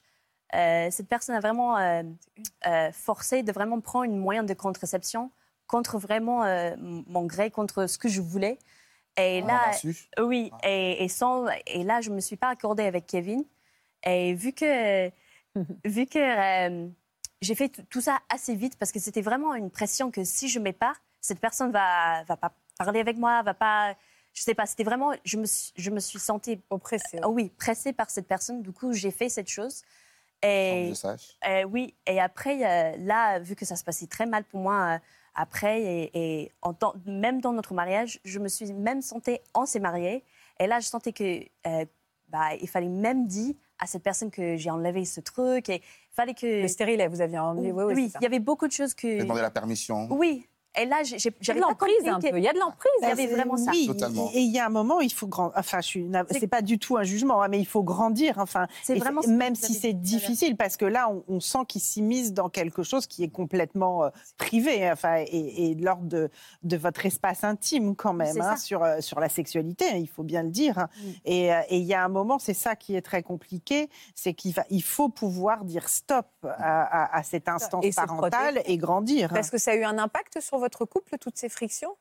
euh, 0.54 0.88
cette 0.90 1.08
personne 1.08 1.34
a 1.36 1.40
vraiment 1.40 1.78
euh, 1.78 2.02
euh, 2.66 2.92
forcé 2.92 3.42
de 3.42 3.50
vraiment 3.50 3.80
prendre 3.80 4.04
une 4.04 4.18
moyen 4.18 4.42
de 4.42 4.52
contraception 4.52 5.30
contre 5.68 5.98
vraiment 5.98 6.42
euh, 6.44 6.74
mon 6.78 7.24
gré, 7.26 7.50
contre 7.52 7.86
ce 7.86 7.96
que 7.98 8.08
je 8.08 8.20
voulais. 8.20 8.58
Et 9.16 9.40
On 9.42 9.46
là, 9.46 9.70
oui, 10.20 10.50
et, 10.64 11.04
et, 11.04 11.08
sans, 11.08 11.46
et 11.66 11.84
là, 11.84 12.00
je 12.00 12.10
ne 12.10 12.16
me 12.16 12.20
suis 12.20 12.36
pas 12.36 12.48
accordée 12.48 12.84
avec 12.84 13.06
Kevin. 13.06 13.44
Et 14.04 14.34
vu 14.34 14.52
que, 14.52 15.08
vu 15.84 16.06
que 16.06 16.18
euh, 16.18 16.88
j'ai 17.42 17.54
fait 17.54 17.68
tout- 17.90 18.00
ça 18.00 18.18
assez 18.28 18.54
vite, 18.54 18.76
parce 18.78 18.92
que 18.92 18.98
c'était 19.00 19.20
vraiment 19.22 19.54
une 19.54 19.70
pression 19.70 20.10
que 20.10 20.24
si 20.24 20.48
je 20.48 20.58
ne 20.58 20.64
mets 20.64 20.72
pas, 20.72 20.94
cette 21.20 21.40
personne 21.40 21.70
va, 21.72 22.22
va 22.24 22.36
pas 22.36 22.52
parler 22.78 23.00
avec 23.00 23.16
moi, 23.16 23.42
va 23.42 23.54
pas. 23.54 23.94
Je 24.34 24.42
sais 24.42 24.54
pas, 24.54 24.66
c'était 24.66 24.84
vraiment. 24.84 25.12
Je 25.24 25.36
me, 25.36 25.46
suis- 25.46 25.72
je 25.76 25.90
me 25.90 25.98
suis 25.98 26.20
sentie. 26.20 26.60
Oppressée. 26.70 27.18
oh 27.24 27.28
oui, 27.28 27.50
pressée 27.58 27.92
par 27.92 28.08
cette 28.10 28.28
personne. 28.28 28.62
Du 28.62 28.70
coup, 28.72 28.92
j'ai 28.92 29.10
fait 29.10 29.28
cette 29.28 29.48
chose. 29.48 29.74
Sans 29.74 29.82
que 30.42 30.46
Et 30.46 30.88
je 30.90 30.94
sache. 30.94 31.36
euh, 31.48 31.64
oui, 31.64 31.96
et 32.06 32.20
après, 32.20 32.64
euh, 32.64 32.96
là, 33.00 33.40
vu 33.40 33.56
que 33.56 33.64
ça 33.64 33.74
se 33.74 33.82
passait 33.82 34.06
très 34.06 34.26
mal 34.26 34.44
pour 34.44 34.60
moi 34.60 34.94
euh, 34.94 34.98
après, 35.34 35.82
et, 35.82 36.10
et 36.42 36.52
en 36.62 36.74
temps- 36.74 36.94
même 37.06 37.40
dans 37.40 37.52
notre 37.52 37.74
mariage, 37.74 38.20
je 38.24 38.38
me 38.38 38.48
suis 38.48 38.72
même 38.72 39.02
sentie, 39.02 39.38
on 39.54 39.66
s'est 39.66 39.80
mariés, 39.80 40.24
et 40.60 40.66
là, 40.66 40.80
je 40.80 40.86
sentais 40.86 41.12
que 41.12 41.40
euh, 41.66 41.84
bah, 42.28 42.54
il 42.60 42.68
fallait 42.68 42.88
même 42.88 43.26
dire 43.26 43.54
à 43.78 43.86
cette 43.86 44.02
personne 44.02 44.30
que 44.30 44.56
j'ai 44.56 44.70
enlevé 44.70 45.04
ce 45.04 45.20
truc, 45.20 45.68
et 45.68 45.76
il 45.76 46.14
fallait 46.14 46.34
que... 46.34 46.62
Le 46.62 46.68
stérilet, 46.68 47.06
vous 47.06 47.20
aviez 47.20 47.38
emmené. 47.38 47.70
Oui, 47.72 47.84
oui, 47.84 47.94
oui, 47.94 48.12
il 48.20 48.22
y 48.22 48.26
avait 48.26 48.40
beaucoup 48.40 48.66
de 48.66 48.72
choses 48.72 48.92
que... 48.94 49.08
J'ai 49.08 49.18
demandé 49.22 49.40
la 49.40 49.50
permission. 49.50 50.08
Oui, 50.10 50.48
et 50.80 50.86
là, 50.86 51.02
j'ai- 51.02 51.16
de 51.18 51.60
l'emprise 51.60 51.94
un 52.06 52.20
peu. 52.20 52.36
Il 52.38 52.42
y 52.44 52.48
a 52.48 52.52
de 52.52 52.58
l'emprise. 52.58 52.90
Il 53.02 53.08
y 53.08 53.10
avait 53.10 53.26
vraiment 53.26 53.56
ça. 53.56 53.70
Oui, 53.72 53.86
Totalement. 53.86 54.30
et 54.34 54.40
il 54.40 54.50
y 54.52 54.58
a 54.58 54.66
un 54.66 54.70
moment, 54.70 55.00
il 55.00 55.12
faut 55.12 55.26
grand. 55.26 55.52
Enfin, 55.56 55.80
je 55.80 55.86
suis. 55.86 56.06
C'est- 56.30 56.46
pas 56.46 56.62
du 56.62 56.78
tout 56.78 56.96
un 56.96 57.02
jugement, 57.02 57.42
hein, 57.42 57.48
mais 57.48 57.58
il 57.58 57.66
faut 57.66 57.82
grandir. 57.82 58.34
Enfin, 58.38 58.66
C'est 58.82 58.94
vraiment 58.96 59.20
même 59.28 59.54
si 59.54 59.74
c'est 59.74 59.92
difficile, 59.92 60.56
parce 60.56 60.76
que 60.76 60.84
là, 60.86 61.10
on, 61.10 61.24
on 61.28 61.40
sent 61.40 61.58
qu'il 61.68 61.80
s'immisce 61.80 62.32
dans 62.32 62.48
quelque 62.48 62.82
chose 62.82 63.06
qui 63.06 63.22
est 63.24 63.28
complètement 63.28 64.04
euh, 64.04 64.08
privé, 64.38 64.90
enfin, 64.90 65.16
et, 65.26 65.70
et 65.70 65.74
de 65.74 65.84
l'ordre 65.84 66.04
de, 66.06 66.30
de 66.62 66.76
votre 66.76 67.04
espace 67.06 67.44
intime 67.44 67.94
quand 67.96 68.12
même, 68.14 68.40
hein, 68.40 68.56
sur 68.56 68.82
euh, 68.82 69.00
sur 69.00 69.20
la 69.20 69.28
sexualité. 69.28 69.84
hein, 69.90 69.96
il 69.96 70.08
faut 70.08 70.22
bien 70.22 70.42
le 70.42 70.50
dire. 70.50 70.78
hein. 70.78 70.88
Mm. 70.96 71.08
Et 71.26 71.52
euh, 71.54 71.60
et 71.68 71.78
il 71.78 71.84
y 71.84 71.94
a 71.94 72.04
un 72.04 72.08
moment, 72.08 72.38
c'est 72.38 72.54
ça 72.54 72.76
qui 72.76 72.96
est 72.96 73.02
très 73.02 73.22
compliqué, 73.22 73.88
c'est 74.14 74.32
qu'il 74.34 74.52
va, 74.54 74.64
il 74.70 74.82
faut 74.82 75.08
pouvoir 75.08 75.64
dire 75.64 75.88
stop 75.88 76.26
à, 76.42 76.82
à- 77.04 77.18
à 77.18 77.22
cette 77.22 77.48
instance 77.48 77.84
Et 77.84 77.92
parentale 77.92 78.62
et 78.64 78.76
grandir. 78.76 79.28
Parce 79.32 79.50
que 79.50 79.58
ça 79.58 79.72
a 79.72 79.74
eu 79.74 79.84
un 79.84 79.98
impact 79.98 80.40
sur 80.40 80.58
votre 80.58 80.67
couple, 80.84 81.16
toutes 81.18 81.36
ces 81.38 81.48
frictions? 81.48 81.96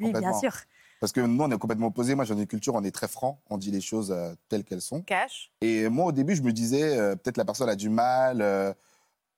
Oui, 0.00 0.12
bien 0.12 0.38
sûr. 0.38 0.52
Parce 1.00 1.12
que 1.12 1.20
nous, 1.20 1.42
on 1.42 1.50
est 1.50 1.58
complètement 1.58 1.86
opposés. 1.86 2.14
Moi, 2.14 2.24
j'ai 2.26 2.34
une 2.34 2.46
culture, 2.46 2.74
on 2.74 2.84
est 2.84 2.90
très 2.90 3.08
franc. 3.08 3.40
On 3.48 3.56
dit 3.56 3.70
les 3.70 3.80
choses 3.80 4.10
euh, 4.12 4.34
telles 4.50 4.64
qu'elles 4.64 4.82
sont. 4.82 5.00
Cash. 5.02 5.50
Et 5.62 5.88
moi, 5.88 6.06
au 6.06 6.12
début, 6.12 6.36
je 6.36 6.42
me 6.42 6.52
disais, 6.52 6.98
euh, 6.98 7.16
peut-être 7.16 7.38
la 7.38 7.46
personne 7.46 7.68
a 7.70 7.76
du 7.76 7.88
mal, 7.88 8.42
euh, 8.42 8.74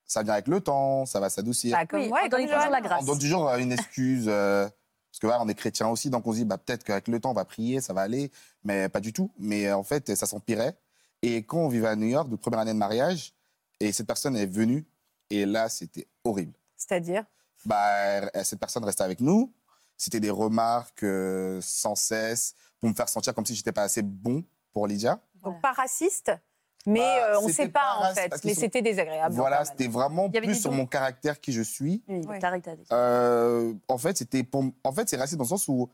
ça 0.05 0.23
vient 0.23 0.33
avec 0.33 0.49
le 0.49 0.59
temps, 0.59 1.05
ça 1.05 1.21
va 1.21 1.29
s'adoucir. 1.29 1.77
Bah, 1.77 1.85
comme 1.85 2.01
Oui, 2.01 2.09
moi 2.09 2.19
on 2.21 2.25
et 2.25 2.29
donne 2.29 2.43
toujours 2.45 2.69
la 2.69 2.81
grâce. 2.81 3.03
On 3.03 3.05
donne 3.05 3.19
toujours 3.19 3.47
une 3.55 3.71
excuse. 3.71 4.25
euh, 4.27 4.67
parce 5.09 5.19
que 5.19 5.27
voilà, 5.27 5.41
on 5.43 5.47
est 5.47 5.53
chrétien 5.55 5.87
aussi, 5.87 6.09
donc 6.09 6.27
on 6.27 6.31
se 6.33 6.37
dit, 6.39 6.45
bah, 6.45 6.57
peut-être 6.57 6.83
qu'avec 6.83 7.07
le 7.07 7.19
temps, 7.19 7.31
on 7.31 7.35
va 7.35 7.45
prier, 7.45 7.79
ça 7.79 7.93
va 7.93 8.01
aller. 8.01 8.29
Mais 8.65 8.89
pas 8.89 8.99
du 8.99 9.13
tout. 9.13 9.31
Mais 9.37 9.71
en 9.71 9.83
fait, 9.83 10.13
ça 10.15 10.25
s'empirait. 10.25 10.75
Et 11.21 11.43
quand 11.43 11.59
on 11.59 11.69
vivait 11.69 11.87
à 11.87 11.95
New 11.95 12.07
York, 12.07 12.27
de 12.29 12.35
première 12.35 12.59
année 12.59 12.73
de 12.73 12.77
mariage, 12.77 13.33
et 13.79 13.93
cette 13.93 14.07
personne 14.07 14.35
est 14.35 14.45
venue, 14.47 14.85
et 15.29 15.45
là, 15.45 15.69
c'était 15.69 16.07
horrible. 16.25 16.53
C'est-à-dire? 16.75 17.23
Bah, 17.65 18.21
cette 18.43 18.59
personne 18.59 18.83
restait 18.83 19.03
avec 19.03 19.19
nous. 19.21 19.51
C'était 19.97 20.19
des 20.19 20.29
remarques 20.31 21.03
euh, 21.03 21.59
sans 21.61 21.95
cesse 21.95 22.55
pour 22.79 22.89
me 22.89 22.95
faire 22.95 23.07
sentir 23.09 23.33
comme 23.33 23.45
si 23.45 23.55
j'étais 23.55 23.71
pas 23.71 23.83
assez 23.83 24.01
bon 24.01 24.43
pour 24.73 24.87
Lydia. 24.87 25.19
Donc 25.43 25.61
pas 25.61 25.71
raciste, 25.71 26.31
mais 26.85 26.99
Bah, 26.99 27.33
euh, 27.35 27.39
on 27.41 27.47
ne 27.47 27.53
sait 27.53 27.69
pas, 27.69 27.97
pas 27.99 28.09
en 28.11 28.13
fait. 28.15 28.31
Mais 28.43 28.53
sont- 28.53 28.61
c'était 28.61 28.81
désagréable. 28.81 29.35
voilà, 29.35 29.63
c'était 29.65 29.87
vraiment 29.87 30.29
plus 30.29 30.55
sur 30.55 30.71
mon 30.71 30.85
caractère 30.85 31.39
qui 31.39 31.53
je 31.53 31.61
suis. 31.61 32.03
Oui, 32.07 32.25
Ouais. 32.25 32.39
Euh, 32.91 33.73
en 33.87 33.97
fait, 33.97 34.17
c'était 34.17 34.43
pour... 34.43 34.65
en 34.83 34.91
fait, 34.91 35.07
c'est 35.09 35.17
raciste 35.17 35.37
dans 35.37 35.43
le 35.43 35.49
sens 35.49 35.67
où 35.67 35.89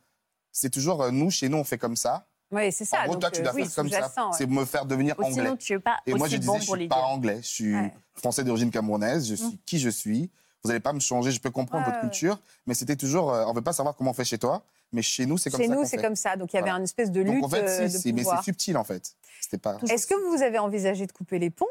c'est 0.52 0.70
toujours 0.70 1.04
euh, 1.04 1.12
nous, 1.12 1.30
chez 1.30 1.50
nous, 1.50 1.58
on 1.58 1.64
fait 1.64 1.78
comme 1.78 1.96
ça. 1.96 2.26
Oui, 2.52 2.72
c'est 2.72 2.86
ça. 2.86 3.02
en 3.02 3.04
gros, 3.04 3.12
donc, 3.14 3.22
toi, 3.22 3.32
tu 3.32 3.42
euh, 3.42 3.44
dois 3.44 3.54
oui, 3.54 3.66
faire 3.66 3.76
comme 3.76 3.90
ça. 3.90 4.02
ouais. 4.02 4.32
C'est 4.36 4.48
me 4.48 4.66
faire 4.66 4.86
devenir 4.86 5.16
Ou 5.20 5.24
anglais. 5.24 5.34
sinon, 5.44 5.56
tu 5.58 5.74
n'es 5.74 5.80
pas 5.80 5.98
Et 6.08 6.14
moi, 6.16 6.28
je 6.28 6.38
disais, 6.38 6.52
bon 6.52 6.60
je 6.60 6.66
suis 6.72 6.88
pas 6.88 7.04
anglais, 7.04 7.40
je 7.44 7.48
suis 7.48 7.76
Ouais. 7.76 7.94
français 8.16 8.44
d'origine 8.44 8.72
camerounaise, 8.72 9.28
je 9.28 9.36
suis 9.36 9.60
qui 9.66 9.78
je 9.80 9.90
suis. 9.90 10.32
Vous 10.64 10.68
n'allez 10.70 10.80
pas 10.82 10.92
me 10.94 11.00
changer, 11.00 11.32
je 11.32 11.40
peux 11.40 11.52
comprendre 11.52 11.86
Ouais, 11.86 11.92
votre 11.94 12.04
ouais. 12.04 12.10
culture, 12.10 12.40
mais 12.68 12.74
c'était 12.74 12.96
toujours, 12.98 13.34
euh, 13.34 13.46
on 13.48 13.54
veut 13.54 13.62
pas 13.62 13.72
savoir 13.74 13.96
comment 13.96 14.12
on 14.12 14.14
fait 14.14 14.26
chez 14.26 14.38
toi, 14.38 14.64
mais 14.92 15.02
chez 15.02 15.26
nous, 15.26 15.38
c'est 15.38 15.50
comme 15.50 15.60
Chez 15.62 15.68
ça 15.68 15.74
nous, 15.74 15.82
qu'on 15.82 15.88
c'est 15.88 15.98
comme 16.02 16.16
ça. 16.18 16.36
Donc 16.36 16.52
il 16.52 16.58
y 16.58 16.60
avait 16.60 16.66
Voilà. 16.70 16.80
une 16.80 16.84
espèce 16.84 17.12
de 17.12 17.22
lutte 17.22 17.36
Donc 17.36 17.46
en 17.46 17.50
fait, 17.50 17.64
euh, 17.64 17.88
si, 17.88 17.94
de 17.94 18.00
c'est- 18.00 18.12
mais 18.12 18.24
c'est 18.24 18.42
subtil 18.44 18.76
en 18.78 18.84
fait. 18.84 19.16
C'était 19.42 19.58
pas. 19.58 19.78
Est-ce 19.90 20.06
que 20.06 20.16
vous 20.36 20.44
avez 20.44 20.60
envisagé 20.60 21.08
de 21.08 21.12
couper 21.14 21.40
les 21.40 21.50
ponts 21.50 21.66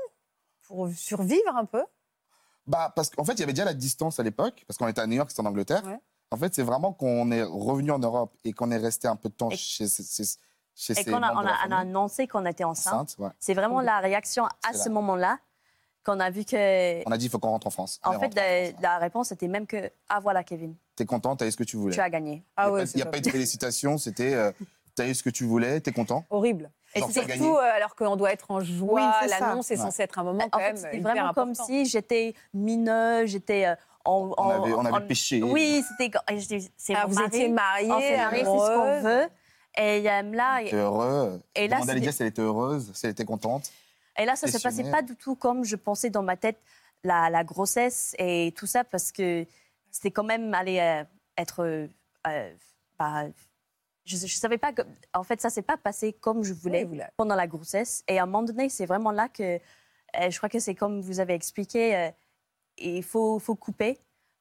pour 0.67 0.89
survivre 0.95 1.55
un 1.55 1.67
peu? 1.67 1.85
Bah, 2.67 2.93
parce 2.95 3.11
qu'en 3.11 3.25
fait, 3.25 3.33
il 3.35 3.41
y 3.41 3.43
avait 3.43 3.53
déjà 3.53 3.65
la 3.65 3.75
distance 3.75 4.21
à 4.21 4.23
l'époque, 4.23 4.65
parce 4.67 4.77
qu'on 4.79 4.89
était 4.89 5.01
à 5.01 5.07
New 5.07 5.17
York, 5.17 5.31
c'était 5.31 5.43
en 5.43 5.47
Angleterre. 5.47 5.83
Ouais. 5.87 5.99
En 6.31 6.37
fait, 6.37 6.55
c'est 6.55 6.63
vraiment 6.63 6.93
qu'on 6.93 7.31
est 7.31 7.43
revenu 7.43 7.91
en 7.91 7.99
Europe 7.99 8.35
et 8.45 8.53
qu'on 8.53 8.71
est 8.71 8.77
resté 8.77 9.09
un 9.09 9.17
peu 9.17 9.29
de 9.31 9.35
temps 9.35 9.51
Et- 9.51 9.57
chez, 9.57 9.87
chez 9.87 10.93
Et 10.93 10.95
ces 10.95 11.05
qu'on 11.05 11.17
a, 11.17 11.21
membres 11.33 11.33
on 11.35 11.39
a, 11.39 11.43
on 11.43 11.47
a 11.47 11.57
famille. 11.57 11.75
annoncé 11.79 12.27
qu'on 12.27 12.45
était 12.47 12.65
enceinte. 12.65 12.95
Enceinte, 12.95 13.17
ouais. 13.19 13.31
C'est 13.39 13.55
vraiment 13.55 13.81
la 13.81 13.99
réaction 14.01 14.45
à 14.69 14.73
ce 14.75 14.89
là. 14.89 14.95
moment-là 14.95 15.39
qu'on 16.11 16.21
a 16.21 16.31
vu 16.31 16.45
que. 16.45 17.07
On 17.09 17.13
a 17.13 17.17
dit, 17.19 17.27
il 17.27 17.31
faut 17.31 17.39
qu'on 17.39 17.51
rentre 17.51 17.67
en 17.67 17.71
France. 17.71 18.01
En 18.05 18.13
fait, 18.19 18.27
en 18.27 18.31
la, 18.35 18.65
France. 18.71 18.83
la 18.83 18.99
réponse 18.99 19.33
était 19.33 19.49
même 19.49 19.67
que 19.67 19.91
Ah 20.09 20.21
voilà, 20.21 20.43
Kevin, 20.45 20.75
T'es 20.97 21.05
content, 21.07 21.37
t'as 21.37 21.47
eu 21.47 21.51
ce 21.53 21.57
que 21.57 21.65
tu 21.65 21.77
voulais. 21.77 21.95
tu 21.95 22.01
as 22.01 22.11
gagné. 22.11 22.43
Ah 22.57 22.67
il 22.69 22.73
ouais, 22.73 22.79
n'y 22.79 22.83
a, 22.83 22.87
c'est 22.87 22.99
pas, 23.01 23.05
pas 23.07 23.11
pas 23.13 23.19
eu 23.19 23.21
de 23.23 23.31
félicitations, 23.31 23.99
c'était 23.99 24.35
euh, 24.35 24.51
t'as 24.95 25.07
eu 25.07 25.15
ce 25.15 25.23
que 25.23 25.31
tu 25.31 25.45
voulais, 25.45 25.81
t'es 25.81 25.93
content. 25.93 26.25
horrible. 26.31 26.71
Et 26.95 27.01
gagné. 27.01 27.13
Surtout 27.13 27.57
euh, 27.57 27.61
alors 27.77 27.95
qu'on 27.95 28.17
doit 28.17 28.33
être 28.33 28.51
en 28.51 28.61
joie, 28.61 28.95
Oui, 28.95 29.03
c'est 29.29 29.29
l'annonce 29.41 29.71
est 29.71 29.77
Ouais. 29.77 29.83
censée 29.83 30.03
être 30.05 30.19
un 30.19 30.25
moment 30.25 30.45
En 30.45 30.49
quand 30.49 30.59
même 30.59 30.77
c'était 30.77 31.01
vraiment 31.01 31.33
comme 31.35 31.55
si 31.55 31.85
j'étais 31.85 32.35
mineure, 32.55 33.27
j'étais 33.27 33.67
euh, 33.67 33.75
en, 34.07 34.31
On 34.39 34.43
en- 34.43 34.51
avait, 34.63 34.73
on 34.73 34.85
avait 34.87 34.97
en- 34.97 35.07
péché. 35.07 35.43
Oui, 35.43 35.85
c'était. 35.87 36.11
C'est 36.79 36.95
Ah, 36.95 37.05
vous 37.07 37.15
mari. 37.15 37.27
étiez 37.27 37.49
mariés, 37.51 37.91
On 37.93 38.01
c'est 38.01 38.39
ce 38.45 38.75
qu'on 38.75 39.01
veut. 39.03 39.29
Et 39.77 40.01
là, 40.01 40.23
T'es 40.65 40.75
heureux. 40.77 41.41
Et 41.55 41.69
là, 41.69 41.77
Demande 41.77 41.91
à 41.91 41.93
c'est 41.93 41.95
Lydia 41.99 42.13
si 42.13 42.23
elle 42.23 42.29
était 42.29 42.43
heureuse, 42.43 42.91
si 42.95 43.05
elle 43.07 43.13
était 43.13 43.25
contente. 43.27 43.71
Et 44.19 44.25
là, 44.25 44.37
ça 44.37 44.47
ne 44.47 44.53
se 44.53 44.59
passait 44.63 44.91
pas 44.91 45.03
du 45.03 45.15
tout 45.17 45.37
comme 45.37 45.65
je 45.65 45.77
pensais 45.77 46.11
dans 46.11 46.23
ma 46.23 46.37
tête, 46.37 46.59
la, 47.05 47.31
la 47.31 47.45
grossesse 47.45 48.15
et 48.19 48.53
tout 48.57 48.67
ça, 48.67 48.85
parce 48.85 49.13
que 49.13 49.47
c'était 49.91 50.11
quand 50.11 50.25
même 50.25 50.53
allé 50.55 50.79
euh, 50.81 51.05
être. 51.37 51.63
euh, 52.27 52.55
bah, 52.99 53.27
je 54.05 54.17
ne 54.17 54.27
savais 54.29 54.59
pas 54.59 54.73
que. 54.73 54.83
En 55.15 55.23
fait, 55.23 55.41
ça 55.41 55.49
ne 55.49 55.53
s'est 55.53 55.63
pas 55.63 55.77
passé 55.77 56.13
comme 56.15 56.43
je 56.43 56.53
voulais 56.53 56.85
Oui, 56.85 57.01
pendant 57.17 57.37
la 57.37 57.47
grossesse. 57.47 58.03
Et 58.09 58.19
à 58.19 58.23
un 58.25 58.27
moment 58.27 58.43
donné, 58.43 58.69
c'est 58.69 58.87
vraiment 58.87 59.13
là 59.13 59.29
que. 59.29 59.43
euh, 59.43 59.61
je 60.31 60.37
crois 60.37 60.49
que 60.49 60.59
c'est 60.59 60.75
comme 60.75 61.01
vous 61.01 61.21
avez 61.21 61.35
expliqué, 61.35 62.11
il 62.79 63.03
faut, 63.03 63.39
faut 63.39 63.55
couper 63.55 63.99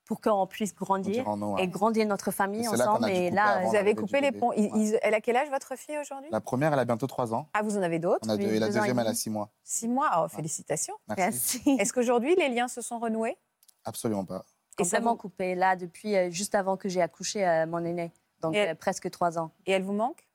pour 0.08 0.22
qu'on 0.22 0.48
puisse 0.48 0.74
grandir 0.74 1.26
et 1.60 1.68
grandir 1.68 2.08
notre 2.08 2.32
famille 2.32 2.64
là 2.64 2.72
ensemble. 2.72 3.10
Et 3.10 3.30
là. 3.30 3.62
Vous 3.66 3.76
avez 3.76 3.94
coupé 3.94 4.22
les 4.22 4.32
ponts. 4.32 4.54
Ils- 4.54 4.72
Ouais. 4.72 4.80
ils- 4.80 5.00
Elle 5.02 5.14
a 5.14 5.22
quel 5.22 5.36
âge 5.36 5.50
votre 5.50 5.76
fille 5.78 5.98
aujourd'hui? 6.00 6.30
La 6.32 6.40
première, 6.42 6.72
elle 6.74 6.80
a 6.80 6.86
bientôt 6.86 7.08
3 7.08 7.34
ans. 7.34 7.50
Ah, 7.54 7.62
vous 7.62 7.78
en 7.78 7.82
avez 7.82 8.00
d'autres 8.00 8.26
Oui, 8.28 8.44
et 8.46 8.58
la 8.60 8.68
et 8.68 8.70
deuxième, 8.72 8.98
elle 9.00 9.06
a 9.08 9.10
demi. 9.10 9.16
6 9.18 9.30
mois. 9.30 9.50
Six 9.64 9.88
mois. 9.88 10.10
Oh, 10.24 10.28
félicitations. 10.30 10.96
Merci. 11.18 11.62
merci. 11.66 11.82
Est-ce 11.82 11.92
qu'aujourd'hui 11.94 12.36
les 12.36 12.48
liens 12.50 12.70
se 12.70 12.82
sont 12.82 13.00
renoués? 13.00 13.38
Absolument 13.84 14.24
pas. 14.26 14.46
Et 14.80 14.84
ça 14.86 15.00
vous- 15.02 15.16
coupé, 15.16 15.56
là, 15.56 15.76
depuis 15.76 16.16
euh, 16.16 16.30
juste 16.30 16.56
avant 16.56 16.78
que 16.78 16.88
j'ai 16.88 17.02
accouché 17.02 17.46
euh, 17.46 17.66
mon 17.68 17.84
aîné. 17.84 18.12
Donc, 18.42 18.56
euh, 18.56 18.76
presque 18.76 19.10
trois 19.10 19.38
ans. 19.38 19.52
Et 19.66 19.72
elle 19.74 19.84
vous 19.84 19.94
manque? 19.94 20.26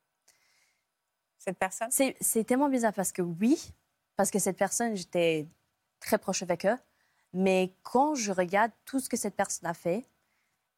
Cette 1.38 1.58
personne? 1.58 1.88
C'est 1.90 2.16
c'est 2.20 2.44
tellement 2.44 2.68
bizarre 2.68 2.92
parce 2.92 3.12
que 3.12 3.22
oui, 3.22 3.72
parce 4.16 4.30
que 4.30 4.38
cette 4.38 4.56
personne, 4.56 4.94
j'étais 4.96 5.46
très 6.00 6.18
proche 6.18 6.42
avec 6.42 6.66
eux. 6.66 6.76
Mais 7.32 7.74
quand 7.82 8.14
je 8.14 8.30
regarde 8.32 8.72
tout 8.84 9.00
ce 9.00 9.08
que 9.08 9.16
cette 9.16 9.34
personne 9.36 9.66
a 9.68 9.74
fait 9.74 10.04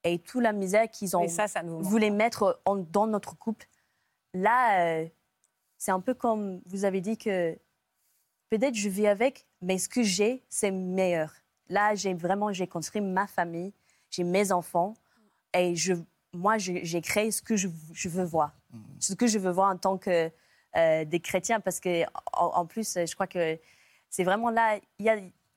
et 0.05 0.19
toute 0.19 0.43
la 0.43 0.53
misère 0.53 0.89
qu'ils 0.91 1.17
ont 1.17 1.23
ça, 1.29 1.49
ça 1.49 1.63
voulu 1.83 2.11
mettre 2.11 2.61
en- 2.65 2.77
dans 2.77 3.07
notre 3.07 3.37
couple, 3.37 3.67
là, 4.33 4.81
euh, 4.87 5.09
c'est 5.79 5.91
un 5.91 6.01
peu 6.01 6.15
comme 6.15 6.61
vous 6.67 6.85
avez 6.85 7.01
dit 7.01 7.17
que 7.19 7.59
peut-être 8.51 8.75
je 8.75 8.89
vis 8.89 9.07
avec, 9.07 9.47
mais 9.61 9.79
ce 9.79 9.89
que 9.89 10.03
j'ai, 10.03 10.45
c'est 10.49 10.71
meilleur. 10.71 11.33
Là, 11.69 11.95
j'ai 11.95 12.15
vraiment 12.15 12.53
j'ai 12.53 12.67
construit 12.67 13.01
ma 13.01 13.27
famille, 13.27 13.73
j'ai 14.11 14.23
mes 14.25 14.53
enfants 14.53 14.95
et 15.55 15.75
je, 15.75 15.95
moi, 16.33 16.59
j'ai 16.59 17.01
créé 17.01 17.31
ce 17.31 17.43
que 17.43 17.57
je, 17.57 17.69
je 17.93 18.09
veux 18.09 18.25
voir, 18.25 18.53
ce 19.01 19.15
que 19.15 19.27
je 19.27 19.39
veux 19.39 19.51
voir 19.51 19.71
en 19.73 19.77
tant 19.79 19.99
que 19.99 20.31
euh, 20.77 21.05
des 21.05 21.21
chrétiens, 21.21 21.61
parce 21.61 21.79
que 21.81 22.05
en, 22.33 22.47
en 22.47 22.67
plus, 22.67 22.95
je 22.95 23.15
crois 23.15 23.27
que 23.29 23.59
c'est 24.11 24.25
vraiment 24.25 24.51
là, 24.51 24.79
il 24.99 25.07
y 25.07 25.09
a 25.09 25.17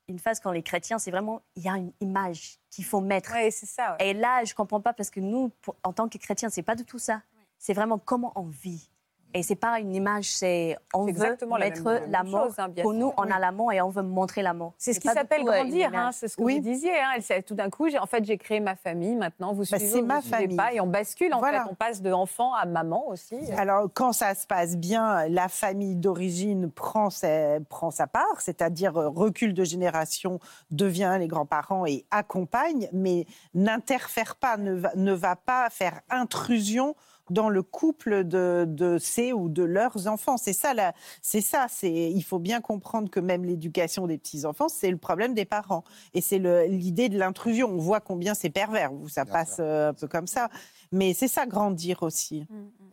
une 0.09 0.19
phase 0.19 0.39
quand 0.39 0.51
les 0.51 0.63
chrétiens, 0.63 0.99
c'est 0.99 1.11
vraiment, 1.11 1.41
il 1.55 1.63
y 1.63 1.69
a 1.69 1.73
une 1.75 1.91
image 1.99 2.59
qu'il 2.69 2.85
faut 2.85 3.01
mettre. 3.01 3.31
Oui, 3.33 3.51
c'est 3.51 3.65
ça. 3.65 3.97
ouais. 3.99 4.09
Et 4.09 4.13
là, 4.13 4.43
je 4.45 4.53
comprends 4.53 4.79
pas 4.81 4.93
parce 4.93 5.09
que 5.09 5.19
nous, 5.19 5.49
pour- 5.61 5.75
en 5.83 5.91
tant 5.93 6.07
que 6.07 6.17
chrétiens, 6.17 6.49
c'est 6.49 6.61
pas 6.63 6.75
du 6.75 6.85
tout 6.85 6.99
ça. 6.99 7.21
C'est 7.57 7.73
vraiment 7.73 7.97
comment 7.97 8.31
on 8.35 8.43
vit. 8.45 8.89
Et 9.37 9.43
c'est 9.43 9.55
pas 9.55 9.79
une 9.79 9.93
image, 9.93 10.31
c'est 10.31 10.75
on 10.95 11.03
veut 11.03 11.09
exactement 11.09 11.57
la 11.57 11.65
mettre 11.65 11.83
même- 11.83 12.09
la 12.09 12.23
chose, 12.25 12.55
hein, 12.57 12.69
pour 12.81 12.93
nous, 12.93 13.13
on 13.17 13.29
a 13.29 13.37
l'amour 13.37 13.71
et 13.71 13.79
on 13.81 13.89
veut 13.89 14.01
montrer 14.01 14.41
l'amour. 14.41 14.73
C'est 14.79 14.93
ce 14.93 14.99
qui 14.99 15.07
s'appelle 15.07 15.41
euh, 15.41 15.51
grandir, 15.51 15.91
hein, 15.93 16.09
c'est 16.11 16.27
ce 16.27 16.35
que 16.37 16.41
Oui. 16.41 16.55
vous 16.55 16.61
disiez. 16.63 16.91
Hein. 16.99 17.19
Elle, 17.29 17.43
tout 17.43 17.53
d'un 17.53 17.69
coup, 17.69 17.87
j'ai- 17.87 17.99
en 17.99 18.07
fait, 18.07 18.25
j'ai 18.25 18.37
créé 18.39 18.59
ma 18.59 18.75
famille. 18.75 19.15
Maintenant, 19.15 19.53
vous 19.53 19.59
Bah, 19.59 19.77
suivez, 19.77 19.87
c'est 19.87 20.01
ou 20.01 20.05
ma 20.05 20.15
vous 20.15 20.21
suivez 20.23 20.37
famille. 20.37 20.57
pas, 20.57 20.73
et 20.73 20.81
on 20.81 20.87
bascule. 20.87 21.33
En 21.35 21.39
Voilà. 21.39 21.63
fait, 21.65 21.69
on 21.71 21.75
passe 21.75 22.01
de 22.01 22.11
enfant 22.11 22.55
à 22.55 22.65
maman 22.65 23.07
aussi. 23.09 23.37
Alors, 23.55 23.87
quand 23.93 24.11
ça 24.11 24.33
se 24.33 24.47
passe 24.47 24.75
bien, 24.75 25.27
la 25.29 25.49
famille 25.49 25.95
d'origine 25.95 26.71
prend 26.71 27.11
sa, 27.11 27.59
prend 27.69 27.91
sa 27.91 28.07
part, 28.07 28.39
c'est-à-dire 28.41 28.97
euh, 28.97 29.09
recul 29.09 29.53
de 29.53 29.63
génération, 29.63 30.39
devient 30.71 31.15
les 31.19 31.27
grands-parents 31.27 31.85
et 31.85 32.05
accompagne, 32.09 32.89
mais 32.91 33.27
n'interfère 33.53 34.35
pas, 34.35 34.57
ne 34.57 34.73
va, 34.73 34.91
ne 34.95 35.13
va 35.13 35.35
pas 35.35 35.69
faire 35.69 36.01
intrusion 36.09 36.95
dans 37.29 37.49
le 37.49 37.63
couple 37.63 38.23
de, 38.23 38.65
de 38.67 38.97
ses 38.97 39.33
ou 39.33 39.49
de 39.49 39.63
leurs 39.63 40.07
enfants. 40.07 40.37
C'est 40.37 40.53
ça, 40.53 40.73
c'est 41.21 41.41
ça. 41.41 41.67
C'est, 41.69 41.91
il 41.91 42.23
faut 42.23 42.39
bien 42.39 42.61
comprendre 42.61 43.09
que 43.09 43.19
même 43.19 43.43
l'éducation 43.45 44.07
des 44.07 44.17
petits 44.17 44.45
enfants, 44.45 44.69
c'est 44.69 44.91
le 44.91 44.97
problème 44.97 45.33
des 45.33 45.45
parents. 45.45 45.83
Et 46.13 46.21
c'est 46.21 46.39
l'idée 46.67 47.09
de 47.09 47.17
l'intrusion. 47.17 47.69
On 47.69 47.77
voit 47.77 47.99
combien 48.01 48.33
c'est 48.33 48.49
pervers. 48.49 48.91
Ça 49.07 49.23
Bien 49.25 49.33
passe 49.33 49.55
sûr. 49.55 49.63
euh, 49.65 49.89
un 49.89 49.93
peu 49.93 50.07
comme 50.07 50.27
ça. 50.27 50.49
Mais 50.91 51.13
c'est 51.13 51.27
ça, 51.27 51.45
grandir 51.45 52.03
aussi. 52.03 52.45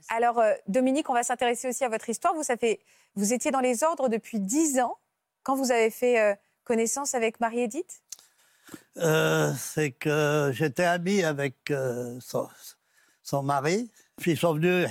Alors, 0.09 0.39
euh, 0.41 0.53
Dominique, 0.69 1.09
on 1.11 1.15
va 1.15 1.23
s'intéresser 1.23 1.69
aussi 1.69 1.85
à 1.85 1.89
votre 1.89 2.09
histoire. 2.09 2.35
Vous, 2.35 2.43
ça 2.43 2.57
fait, 2.57 2.81
vous 3.15 3.33
étiez 3.33 3.51
dans 3.51 3.61
les 3.61 3.85
ordres 3.85 4.09
depuis 4.09 4.41
10 4.41 4.81
ans 4.81 4.97
quand 5.43 5.55
vous 5.57 5.71
avez 5.71 5.91
fait 5.91 6.21
euh, 6.21 6.35
connaissance 6.65 7.15
avec 7.15 7.41
Marie-Édith 7.41 8.01
Euh, 8.97 9.53
c'est 9.59 9.93
que 9.93 10.51
j'étais 10.53 10.85
ami 10.85 11.23
avec 11.23 11.71
euh, 11.71 12.19
son, 12.21 12.49
son 13.23 13.43
mari. 13.43 13.91
Puis 14.21 14.33
ils 14.33 14.37
sont 14.39 14.55
venus 14.55 14.89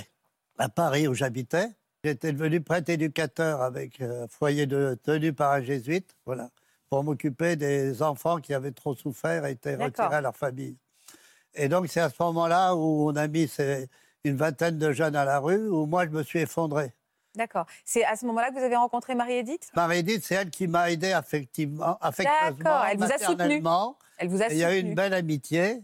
à 0.58 0.68
Paris 0.68 1.08
où 1.08 1.14
j'habitais. 1.14 1.68
J'étais 2.04 2.32
devenu 2.32 2.60
prêtre 2.60 2.90
éducateur 2.90 3.62
avec 3.62 4.00
euh, 4.00 4.24
un 4.24 4.28
foyer 4.28 4.66
de, 4.66 4.98
tenu 5.02 5.32
par 5.32 5.52
un 5.52 5.62
jésuite, 5.62 6.14
voilà, 6.26 6.50
pour 6.90 7.02
m'occuper 7.02 7.56
des 7.56 8.02
enfants 8.02 8.38
qui 8.38 8.52
avaient 8.52 8.72
trop 8.72 8.94
souffert 8.94 9.46
et 9.46 9.52
étaient 9.52 9.76
retirés 9.76 10.16
à 10.16 10.20
leur 10.20 10.36
famille. 10.36 10.76
Et 11.54 11.68
donc 11.68 11.86
c'est 11.88 12.00
à 12.00 12.10
ce 12.10 12.16
moment-là 12.22 12.74
où 12.74 13.08
on 13.10 13.16
a 13.16 13.26
mis 13.26 13.48
ces- 13.48 13.88
une 14.24 14.36
vingtaine 14.36 14.78
de 14.78 14.92
jeunes 14.92 15.16
à 15.16 15.24
la 15.24 15.38
rue, 15.38 15.68
où 15.68 15.86
moi 15.86 16.04
je 16.04 16.10
me 16.10 16.22
suis 16.22 16.40
effondré. 16.40 16.92
D'accord. 17.34 17.66
C'est 17.84 18.04
à 18.04 18.16
ce 18.16 18.26
moment-là 18.26 18.50
que 18.50 18.54
vous 18.58 18.64
avez 18.64 18.76
rencontré 18.76 19.14
Marie-Édith 19.14 19.70
Marie-Edith, 19.74 20.24
c'est 20.24 20.34
elle 20.34 20.50
qui 20.50 20.66
m'a 20.66 20.90
aidé 20.90 21.12
affectivement, 21.12 21.96
affectueusement, 22.00 22.56
D'accord, 22.58 22.84
elle 22.90 22.98
vous 22.98 23.04
a 23.04 23.18
soutenu. 23.18 23.28
maternellement. 23.36 23.98
Elle 24.18 24.28
vous 24.28 24.42
a 24.42 24.48
Et 24.50 24.52
Il 24.52 24.58
y 24.58 24.64
a 24.64 24.72
eu 24.72 24.76
soutenu. 24.76 24.90
une 24.90 24.94
belle 24.94 25.14
amitié 25.14 25.82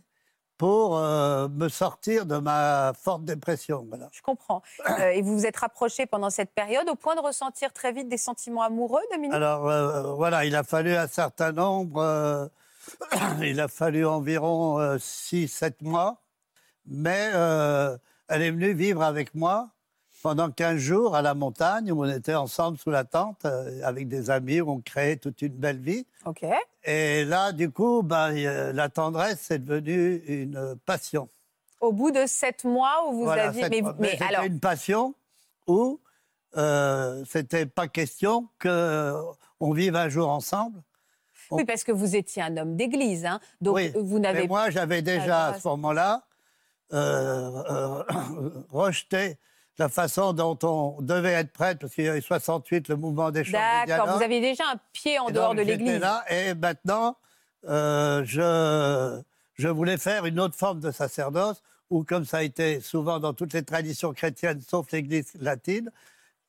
pour 0.60 0.98
euh, 0.98 1.48
me 1.48 1.70
sortir 1.70 2.26
de 2.26 2.36
ma 2.36 2.92
forte 2.92 3.24
dépression. 3.24 3.86
Voilà. 3.88 4.10
Je 4.12 4.20
comprends. 4.20 4.60
Euh, 4.90 5.08
et 5.08 5.22
vous 5.22 5.32
vous 5.32 5.46
êtes 5.46 5.56
rapprochés 5.56 6.04
pendant 6.04 6.28
cette 6.28 6.52
période 6.52 6.86
au 6.90 6.96
point 6.96 7.14
de 7.14 7.20
ressentir 7.22 7.72
très 7.72 7.92
vite 7.92 8.10
des 8.10 8.18
sentiments 8.18 8.60
amoureux, 8.60 9.00
Dominique? 9.10 9.32
Alors 9.32 9.66
euh, 9.70 10.12
voilà, 10.16 10.44
il 10.44 10.54
a 10.54 10.62
fallu 10.62 10.94
un 10.94 11.06
certain 11.06 11.52
nombre, 11.52 12.50
il 13.40 13.58
a 13.58 13.68
fallu 13.68 14.04
environ 14.04 14.96
6-7 14.96 15.76
mois, 15.80 16.20
mais 16.84 17.30
elle 18.28 18.42
est 18.42 18.50
venue 18.50 18.74
vivre 18.74 19.02
avec 19.02 19.34
moi 19.34 19.70
pendant 20.22 20.50
15 20.50 20.76
jours 20.76 21.16
à 21.16 21.22
la 21.22 21.34
montagne 21.34 21.90
où 21.92 22.04
on 22.04 22.08
était 22.08 22.34
ensemble 22.34 22.78
sous 22.78 22.90
la 22.90 23.04
tente 23.04 23.44
euh, 23.44 23.80
avec 23.84 24.08
des 24.08 24.30
amis, 24.30 24.60
où 24.60 24.70
on 24.70 24.80
créait 24.80 25.16
toute 25.16 25.42
une 25.42 25.54
belle 25.54 25.80
vie. 25.80 26.06
Ok. 26.26 26.44
Et 26.84 27.24
là, 27.24 27.52
du 27.52 27.70
coup, 27.70 28.02
ben, 28.02 28.34
euh, 28.34 28.72
la 28.72 28.88
tendresse 28.88 29.50
est 29.50 29.58
devenue 29.58 30.22
une 30.26 30.76
passion. 30.86 31.28
Au 31.80 31.92
bout 31.92 32.10
de 32.10 32.26
sept 32.26 32.64
mois 32.64 33.06
où 33.08 33.12
vous 33.12 33.24
Voilà, 33.24 33.48
aviez. 33.48 33.68
Mais, 33.70 33.82
mais 33.82 33.92
mais 33.98 34.22
alors, 34.22 34.44
une 34.44 34.60
passion 34.60 35.14
où 35.66 36.00
euh, 36.56 37.24
c'était 37.28 37.66
pas 37.66 37.88
question 37.88 38.48
qu'on 38.60 39.72
vive 39.72 39.96
un 39.96 40.08
jour 40.08 40.28
ensemble. 40.28 40.82
oui, 41.50 41.64
parce 41.64 41.84
que 41.84 41.92
vous 41.92 42.16
étiez 42.16 42.42
un 42.42 42.56
homme 42.56 42.76
d'église. 42.76 43.24
Hein, 43.24 43.40
donc 43.60 43.76
Oui, 43.76 43.92
vous 43.94 44.18
n'avez 44.18 44.48
moi, 44.48 44.70
j'avais 44.70 45.02
déjà 45.02 45.48
à 45.48 45.60
ce 45.60 45.68
moment-là 45.68 46.24
euh, 46.92 47.62
euh, 47.70 48.02
rejeté 48.70 49.38
la 49.80 49.88
façon 49.88 50.32
dont 50.32 50.58
on 50.62 51.00
devait 51.00 51.32
être 51.32 51.52
prêtre, 51.52 51.80
parce 51.80 51.94
qu'il 51.94 52.04
y 52.04 52.08
avait 52.08 52.20
68, 52.20 52.88
le 52.88 52.96
mouvement 52.96 53.30
des 53.30 53.44
chambres 53.44 53.64
D'accord. 53.86 54.16
Vous 54.16 54.22
aviez 54.22 54.40
déjà 54.40 54.64
un 54.72 54.76
pied 54.92 55.18
en 55.18 55.28
Et 55.28 55.32
dehors 55.32 55.48
donc, 55.54 55.58
de 55.58 55.62
l'église. 55.62 55.98
là, 55.98 56.22
et 56.30 56.54
maintenant, 56.54 57.16
euh, 57.66 58.22
je, 58.24 59.20
je 59.54 59.68
voulais 59.68 59.96
faire 59.96 60.26
une 60.26 60.38
autre 60.38 60.54
forme 60.54 60.80
de 60.80 60.90
sacerdoce, 60.90 61.62
ou 61.88 62.04
comme 62.04 62.24
ça 62.24 62.38
a 62.38 62.42
été 62.42 62.80
souvent 62.80 63.18
dans 63.18 63.32
toutes 63.32 63.54
les 63.54 63.62
traditions 63.64 64.12
chrétiennes, 64.12 64.60
sauf 64.60 64.92
l'église 64.92 65.32
latine, 65.40 65.90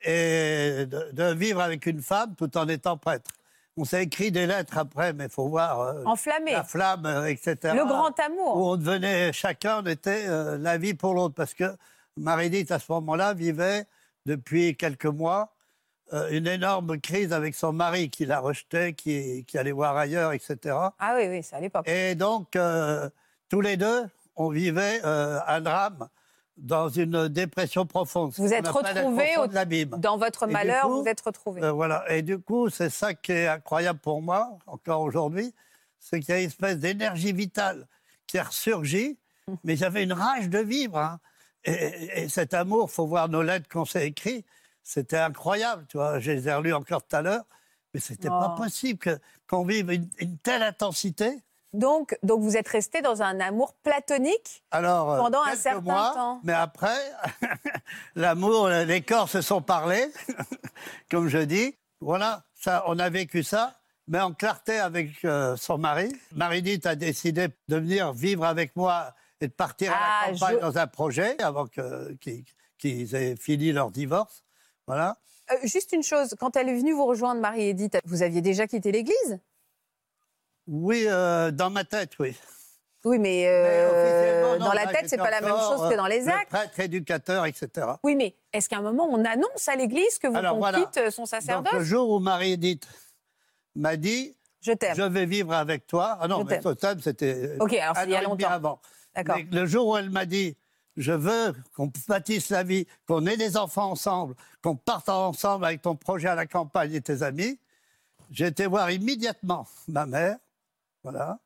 et 0.04 0.86
de, 0.88 1.12
de 1.14 1.34
vivre 1.34 1.62
avec 1.62 1.86
une 1.86 2.02
femme 2.02 2.36
tout 2.36 2.58
en 2.58 2.68
étant 2.68 2.98
prêtre. 2.98 3.32
On 3.78 3.86
s'est 3.86 4.04
écrit 4.04 4.32
des 4.32 4.46
lettres 4.48 4.78
après, 4.78 5.14
mais 5.14 5.26
il 5.26 5.30
faut 5.30 5.48
voir 5.48 5.80
euh, 5.80 6.04
Enflammé. 6.06 6.52
la 6.52 6.64
flamme, 6.66 7.06
euh, 7.06 7.26
etc. 7.28 7.74
Le 7.76 7.86
grand 7.86 8.20
amour. 8.20 8.58
Où 8.58 8.72
on 8.72 8.76
devenait, 8.76 9.32
chacun, 9.32 9.82
on 9.82 9.86
était 9.86 10.26
euh, 10.28 10.58
la 10.58 10.78
vie 10.78 10.94
pour 10.94 11.14
l'autre. 11.14 11.36
Parce 11.36 11.54
que 11.54 11.74
Marie-Edith, 12.18 12.72
à 12.72 12.80
ce 12.80 12.92
moment-là, 12.92 13.34
vivait 13.34 13.86
depuis 14.26 14.76
quelques 14.76 15.06
mois 15.06 15.54
euh, 16.14 16.30
une 16.32 16.48
énorme 16.48 17.00
crise 17.00 17.32
avec 17.32 17.56
son 17.56 17.72
mari 17.74 18.10
qui 18.10 18.26
la 18.26 18.40
rejetait, 18.40 18.94
qui, 18.94 19.46
qui 19.46 19.58
allait 19.58 19.72
voir 19.72 19.96
ailleurs, 19.96 20.34
etc. 20.34 20.58
Ah 21.00 21.16
oui, 21.18 21.28
oui, 21.30 21.42
c'est 21.44 21.56
à 21.56 21.60
l'époque. 21.62 21.88
Et 21.88 22.16
donc, 22.16 22.56
euh, 22.56 23.10
tous 23.50 23.62
les 23.62 23.78
deux, 23.78 24.06
on 24.36 24.50
vivait 24.50 25.00
euh, 25.06 25.40
un 25.48 25.62
drame 25.62 26.10
dans 26.58 26.90
une 26.90 27.28
dépression 27.30 27.86
profonde. 27.86 28.34
Vous 28.38 28.54
êtes 28.54 28.68
retrouvés 28.68 29.38
au. 29.38 29.48
Dans 29.98 30.18
votre 30.18 30.48
Et 30.50 30.52
malheur, 30.52 30.84
coup, 30.88 31.02
vous 31.02 31.08
êtes 31.08 31.22
retrouvés. 31.22 31.70
Voilà. 31.72 32.04
Et 32.12 32.22
du 32.22 32.38
coup, 32.40 32.70
c'est 32.70 32.90
ça 32.90 33.14
qui 33.14 33.32
est 33.32 33.48
incroyable 33.48 34.00
pour 34.00 34.22
moi, 34.22 34.58
encore 34.68 35.02
aujourd'hui, 35.02 35.54
c'est 35.98 36.20
qu'il 36.20 36.30
y 36.36 36.38
a 36.38 36.42
une 36.42 36.48
espèce 36.48 36.78
d'énergie 36.78 37.32
vitale 37.32 37.88
qui 38.28 38.38
a 38.38 38.44
ressurgi, 38.44 39.18
Hum. 39.48 39.58
mais 39.64 39.76
j'avais 39.76 40.04
une 40.04 40.14
rage 40.14 40.50
de 40.50 40.60
vivre. 40.60 40.98
hein. 41.00 41.20
Et, 41.66 41.72
et- 41.74 42.22
et 42.24 42.30
cet 42.30 42.54
amour, 42.54 42.90
faut 42.92 43.06
voir 43.08 43.30
nos 43.30 43.42
lettres 43.42 43.68
qu'on 43.70 43.86
s'est 43.86 44.08
écrites, 44.08 44.46
c'était 44.84 45.18
incroyable, 45.18 45.86
tu 45.90 45.98
vois. 45.98 46.20
Je 46.20 46.32
les 46.32 46.48
ai 46.48 46.54
relues 46.54 46.74
encore 46.74 47.04
tout 47.06 47.16
à 47.16 47.22
l'heure, 47.22 47.44
mais 47.94 48.00
c'était 48.00 48.30
pas 48.30 48.54
Oh. 48.58 48.62
possible 48.62 48.98
que- 49.00 49.20
qu'on 49.48 49.64
vive 49.66 49.92
une, 49.92 50.10
une 50.20 50.38
telle 50.40 50.64
intensité. 50.64 51.40
Donc, 51.74 52.18
donc 52.24 52.42
vous 52.42 52.58
êtes 52.58 52.68
resté 52.68 53.02
dans 53.02 53.22
un 53.22 53.40
amour 53.40 53.76
platonique 53.84 54.64
Alors, 54.72 55.12
euh, 55.14 55.18
Pendant 55.20 55.42
un 55.44 55.56
certain 55.56 55.80
mois, 55.82 56.12
temps. 56.14 56.42
Mais 56.44 56.52
après, 56.54 56.98
l'amour, 58.16 58.68
les 58.70 59.02
corps 59.02 59.30
se 59.30 59.42
sont 59.42 59.62
parlé, 59.62 60.12
comme 61.12 61.28
je 61.28 61.38
dis. 61.40 61.78
Voilà, 62.02 62.44
ça, 62.56 62.84
on 62.88 62.98
a 63.00 63.10
vécu 63.10 63.44
ça, 63.44 63.76
mais 64.08 64.20
en 64.20 64.34
clarté 64.34 64.80
avec 64.80 65.24
euh, 65.24 65.56
son 65.56 65.78
mari. 65.78 66.12
Marie-Dite 66.34 66.86
a 66.88 66.96
décidé 66.96 67.50
de 67.68 67.76
venir 67.78 68.12
vivre 68.14 68.44
avec 68.46 68.76
moi 68.76 69.14
et 69.42 69.48
de 69.48 69.54
partir 69.54 69.92
à 69.92 69.96
Ah, 70.00 70.26
la 70.28 70.34
campagne 70.34 70.56
je- 70.56 70.62
dans 70.62 70.78
un 70.78 70.88
projet 70.88 71.42
avant 71.42 71.66
que- 71.68 72.14
qu'ils 72.14 72.44
qu'ils 72.78 73.14
aient 73.14 73.36
fini 73.36 73.72
leur 73.72 73.92
divorce. 73.92 74.44
Voilà. 74.88 75.18
Euh, 75.52 75.56
Juste 75.64 75.92
une 75.92 76.02
chose, 76.02 76.36
quand 76.40 76.56
elle 76.56 76.68
est 76.70 76.76
venue 76.76 76.94
vous 76.94 77.06
rejoindre, 77.06 77.40
Marie-Édith, 77.40 78.00
vous 78.06 78.24
aviez 78.24 78.42
déjà 78.42 78.66
quitté 78.66 78.92
l'église? 78.92 79.40
Oui, 80.68 81.04
euh, 81.08 81.52
dans 81.52 81.70
ma 81.70 81.84
tête, 81.84 82.14
oui. 82.20 82.36
Oui, 83.04 83.18
mais, 83.20 83.46
euh, 83.48 84.58
non, 84.58 84.66
dans 84.66 84.74
la 84.74 84.88
tête, 84.88 85.10
c'est 85.10 85.18
pas 85.18 85.30
la 85.32 85.42
même 85.42 85.52
chose 85.58 85.90
que 85.90 85.96
dans 85.96 86.06
les 86.08 86.22
le 86.22 86.30
actes. 86.32 86.50
Prêtre, 86.50 86.80
éducateur, 86.80 87.46
etc. 87.46 87.88
Oui, 88.04 88.16
mais 88.16 88.36
est-ce 88.54 88.70
qu'à 88.70 88.78
un 88.78 88.82
moment, 88.82 89.08
on 89.12 89.24
annonce 89.26 89.68
à 89.68 89.76
l'église 89.76 90.18
que 90.20 90.28
vous 90.28 90.36
Alors, 90.38 90.54
qu'on 90.54 90.60
voilà. 90.60 90.80
quitte 90.80 90.98
euh, 90.98 91.10
son 91.12 91.24
Donc, 91.24 91.30
sacerdoce? 91.30 91.74
le 91.74 91.84
jour 91.84 92.10
où 92.12 92.20
Marie-Edith 92.20 92.88
m'a 93.76 93.96
dit 93.96 94.36
Je 94.62 94.72
t'aime. 94.74 94.96
Je 94.96 95.02
vais 95.04 95.26
vivre 95.26 95.54
avec 95.54 95.88
toi. 95.88 96.18
Ah 96.22 96.28
non, 96.28 96.40
Je 96.40 96.44
mais 96.46 96.50
t'aime. 96.54 96.62
Totem, 96.64 97.00
c'était 97.00 97.58
Ok, 97.60 97.74
alors 97.74 97.96
c'est 97.96 98.04
il 98.06 98.12
y 98.12 98.16
a 98.16 98.22
longtemps. 98.22 98.50
avant. 98.50 98.80
D'accord. 99.16 99.38
Mais 99.38 99.48
le 99.52 99.66
jour 99.66 99.88
où 99.88 99.98
elle 99.98 100.10
m'a 100.10 100.26
dit 100.26 100.56
Je 100.98 101.12
veux 101.12 101.54
qu'on 101.76 101.92
bâtisse 102.08 102.50
la 102.50 102.64
vie, 102.64 102.86
qu'on 103.08 103.26
ait 103.26 103.38
des 103.38 103.58
enfants 103.58 103.92
ensemble, 103.92 104.36
qu'on 104.62 104.76
parte 104.76 105.10
ensemble 105.10 105.66
avec 105.66 105.82
ton 105.82 105.96
projet 105.96 106.28
à 106.30 106.36
la 106.36 106.46
campagne 106.46 106.94
et 106.94 107.02
tes 107.02 107.22
amis, 107.24 107.60
j'ai 108.30 108.48
été 108.48 108.66
voir 108.68 108.90
immédiatement 108.92 109.68
ma 109.88 110.06
mère, 110.06 110.38
voilà, 111.04 111.40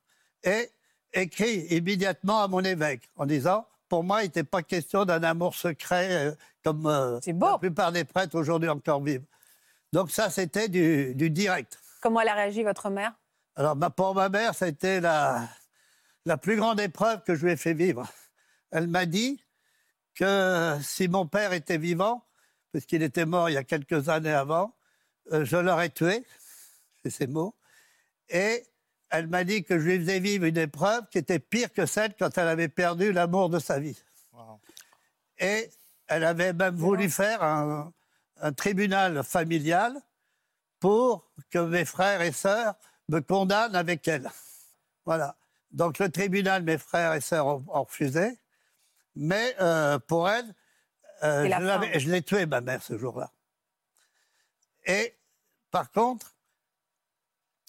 et 0.43 0.69
écrit 1.13 1.61
immédiatement 1.69 2.41
à 2.43 2.47
mon 2.47 2.61
évêque 2.63 3.09
en 3.15 3.25
disant 3.25 3.65
Pour 3.89 4.03
moi, 4.03 4.21
il 4.21 4.25
n'était 4.25 4.43
pas 4.43 4.61
question 4.63 5.05
d'un 5.05 5.23
amour 5.23 5.55
secret 5.55 6.07
euh, 6.11 6.35
comme 6.63 6.85
euh, 6.87 7.19
la 7.25 7.57
plupart 7.59 7.91
des 7.91 8.03
prêtres 8.03 8.35
aujourd'hui 8.35 8.69
encore 8.69 9.01
vivent. 9.03 9.25
Donc, 9.93 10.11
ça, 10.11 10.29
c'était 10.29 10.67
du- 10.67 11.13
du 11.15 11.29
direct. 11.29 11.79
Comment 12.01 12.19
elle 12.21 12.27
a 12.29 12.33
réagi, 12.33 12.63
votre 12.63 12.89
mère? 12.89 13.13
Alors, 13.55 13.75
bah, 13.75 13.89
pour 13.89 14.13
ma 14.13 14.27
mère, 14.29 14.53
ça 14.53 14.65
a 14.65 14.67
été 14.67 14.99
la, 14.99 15.47
la 16.25 16.37
plus 16.37 16.55
grande 16.57 16.79
épreuve 16.79 17.23
que 17.23 17.35
je 17.35 17.45
lui 17.45 17.51
ai 17.51 17.57
fait 17.57 17.73
vivre. 17.73 18.07
elle 18.71 18.87
m'a 18.87 19.05
dit 19.05 19.43
que 20.15 20.77
si 20.81 21.07
mon 21.07 21.27
père 21.27 21.53
était 21.53 21.77
vivant, 21.77 22.25
parce 22.71 22.85
qu'il 22.85 23.03
était 23.03 23.25
mort 23.25 23.49
il 23.49 23.53
y 23.53 23.57
a 23.57 23.63
quelques 23.63 24.09
années 24.09 24.31
avant, 24.33 24.75
euh, 25.31 25.45
je 25.45 25.57
l'aurais 25.57 25.89
tué, 25.89 26.25
c'est 27.03 27.09
ses 27.09 27.27
mots, 27.27 27.55
et 28.29 28.63
elle 29.09 29.27
m'a 29.27 29.43
dit 29.43 29.63
que 29.63 29.79
je 29.79 29.85
lui 29.85 29.99
faisais 29.99 30.19
vivre 30.19 30.45
une 30.45 30.57
épreuve 30.57 31.07
qui 31.09 31.19
était 31.19 31.39
pire 31.39 31.71
que 31.71 31.85
celle 31.85 32.15
quand 32.15 32.37
elle 32.37 32.47
avait 32.47 32.69
perdu 32.69 33.11
l'amour 33.11 33.49
de 33.49 33.59
sa 33.59 33.79
vie. 33.79 34.01
Et 35.37 35.69
elle 36.07 36.23
avait 36.23 36.53
même 36.53 36.75
voulu 36.75 37.09
faire 37.09 37.43
un, 37.43 37.93
un 38.41 38.53
tribunal 38.53 39.23
familial 39.23 39.95
pour 40.79 41.31
que 41.49 41.59
mes 41.59 41.85
frères 41.85 42.21
et 42.21 42.31
sœurs 42.31 42.75
me 43.09 43.19
condamnent 43.19 43.75
avec 43.75 44.07
elle. 44.07 44.29
Voilà. 45.05 45.35
Donc 45.75 45.99
le 45.99 46.09
tribunal, 46.09 46.63
mes 46.63 46.77
frères 46.77 47.13
et 47.13 47.21
sœurs 47.21 47.45
ont, 47.47 47.65
ont 47.67 47.83
refusé. 47.83 48.37
Mais 49.15 49.55
euh, 49.61 49.99
pour 49.99 50.29
elle, 50.29 50.55
euh, 51.23 51.47
je 51.99 52.09
l'ai 52.09 52.21
tuée, 52.21 52.45
ma 52.45 52.61
mère, 52.61 52.81
ce 52.81 52.97
jour-là. 52.97 53.29
Et 54.85 55.15
par 55.71 55.91
contre, 55.91 56.33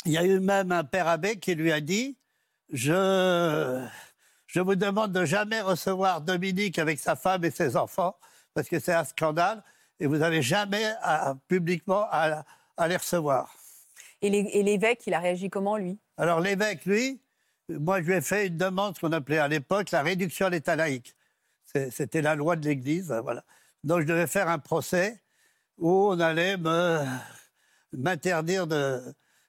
il 0.04 0.12
y 0.12 0.18
a 0.18 0.24
eu 0.24 0.38
même 0.38 0.70
un 0.72 0.84
père 0.84 1.08
abbé 1.08 1.38
qui 1.38 1.54
lui 1.54 1.72
a 1.72 1.80
dit 1.80 2.16
je, 2.70 3.84
je 4.46 4.60
vous 4.60 4.74
demande 4.76 5.12
de 5.12 5.24
jamais 5.24 5.60
recevoir 5.60 6.20
Dominique 6.20 6.78
avec 6.78 6.98
sa 6.98 7.16
femme 7.16 7.44
et 7.44 7.50
ses 7.50 7.76
enfants, 7.76 8.16
parce 8.54 8.68
que 8.68 8.78
c'est 8.78 8.92
un 8.94 9.04
scandale, 9.04 9.62
et 9.98 10.06
vous 10.06 10.18
n'avez 10.18 10.42
jamais 10.42 10.84
à- 11.02 11.34
publiquement 11.48 12.06
à, 12.10 12.44
à 12.76 12.88
les 12.88 12.96
recevoir. 12.96 13.54
Et 14.22 14.30
l'évêque, 14.62 15.06
il 15.06 15.14
a 15.14 15.20
réagi 15.20 15.50
comment, 15.50 15.76
lui? 15.76 15.98
Alors 16.16 16.40
l'évêque, 16.40 16.84
lui, 16.86 17.20
moi 17.68 18.00
je 18.00 18.06
lui 18.06 18.14
ai 18.14 18.20
fait 18.20 18.46
une 18.48 18.56
demande, 18.56 18.96
ce 18.96 19.00
qu'on 19.00 19.12
appelait 19.12 19.38
à 19.38 19.48
l'époque 19.48 19.90
la 19.90 20.02
réduction 20.02 20.46
à 20.46 20.50
l'état 20.50 20.76
laïque. 20.76 21.14
C'était 21.90 22.22
la 22.22 22.34
loi 22.34 22.56
de 22.56 22.66
l'Église, 22.66 23.14
voilà. 23.22 23.44
Donc 23.84 24.00
je 24.00 24.06
devais 24.06 24.26
faire 24.26 24.48
un 24.48 24.58
procès 24.58 25.20
où 25.78 25.90
on 25.90 26.20
allait 26.20 26.56
m'interdire 27.92 28.66
de- 28.66 29.02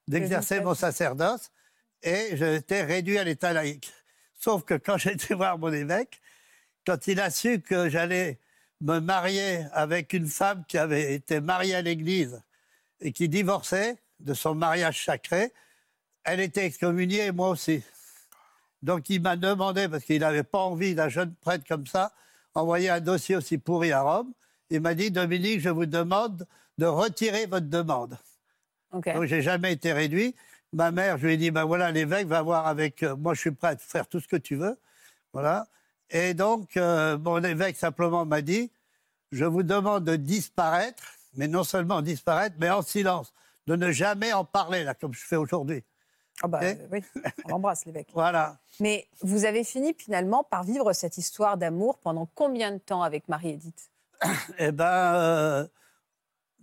d'exercer 0.08 0.60
mon 0.62 0.74
sacerdoce 0.74 1.52
et 2.04 2.36
j'étais 2.36 2.84
réduit 2.84 3.18
à 3.18 3.24
l'état 3.24 3.54
laïque. 3.54 3.94
Sauf 4.34 4.64
que 4.64 4.74
quand 4.74 4.98
j'ai 4.98 5.14
été 5.14 5.34
voir 5.34 5.58
mon 5.58 5.72
évêque, 5.72 6.22
quand 6.86 7.08
il 7.08 7.20
a 7.20 7.30
su 7.30 7.62
que 7.62 7.90
j'allais 7.90 8.40
me 8.82 9.00
marier 9.00 9.66
avec 9.74 10.14
une 10.14 10.28
femme 10.28 10.64
qui 10.68 10.78
avait 10.78 11.14
été 11.14 11.40
mariée 11.40 11.76
à 11.76 11.82
l'Église 11.82 12.42
et 13.02 13.12
qui 13.12 13.30
divorçait 13.30 13.98
de 14.20 14.34
son 14.34 14.56
mariage 14.56 15.06
sacré, 15.06 15.54
elle 16.24 16.40
était 16.40 16.66
excommuniée 16.66 17.26
et 17.28 17.32
moi 17.32 17.50
aussi. 17.50 17.84
Donc 18.84 19.10
il 19.10 19.22
m'a 19.22 19.36
demandé, 19.36 19.88
parce 19.88 20.04
qu'il 20.04 20.20
n'avait 20.20 20.44
pas 20.44 20.60
envie 20.60 20.96
d'un 20.96 21.10
jeune 21.10 21.34
prêtre 21.36 21.66
comme 21.68 21.88
ça, 21.88 22.12
envoyer 22.54 22.90
un 22.90 23.00
dossier 23.00 23.36
aussi 23.36 23.58
pourri 23.58 23.92
à 23.92 24.02
Rome. 24.02 24.32
Il 24.70 24.82
m'a 24.82 24.94
dit, 24.94 25.12
Dominique, 25.12 25.62
je 25.62 25.70
vous 25.70 25.86
demande 25.86 26.46
de 26.78 26.86
retirer 26.86 27.46
votre 27.46 27.68
demande. 27.68 28.18
Donc 29.16 29.26
j'ai 29.26 29.42
jamais 29.42 29.74
été 29.74 29.94
réduit. 29.94 30.36
Ma 30.74 30.92
mère, 30.92 31.18
je 31.18 31.28
lui 31.28 31.34
ai 31.34 31.38
dit, 31.38 31.52
ben 31.52 31.64
voilà, 31.64 31.92
l'évêque 31.92 32.28
va 32.28 32.42
voir 32.42 32.68
avec... 32.68 33.02
euh, 33.04 33.16
moi, 33.16 33.34
je 33.34 33.40
suis 33.40 33.52
prêt 33.52 33.70
à 33.70 33.78
faire 33.78 34.08
tout 34.08 34.20
ce 34.20 34.28
que 34.28 34.36
tu 34.36 34.56
veux. 34.56 34.78
Voilà. 35.34 35.68
Et 36.10 36.34
donc, 36.34 36.76
euh, 36.78 37.18
mon 37.18 37.42
évêque 37.44 37.78
simplement 37.78 38.26
m'a 38.26 38.42
dit, 38.42 38.70
je 39.32 39.46
vous 39.46 39.64
demande 39.64 40.04
de 40.04 40.16
disparaître, 40.16 41.04
mais 41.36 41.48
non 41.48 41.64
seulement 41.64 42.02
disparaître, 42.02 42.56
mais 42.60 42.70
en 42.70 42.82
silence, 42.82 43.34
de 43.68 43.76
ne 43.76 43.92
jamais 43.92 44.34
en 44.34 44.44
parler, 44.46 44.84
là, 44.84 44.94
comme 44.94 45.14
je 45.14 45.26
fais 45.26 45.36
aujourd'hui. 45.36 45.84
Ah 46.44 46.48
bah, 46.48 46.60
euh, 46.62 46.76
oui, 46.92 47.04
on 47.46 47.50
l'embrasse, 47.50 47.86
l'évêque. 47.86 48.10
Voilà. 48.14 48.58
Mais 48.80 49.08
vous 49.22 49.46
avez 49.46 49.64
fini 49.64 49.96
finalement 49.98 50.44
par 50.44 50.64
vivre 50.64 50.94
cette 50.94 51.18
histoire 51.18 51.58
d'amour 51.58 51.98
pendant 51.98 52.28
combien 52.36 52.72
de 52.72 52.78
temps 52.78 53.02
avec 53.02 53.28
Marie-Édith 53.28 53.90
Eh 54.60 54.72
ben, 54.72 54.86
euh, 54.86 55.68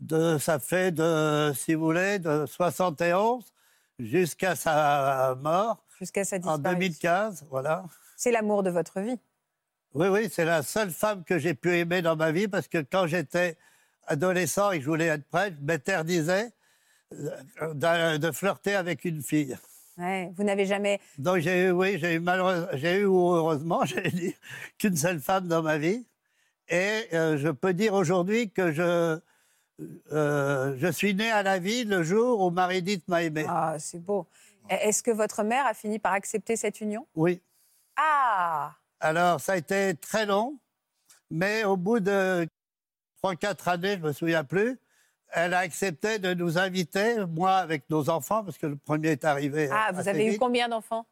de, 0.00 0.38
ça 0.38 0.58
fait, 0.58 0.92
de, 0.92 1.52
si 1.56 1.74
vous 1.74 1.84
voulez, 1.84 2.18
de 2.18 2.46
71 2.46 3.52
jusqu'à 3.98 4.54
sa 4.54 5.34
mort 5.40 5.84
Jusqu'à 5.98 6.24
sa 6.24 6.36
en 6.36 6.58
disparition 6.58 6.72
2015. 6.72 7.46
Voilà. 7.50 7.84
C'est 8.16 8.32
l'amour 8.32 8.62
de 8.62 8.70
votre 8.70 9.00
vie. 9.00 9.18
Oui, 9.94 10.08
oui, 10.08 10.28
c'est 10.30 10.44
la 10.44 10.62
seule 10.62 10.90
femme 10.90 11.22
que 11.24 11.38
j'ai 11.38 11.54
pu 11.54 11.76
aimer 11.76 12.02
dans 12.02 12.16
ma 12.16 12.32
vie 12.32 12.48
parce 12.48 12.66
que 12.66 12.78
quand 12.78 13.06
j'étais 13.06 13.56
adolescent 14.06 14.72
et 14.72 14.78
que 14.78 14.84
je 14.84 14.90
voulais 14.90 15.06
être 15.06 15.24
prêtre, 15.28 15.56
je 15.60 15.64
m'interdisais 15.64 16.52
de, 17.74 18.16
de 18.16 18.30
flirter 18.32 18.74
avec 18.74 19.04
une 19.04 19.22
fille. 19.22 19.56
Ouais, 19.96 20.32
Vous 20.36 20.42
n'avez 20.44 20.66
jamais. 20.66 21.00
Donc 21.18 21.38
j'ai 21.38 21.66
eu, 21.66 21.70
oui, 21.70 21.98
j'ai 21.98 22.14
eu 22.14 22.20
malheureusement, 22.20 22.66
j'ai 22.72 23.00
eu 23.00 23.04
ou 23.04 23.32
heureusement, 23.34 23.84
j'ai 23.84 24.10
dit, 24.10 24.34
qu'une 24.78 24.96
seule 24.96 25.20
femme 25.20 25.46
dans 25.46 25.62
ma 25.62 25.78
vie. 25.78 26.04
Et 26.68 27.04
euh, 27.12 27.36
je 27.36 27.48
peux 27.48 27.74
dire 27.74 27.94
aujourd'hui 27.94 28.50
que 28.50 28.72
je, 28.72 29.18
euh, 30.12 30.76
je 30.78 30.90
suis 30.90 31.14
né 31.14 31.30
à 31.30 31.42
la 31.42 31.58
vie 31.58 31.84
le 31.84 32.02
jour 32.02 32.40
où 32.40 32.50
Marie-Dite 32.50 33.06
m'a 33.08 33.22
aimé. 33.22 33.44
Ah, 33.48 33.76
c'est 33.78 34.00
beau. 34.00 34.26
Est-ce 34.68 35.02
que 35.02 35.10
votre 35.10 35.42
mère 35.42 35.66
a 35.66 35.74
fini 35.74 35.98
par 35.98 36.12
accepter 36.12 36.56
cette 36.56 36.80
union? 36.80 37.06
Oui. 37.14 37.40
Ah 37.96 38.72
Alors, 38.98 39.40
ça 39.40 39.52
a 39.52 39.56
été 39.56 39.94
très 39.94 40.24
long, 40.26 40.58
mais 41.30 41.64
au 41.64 41.76
bout 41.76 42.00
de 42.00 42.48
3-4 43.22 43.68
années, 43.68 43.92
je 43.92 43.98
ne 43.98 44.06
me 44.08 44.12
souviens 44.12 44.42
plus, 44.42 44.78
elle 45.34 45.52
a 45.52 45.58
accepté 45.58 46.18
de 46.18 46.32
nous 46.32 46.58
inviter, 46.58 47.26
moi 47.26 47.56
avec 47.56 47.90
nos 47.90 48.08
enfants, 48.08 48.44
parce 48.44 48.56
que 48.56 48.66
le 48.66 48.76
premier 48.76 49.08
est 49.08 49.24
arrivé. 49.24 49.68
Ah, 49.72 49.90
vous 49.92 50.08
avez 50.08 50.34
eu 50.34 50.38
combien 50.38 50.68
d'enfants? 50.68 51.06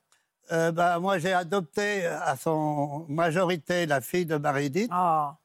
Euh, 0.52 0.70
ben, 0.70 0.98
Moi, 1.00 1.18
j'ai 1.18 1.32
adopté 1.32 2.06
à 2.06 2.36
son 2.36 3.04
majorité 3.08 3.86
la 3.86 4.00
fille 4.00 4.26
de 4.26 4.36
Marie-Dite. 4.36 4.90
Ah, 4.92 5.36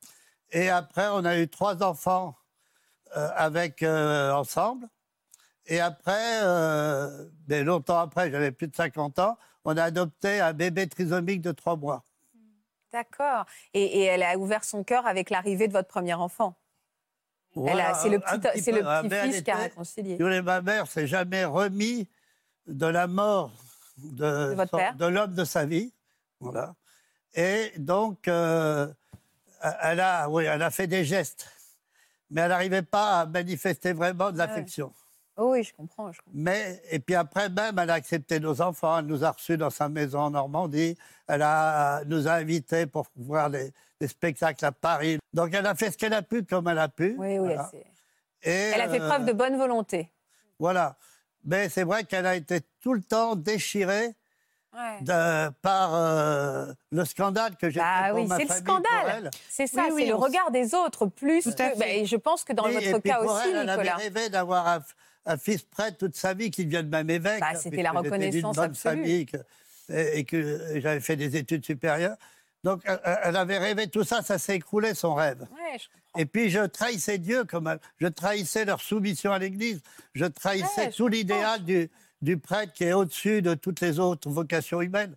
Et 0.52 0.70
après, 0.70 1.08
on 1.12 1.26
a 1.26 1.38
eu 1.38 1.48
trois 1.48 1.82
enfants 1.84 2.36
euh, 3.16 3.30
avec, 3.36 3.84
euh, 3.84 4.32
ensemble. 4.32 4.88
Et 5.66 5.80
après, 5.80 6.42
euh, 6.44 7.26
mais 7.48 7.64
longtemps 7.64 8.00
après, 8.00 8.32
j'avais 8.32 8.52
plus 8.52 8.68
de 8.68 8.76
50 8.76 9.20
ans, 9.20 9.38
on 9.66 9.76
a 9.76 9.84
adopté 9.84 10.40
un 10.40 10.54
bébé 10.54 10.88
trisomique 10.88 11.42
de 11.42 11.52
trois 11.52 11.76
mois. 11.76 12.04
d'accord. 12.94 13.46
Et, 13.74 13.84
et 13.84 14.04
elle 14.04 14.24
a 14.24 14.38
ouvert 14.38 14.64
son 14.64 14.84
cœur 14.84 15.06
avec 15.08 15.30
l'arrivée 15.30 15.68
de 15.68 15.74
votre 15.74 15.90
premier 15.90 16.14
enfant? 16.14 16.56
A- 17.66 17.94
c'est 17.96 18.10
le 18.10 18.20
petit, 18.20 18.30
Ah, 18.86 19.02
elle 19.04 19.10
petit-fils 19.10 19.42
qui 19.44 19.52
a 19.52 19.56
réconcilié. 19.58 20.42
Ma 20.42 20.62
mère 20.62 20.88
s'est 20.88 21.08
jamais 21.08 21.46
remis 21.46 22.08
de 22.68 22.86
la 22.86 23.08
mort 23.08 23.52
de, 23.98 25.06
l'homme 25.08 25.34
de 25.34 25.44
sa 25.44 25.66
vie. 25.66 25.92
Voilà. 26.40 26.76
Et 27.34 27.72
donc, 27.78 28.28
euh, 28.28 28.88
elle, 29.82 30.00
a, 30.00 30.30
oui, 30.30 30.44
elle 30.46 30.62
a 30.62 30.70
fait 30.72 30.88
des 30.88 31.04
gestes, 31.04 31.50
mais 32.30 32.42
elle 32.42 32.50
n'arrivait 32.50 32.82
pas 32.84 33.22
à 33.22 33.26
manifester 33.26 33.94
vraiment 33.94 34.32
de 34.32 34.38
Ouais. 34.38 34.46
l'affection. 34.46 34.94
Oh 35.40 35.52
oui, 35.52 35.64
je 35.64 35.74
comprends. 35.74 36.12
je 36.12 36.18
comprends. 36.20 36.32
Mais, 36.34 36.82
et 36.90 37.00
puis 37.00 37.14
après 37.16 37.48
même, 37.50 37.78
elle 37.78 37.90
a 37.92 37.94
accepté 37.94 38.40
nos 38.40 38.60
enfants, 38.62 38.98
elle 39.00 39.06
nous 39.06 39.24
a 39.24 39.32
reçus 39.32 39.56
dans 39.58 39.70
sa 39.70 39.88
maison 39.88 40.20
en 40.20 40.30
Normandie, 40.32 40.98
elle 41.28 41.44
a, 41.44 42.04
nous 42.06 42.28
a 42.28 42.34
invités 42.34 42.88
pour 42.88 43.06
voir 43.16 43.50
des, 43.52 43.72
des 44.00 44.08
spectacles 44.08 44.66
à 44.66 44.72
Paris. 44.72 45.18
Donc 45.34 45.54
elle 45.54 45.66
a 45.66 45.76
fait 45.76 45.92
ce 45.92 45.98
qu'elle 45.98 46.14
a 46.14 46.22
pu 46.22 46.44
comme 46.44 46.68
elle 46.68 46.80
a 46.80 46.88
pu. 46.90 47.16
Oui, 47.18 47.28
oui, 47.28 47.38
Voilà. 47.40 47.70
elle, 47.74 47.80
s'est- 47.80 47.86
Et, 48.44 48.72
elle 48.76 48.82
a 48.82 48.90
fait 48.90 49.02
euh, 49.02 49.08
preuve 49.08 49.26
de 49.26 49.34
bonne 49.34 49.58
volonté. 49.58 50.12
Voilà. 50.60 50.96
Mais 51.46 51.70
c'est 51.70 51.84
vrai 51.84 52.04
qu'elle 52.04 52.26
a 52.26 52.36
été 52.36 52.62
tout 52.82 52.94
le 52.94 53.02
temps 53.02 53.36
déchirée 53.36 54.14
Ouais. 54.74 55.02
de- 55.02 55.50
par 55.62 55.96
euh, 55.96 56.72
le 56.92 57.06
scandale 57.06 57.56
que 57.56 57.70
j'ai 57.70 57.80
pour 57.80 58.16
oui, 58.20 58.28
c'est 58.38 58.44
le 58.48 58.54
scandale. 58.54 59.32
C'est 59.50 59.66
ça, 59.66 59.86
Oui, 59.86 59.92
oui, 59.94 60.02
c'est 60.04 60.10
le 60.10 60.16
regard 60.16 60.52
des 60.52 60.76
autres 60.76 61.08
plus 61.08 61.42
Tout 61.44 61.50
à 61.50 61.54
que. 61.54 61.74
fait. 61.74 61.80
bah, 61.80 61.88
et 61.88 62.06
je 62.06 62.16
pense 62.16 62.44
que 62.44 62.54
dans 62.54 62.66
Oui, 62.66 62.74
votre 62.76 62.86
et 62.98 63.02
cas 63.02 63.20
pour 63.22 63.32
aussi, 63.32 63.48
elle, 63.50 63.56
elle 63.56 63.70
avait 63.70 63.84
Nicolas. 63.84 63.96
rêvé 63.96 64.30
d'avoir 64.30 64.68
un, 64.68 64.80
un 65.26 65.38
fils 65.38 65.64
prêtre 65.64 65.98
toute 65.98 66.16
sa 66.16 66.34
vie 66.36 66.52
qui 66.52 66.66
devienne 66.66 66.90
même 66.90 67.10
évêque. 67.10 67.40
Bah, 67.40 67.56
c'était 67.56 67.82
la 67.82 67.92
reconnaissance 67.92 68.58
absolue. 68.58 68.98
famille 69.02 69.26
que- 69.26 69.38
et, 69.90 70.20
et 70.20 70.24
que 70.26 70.80
j'avais 70.80 71.00
fait 71.00 71.16
des 71.16 71.38
études 71.38 71.66
supérieures. 71.66 72.18
Donc 72.68 72.82
elle, 72.86 73.00
elle 73.24 73.36
avait 73.38 73.58
rêvé 73.58 73.88
tout 73.88 74.04
ça, 74.04 74.22
ça 74.22 74.38
s'est 74.38 74.56
écroulé 74.58 74.94
son 74.94 75.14
rêve. 75.14 75.42
Ouais, 75.42 75.78
je 75.80 75.86
comprends. 75.88 76.20
Et 76.20 76.26
puis 76.26 76.50
je 76.50 76.66
trahissais 76.66 77.18
Dieu 77.18 77.44
comme 77.46 77.68
elle- 77.68 77.80
je 78.00 78.08
trahissais 78.08 78.66
leur 78.66 78.82
soumission 78.82 79.32
à 79.32 79.40
l'Église. 79.40 79.82
Je 80.14 80.26
trahissais 80.26 80.82
Ouais, 80.88 80.92
je 80.92 80.98
tout 80.98 81.08
l'idéal 81.08 81.64
du, 81.64 81.90
du 82.22 82.38
prêtre 82.38 82.74
qui 82.74 82.84
est 82.84 82.94
au-dessus 82.94 83.42
de 83.42 83.54
toutes 83.54 83.80
les 83.80 84.00
autres 84.00 84.30
vocations 84.30 84.82
humaines. 84.82 85.16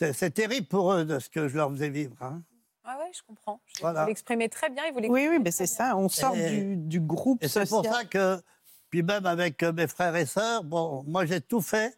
Ouais. 0.00 0.12
C'est 0.12 0.30
terrible 0.34 0.66
pour 0.66 0.92
eux 0.92 1.04
de 1.04 1.18
ce 1.18 1.28
que 1.28 1.46
je 1.48 1.56
leur 1.56 1.70
faisais 1.70 1.90
vivre. 1.90 2.16
hein. 2.20 2.42
Ah 2.84 2.98
ouais, 2.98 3.10
je 3.14 3.20
comprends. 3.26 3.60
Je- 3.76 3.82
Voilà. 3.82 4.02
Vous 4.02 4.08
l'exprimez 4.08 4.48
très 4.48 4.68
bien 4.70 4.84
et 4.86 4.90
vous 4.90 4.98
Oui, 5.12 5.28
oui, 5.30 5.38
mais 5.38 5.52
c'est 5.52 5.66
ça. 5.68 5.96
On 5.96 6.08
sort 6.08 6.34
Et- 6.34 6.50
du, 6.50 6.76
du 6.76 7.00
groupe 7.00 7.40
Et 7.44 7.46
c'est 7.48 7.68
pour 7.68 7.84
ça 7.84 8.04
que, 8.04 8.40
puis 8.88 9.02
même 9.04 9.26
avec 9.26 9.62
euh, 9.62 9.72
mes 9.72 9.86
frères 9.86 10.16
et 10.16 10.26
sœurs, 10.26 10.64
bon, 10.64 11.04
moi 11.06 11.24
j'ai 11.26 11.40
tout 11.40 11.60
fait. 11.60 11.94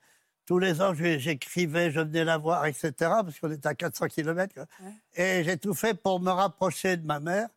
Tous 0.52 0.58
les 0.58 0.82
ans, 0.82 0.92
j'écrivais, 0.92 1.90
je 1.90 2.00
venais 2.00 2.24
la 2.24 2.36
voir, 2.36 2.66
etc., 2.66 2.92
parce 2.98 3.40
qu'on 3.40 3.50
était 3.50 3.68
à 3.68 3.74
400 3.74 4.08
km. 4.08 4.66
Et 5.14 5.42
j'ai 5.44 5.56
tout 5.56 5.72
fait 5.72 5.94
pour 5.94 6.20
me 6.20 6.30
rapprocher 6.30 6.98
de 6.98 7.06
ma 7.06 7.20
mère 7.20 7.48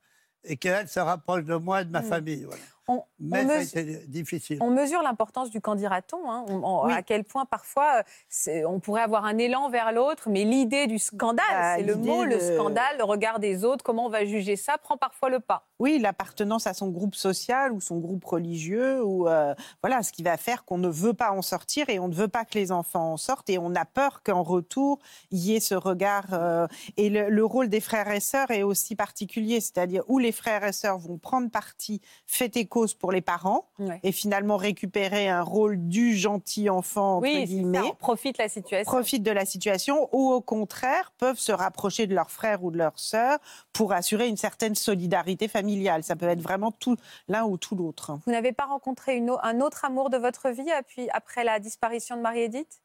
et 0.46 0.56
qu'elle 0.56 0.88
se 0.88 1.02
rapproche 1.02 1.44
de 1.44 1.56
moi 1.56 1.82
et 1.82 1.86
de 1.86 1.92
ma 1.92 2.00
Mm. 2.00 2.06
famille. 2.06 2.44
voilà. 2.46 2.62
On, 2.88 3.04
Mais 3.20 3.44
on 3.44 3.48
ça 3.48 3.54
a 3.54 3.58
mesu- 3.60 3.80
été 3.80 4.08
difficile. 4.08 4.58
on 4.62 4.70
mesure 4.70 5.02
l'importance 5.02 5.50
du 5.50 5.60
qu'en 5.60 5.74
dira-t-on. 5.76 6.30
hein. 6.30 6.46
On- 6.50 6.62
on- 6.64 6.86
Oui. 6.86 6.94
À 6.94 7.02
quel 7.02 7.24
point 7.24 7.46
parfois 7.46 8.04
euh, 8.48 8.64
on 8.68 8.80
pourrait 8.80 9.02
avoir 9.02 9.26
un 9.26 9.38
élan 9.40 9.70
vers 9.70 9.92
l'autre, 9.92 10.30
mais 10.30 10.44
l'idée 10.44 10.86
du 10.86 11.00
scandale, 11.00 11.46
Bah, 11.52 11.76
c'est 11.78 11.84
le 11.84 11.96
mot, 11.96 12.24
le 12.24 12.40
scandale, 12.40 12.98
le 13.00 13.04
regard 13.04 13.40
des 13.40 13.64
autres, 13.66 13.84
comment 13.84 14.06
on 14.06 14.10
va 14.10 14.24
juger 14.26 14.56
ça, 14.56 14.78
prend 14.78 14.98
parfois 14.98 15.30
le 15.30 15.40
pas. 15.40 15.66
Oui, 15.80 16.00
l'appartenance 16.00 16.68
à 16.68 16.74
son 16.74 16.90
groupe 16.90 17.16
social 17.16 17.72
ou 17.74 17.82
son 17.82 17.98
groupe 17.98 18.24
religieux, 18.24 19.04
ou 19.04 19.28
euh, 19.28 19.54
voilà, 19.82 20.04
ce 20.04 20.12
qui 20.14 20.24
va 20.24 20.38
faire 20.38 20.64
qu'on 20.64 20.78
ne 20.78 20.88
veut 20.88 21.14
pas 21.14 21.32
en 21.32 21.42
sortir 21.42 21.90
et 21.90 22.00
on 22.00 22.08
ne 22.08 22.14
veut 22.14 22.28
pas 22.30 22.46
que 22.46 22.54
les 22.58 22.72
enfants 22.72 23.14
en 23.14 23.18
sortent 23.18 23.50
et 23.50 23.58
on 23.58 23.74
a 23.76 23.84
peur 23.86 24.22
qu'en 24.24 24.44
retour 24.44 25.00
il 25.32 25.40
y 25.40 25.56
ait 25.56 25.60
ce 25.60 25.76
regard. 25.76 26.28
euh, 26.34 26.68
et 26.98 27.10
le, 27.10 27.30
le 27.30 27.46
rôle 27.46 27.68
des 27.70 27.82
frères 27.82 28.10
et 28.12 28.20
sœurs 28.20 28.52
est 28.52 28.64
aussi 28.64 28.96
particulier, 28.96 29.60
c'est-à-dire 29.60 30.04
où 30.08 30.18
les 30.20 30.32
frères 30.32 30.64
et 30.64 30.72
sœurs 30.72 30.98
vont 31.00 31.18
prendre 31.18 31.50
parti, 31.50 32.00
fait 32.28 32.56
et 32.58 32.68
cause 32.76 32.94
pour 32.94 33.14
les 33.14 33.22
parents 33.22 33.70
Ouais. 33.80 34.02
et 34.04 34.12
finalement 34.12 34.58
récupérer 34.58 35.30
un 35.30 35.42
rôle 35.42 35.78
du 35.88 36.14
gentil 36.18 36.70
enfant 36.70 37.18
entre 37.18 37.28
Oui, 37.28 37.46
guillemets 37.46 37.78
ça, 37.78 37.86
on 37.86 37.96
profite 37.96 38.38
de 38.38 38.44
la 38.44 38.50
situation. 38.50 38.92
profitent 38.92 39.24
de 39.24 39.32
la 39.32 39.46
situation 39.46 40.10
ou 40.12 40.30
au 40.34 40.42
contraire 40.42 41.14
peuvent 41.18 41.38
se 41.40 41.54
rapprocher 41.54 42.06
de 42.06 42.14
leur 42.14 42.30
frère 42.32 42.66
ou 42.66 42.72
de 42.72 42.78
leur 42.78 43.00
sœur 43.00 43.40
pour 43.72 43.94
assurer 43.94 44.28
une 44.28 44.36
certaine 44.36 44.76
solidarité 44.76 45.48
familiale. 45.48 46.04
Ça 46.04 46.18
peut 46.18 46.28
être 46.28 46.42
vraiment 46.42 46.72
tout 46.74 46.98
l'un 47.30 47.46
ou 47.46 47.58
tout 47.58 47.76
l'autre. 47.78 48.20
Vous 48.26 48.32
n'avez 48.34 48.52
pas 48.52 48.66
rencontré 48.66 49.16
une 49.16 49.32
un 49.42 49.62
autre 49.62 49.86
amour 49.86 50.10
de 50.10 50.18
votre 50.18 50.50
vie 50.50 50.70
puis, 50.88 51.08
après 51.12 51.46
la 51.46 51.60
disparition 51.60 52.18
de 52.18 52.22
Marie-Édith? 52.22 52.82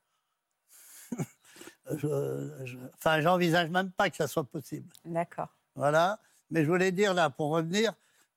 Je- 1.97 2.51
je- 2.65 2.77
Enfin, 2.99 3.21
j'envisage 3.21 3.69
même 3.71 3.91
pas 3.91 4.09
que 4.11 4.17
ça 4.17 4.29
soit 4.29 4.45
possible. 4.45 4.89
D'accord. 5.05 5.49
Voilà. 5.75 6.21
Mais 6.51 6.63
je 6.65 6.69
voulais 6.71 6.93
dire 6.93 7.13
là, 7.15 7.31
pour 7.31 7.51
revenir, 7.51 7.93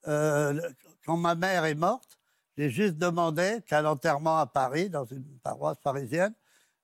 euh, 0.08 0.60
quand 1.06 1.18
ma 1.18 1.36
mère 1.36 1.66
est 1.66 1.76
morte, 1.76 2.18
j'ai 2.58 2.70
juste 2.70 2.96
demandé 2.98 3.60
qu'à 3.66 3.82
l'enterrement 3.82 4.38
à 4.40 4.46
Paris, 4.46 4.90
dans 4.90 5.06
une 5.06 5.24
paroisse 5.44 5.78
parisienne, 5.84 6.34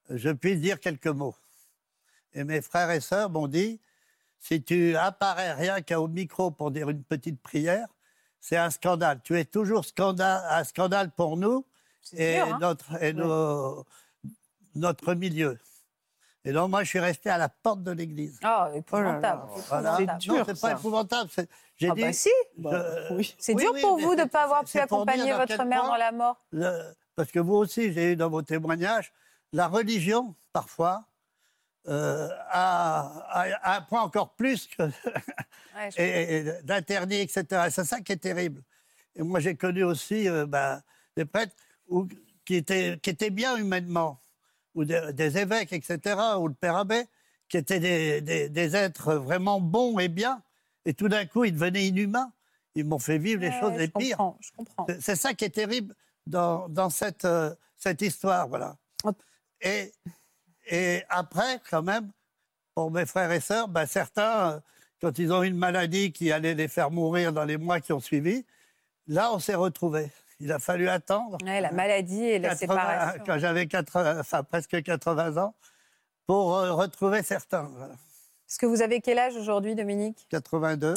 je 0.09 0.29
puisse 0.29 0.59
dire 0.59 0.79
quelques 0.79 1.07
mots. 1.07 1.35
Et 2.33 2.43
mes 2.43 2.61
frères 2.61 2.91
et 2.91 2.99
sœurs 2.99 3.29
m'ont 3.29 3.47
dit, 3.47 3.79
si 4.39 4.63
tu 4.63 4.95
apparais 4.95 5.53
rien 5.53 5.81
qu'au 5.81 6.07
micro 6.07 6.49
pour 6.51 6.71
dire 6.71 6.89
une 6.89 7.03
petite 7.03 7.41
prière, 7.41 7.87
c'est 8.39 8.57
un 8.57 8.69
scandale. 8.69 9.19
Tu 9.23 9.37
es 9.37 9.45
toujours 9.45 9.85
scandale, 9.85 10.43
un 10.49 10.63
scandale 10.63 11.11
pour 11.11 11.37
nous 11.37 11.65
et, 12.13 12.35
dur, 12.35 12.55
hein 12.55 12.57
notre, 12.59 13.03
et 13.03 13.13
nos- 13.13 13.85
notre 14.75 15.13
milieu. 15.13 15.59
Et 16.45 16.53
donc, 16.53 16.69
moi, 16.69 16.83
je 16.83 16.89
suis 16.89 16.99
resté 16.99 17.29
à 17.29 17.37
la 17.37 17.49
porte 17.49 17.83
de 17.83 17.91
l'église. 17.91 18.39
Oh, 18.45 18.65
épouvantable. 18.73 19.43
Voilà. 19.67 19.97
C'est 19.97 20.17
dur, 20.19 20.33
Non, 20.35 20.43
c'est 20.45 20.61
pas 20.61 20.69
ça. 20.69 20.71
épouvantable. 20.73 21.29
c'est- 21.33 21.49
J'ai 21.75 21.89
Ah 21.89 21.95
dit, 21.95 22.01
bah 22.01 22.13
si, 22.13 22.29
je- 22.57 23.13
oui. 23.13 23.35
c'est 23.39 23.53
Oui, 23.55 23.63
dur 23.63 23.71
oui, 23.73 23.81
pour 23.81 23.99
vous 23.99 24.15
de 24.15 24.21
ne 24.21 24.25
pas 24.25 24.43
avoir 24.43 24.63
pu 24.63 24.77
accompagner 24.79 25.31
votre 25.33 25.63
mère 25.65 25.81
point 25.81 25.89
dans 25.89 25.95
la 25.97 26.11
mort. 26.11 26.37
le- 26.51 26.93
parce 27.15 27.31
que 27.31 27.39
vous 27.39 27.55
aussi, 27.55 27.91
j'ai 27.93 28.13
eu 28.13 28.15
dans 28.15 28.29
vos 28.29 28.41
témoignages, 28.41 29.11
la 29.53 29.67
religion, 29.67 30.35
parfois, 30.53 31.03
euh, 31.87 32.29
a, 32.49 33.23
a- 33.29 33.71
a 33.73 33.77
un 33.77 33.81
point 33.81 34.01
encore 34.01 34.33
plus 34.35 34.67
que, 34.67 34.83
Ouais, 35.75 35.89
je- 35.91 36.01
et, 36.01 36.37
et 36.37 36.63
d'interdit, 36.63 37.15
etc. 37.21 37.43
Et 37.67 37.69
C'est 37.71 37.85
ça 37.85 37.99
qui 38.01 38.11
est 38.13 38.17
terrible. 38.17 38.61
Et 39.15 39.23
moi, 39.23 39.39
j'ai 39.39 39.55
connu 39.55 39.83
aussi 39.83 40.27
euh, 40.27 40.45
ben, 40.45 40.81
des 41.15 41.25
prêtres 41.25 41.55
où- 41.87 42.07
qui, 42.45 42.55
étaient, 42.55 42.97
qui 43.01 43.09
étaient 43.09 43.29
bien 43.29 43.55
humainement, 43.57 44.19
ou 44.79 44.85
des, 44.85 45.11
des 45.13 45.37
évêques, 45.37 45.73
etc., 45.73 45.99
ou 46.39 46.47
le 46.47 46.53
père 46.53 46.77
abbé, 46.77 47.03
qui 47.49 47.57
étaient 47.57 47.79
des, 47.81 48.21
des- 48.21 48.49
des 48.49 48.75
êtres 48.75 49.15
vraiment 49.15 49.59
bons 49.59 49.99
et 49.99 50.07
bien. 50.07 50.41
Et 50.85 50.93
tout 50.93 51.09
d'un 51.09 51.25
coup, 51.25 51.43
ils 51.43 51.51
devenaient 51.51 51.85
inhumains. 51.87 52.31
Ils 52.75 52.85
m'ont 52.85 52.99
fait 52.99 53.17
vivre 53.17 53.41
les 53.41 53.51
choses 53.59 53.73
les 53.77 53.87
pires. 53.89 54.17
je 54.39 54.49
comprends. 54.55 54.85
C'est- 55.01 55.15
ça 55.15 55.33
qui 55.33 55.43
est 55.45 55.49
terrible 55.49 55.93
dans, 56.25 56.69
dans 56.69 56.89
cette, 56.89 57.25
euh, 57.25 57.53
cette 57.75 58.01
histoire, 58.01 58.47
voilà. 58.47 58.77
Et 60.71 61.03
après, 61.09 61.59
quand 61.69 61.81
même, 61.81 62.11
pour 62.75 62.91
mes 62.91 63.05
frères 63.05 63.31
et 63.31 63.39
sœurs, 63.41 63.67
ben, 63.67 63.85
certains, 63.85 64.51
euh, 64.51 64.59
quand 65.01 65.17
ils 65.17 65.33
ont 65.33 65.43
eu 65.43 65.47
une 65.47 65.57
maladie 65.57 66.11
qui 66.13 66.31
allait 66.31 66.53
les 66.53 66.67
faire 66.67 66.91
mourir 66.91 67.33
dans 67.33 67.43
les 67.43 67.57
mois 67.57 67.79
qui 67.81 67.91
ont 67.91 67.99
suivi, 67.99 68.45
là, 69.07 69.33
on 69.33 69.39
s'est 69.39 69.55
retrouvés. 69.55 70.09
Il 70.39 70.51
a 70.51 70.59
fallu 70.59 70.87
attendre. 70.87 71.37
Ouais, 71.43 71.59
la 71.61 71.71
maladie 71.71 72.23
et 72.23 72.39
la 72.39 72.49
80 72.49 72.57
séparation. 72.57 73.23
quand 73.25 73.39
j'avais 73.39 73.67
80 73.67 74.19
enfin, 74.19 74.43
presque 74.43 74.81
80 74.81 75.37
ans, 75.37 75.53
pour 76.27 76.55
euh, 76.55 76.73
retrouver 76.73 77.23
certains. 77.23 77.63
voilà. 77.75 77.93
Est-ce 77.93 78.57
que 78.57 78.65
vous 78.65 78.81
avez 78.81 79.01
quel 79.01 79.19
âge 79.19 79.35
aujourd'hui, 79.35 79.75
Dominique? 79.75 80.25
82. 80.29 80.93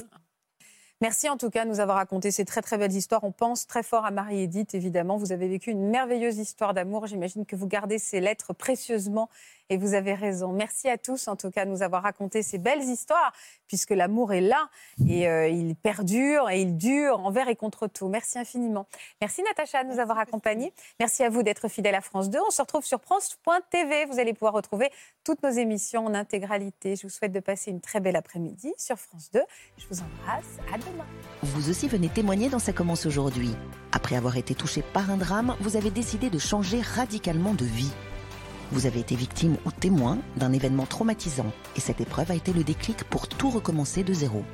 Merci 1.03 1.29
en 1.29 1.37
tout 1.37 1.51
cas 1.51 1.65
de 1.65 1.69
nous 1.69 1.81
avoir 1.81 1.97
raconté 1.97 2.31
ces 2.31 2.45
très 2.45 2.63
très 2.63 2.79
belles 2.79 2.93
histoires. 2.93 3.25
On 3.25 3.33
pense 3.33 3.67
très 3.67 3.83
fort 3.83 4.07
à 4.07 4.13
Marie-Édith, 4.13 4.75
évidemment. 4.77 5.17
Vous 5.17 5.33
avez 5.33 5.49
vécu 5.49 5.73
une 5.73 5.91
merveilleuse 5.91 6.39
histoire 6.39 6.75
d'amour. 6.75 7.09
J'imagine 7.09 7.45
que 7.45 7.57
vous 7.57 7.67
gardez 7.67 7.99
ces 7.99 8.21
lettres 8.21 8.53
précieusement 8.53 9.29
et 9.71 9.77
vous 9.77 9.95
avez 9.95 10.15
raison. 10.15 10.53
Merci 10.53 10.89
à 10.89 10.99
tous 10.99 11.29
en 11.29 11.37
tout 11.37 11.51
cas 11.51 11.65
de 11.65 11.71
nous 11.71 11.83
avoir 11.83 12.03
raconté 12.03 12.43
ces 12.43 12.59
belles 12.59 12.83
histoires, 12.83 13.33
puisque 13.67 13.91
l'amour 13.91 14.33
est 14.33 14.41
là 14.41 14.69
et 15.09 15.29
euh, 15.29 15.49
il 15.49 15.75
perdure 15.75 16.51
et 16.51 16.61
il 16.61 16.77
dure 16.77 17.21
envers 17.21 17.49
et 17.49 17.57
contre 17.57 17.87
tout. 17.87 18.09
Merci 18.09 18.39
infiniment. 18.39 18.87
Merci 19.21 19.43
Natacha 19.43 19.85
de 19.85 19.89
nous 19.89 19.99
avoir 19.99 20.19
accompagnés. 20.19 20.73
Merci 21.01 21.23
à 21.23 21.31
vous 21.31 21.43
d'être 21.43 21.69
fidèle 21.69 21.95
à 21.95 22.01
France 22.01 22.31
2. 22.31 22.39
On 22.47 22.51
se 22.51 22.61
retrouve 22.63 22.85
sur 22.85 23.01
France.tv. 23.01 24.07
Vous 24.07 24.19
allez 24.19 24.35
pouvoir 24.35 24.53
retrouver 24.53 24.91
toutes 25.25 25.43
nos 25.43 25.51
émissions 25.51 26.07
en 26.07 26.15
intégralité. 26.15 26.97
Je 26.97 27.03
vous 27.03 27.11
souhaite 27.11 27.33
de 27.33 27.41
passer 27.41 27.71
une 27.71 27.81
très 27.81 28.01
belle 28.01 28.17
après-midi 28.17 28.73
sur 28.77 28.97
France 28.97 29.31
2. 29.33 29.41
Je 29.79 29.87
vous 29.89 30.01
embrasse. 30.01 30.59
À 30.73 30.79
demain. 30.79 31.07
Vous 31.43 31.71
aussi 31.71 31.89
venez 31.89 32.09
témoigner 32.09 32.49
dans 32.49 32.59
Ça 32.59 32.73
commence 32.73 33.07
aujourd'hui. 33.07 33.55
Après 33.93 34.17
avoir 34.17 34.37
été 34.37 34.55
touché 34.55 34.83
par 34.83 35.11
un 35.11 35.17
drame, 35.17 35.57
vous 35.61 35.77
avez 35.77 35.91
décidé 35.91 36.31
de 36.31 36.39
changer 36.39 36.81
radicalement 36.81 37.55
de 37.55 37.65
vie. 37.65 37.93
Vous 38.73 38.87
avez 38.87 39.01
été 39.01 39.15
victime 39.15 39.59
ou 39.67 39.71
témoin 39.71 40.19
d'un 40.37 40.53
événement 40.53 40.87
traumatisant 40.87 41.53
et 41.77 41.81
cette 41.81 42.01
épreuve 42.01 42.31
a 42.31 42.35
été 42.35 42.55
le 42.55 42.65
déclic 42.65 43.05
pour 43.05 43.29
tout 43.29 43.51
recommencer 43.51 44.03
de 44.03 44.15
zéro. 44.15 44.45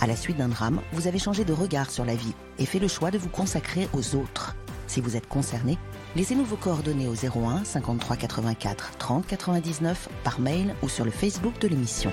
À 0.00 0.06
la 0.06 0.14
suite 0.14 0.36
d'un 0.36 0.48
drame, 0.48 0.80
vous 0.92 1.08
avez 1.08 1.18
changé 1.18 1.44
de 1.44 1.52
regard 1.52 1.90
sur 1.90 2.04
la 2.04 2.14
vie 2.14 2.34
et 2.60 2.66
fait 2.66 2.78
le 2.78 2.86
choix 2.86 3.10
de 3.10 3.18
vous 3.18 3.28
consacrer 3.28 3.88
aux 3.94 4.14
autres. 4.14 4.54
Si 4.86 5.00
vous 5.00 5.16
êtes 5.16 5.26
concerné, 5.26 5.76
laissez-nous 6.14 6.44
vos 6.44 6.56
coordonnées 6.56 7.08
au 7.08 7.14
01 7.14 7.64
53 7.64 8.16
84 8.16 8.92
30 8.98 9.26
99 9.26 10.08
par 10.22 10.38
mail 10.38 10.76
ou 10.82 10.88
sur 10.88 11.04
le 11.04 11.10
Facebook 11.10 11.58
de 11.58 11.66
l'émission. 11.66 12.12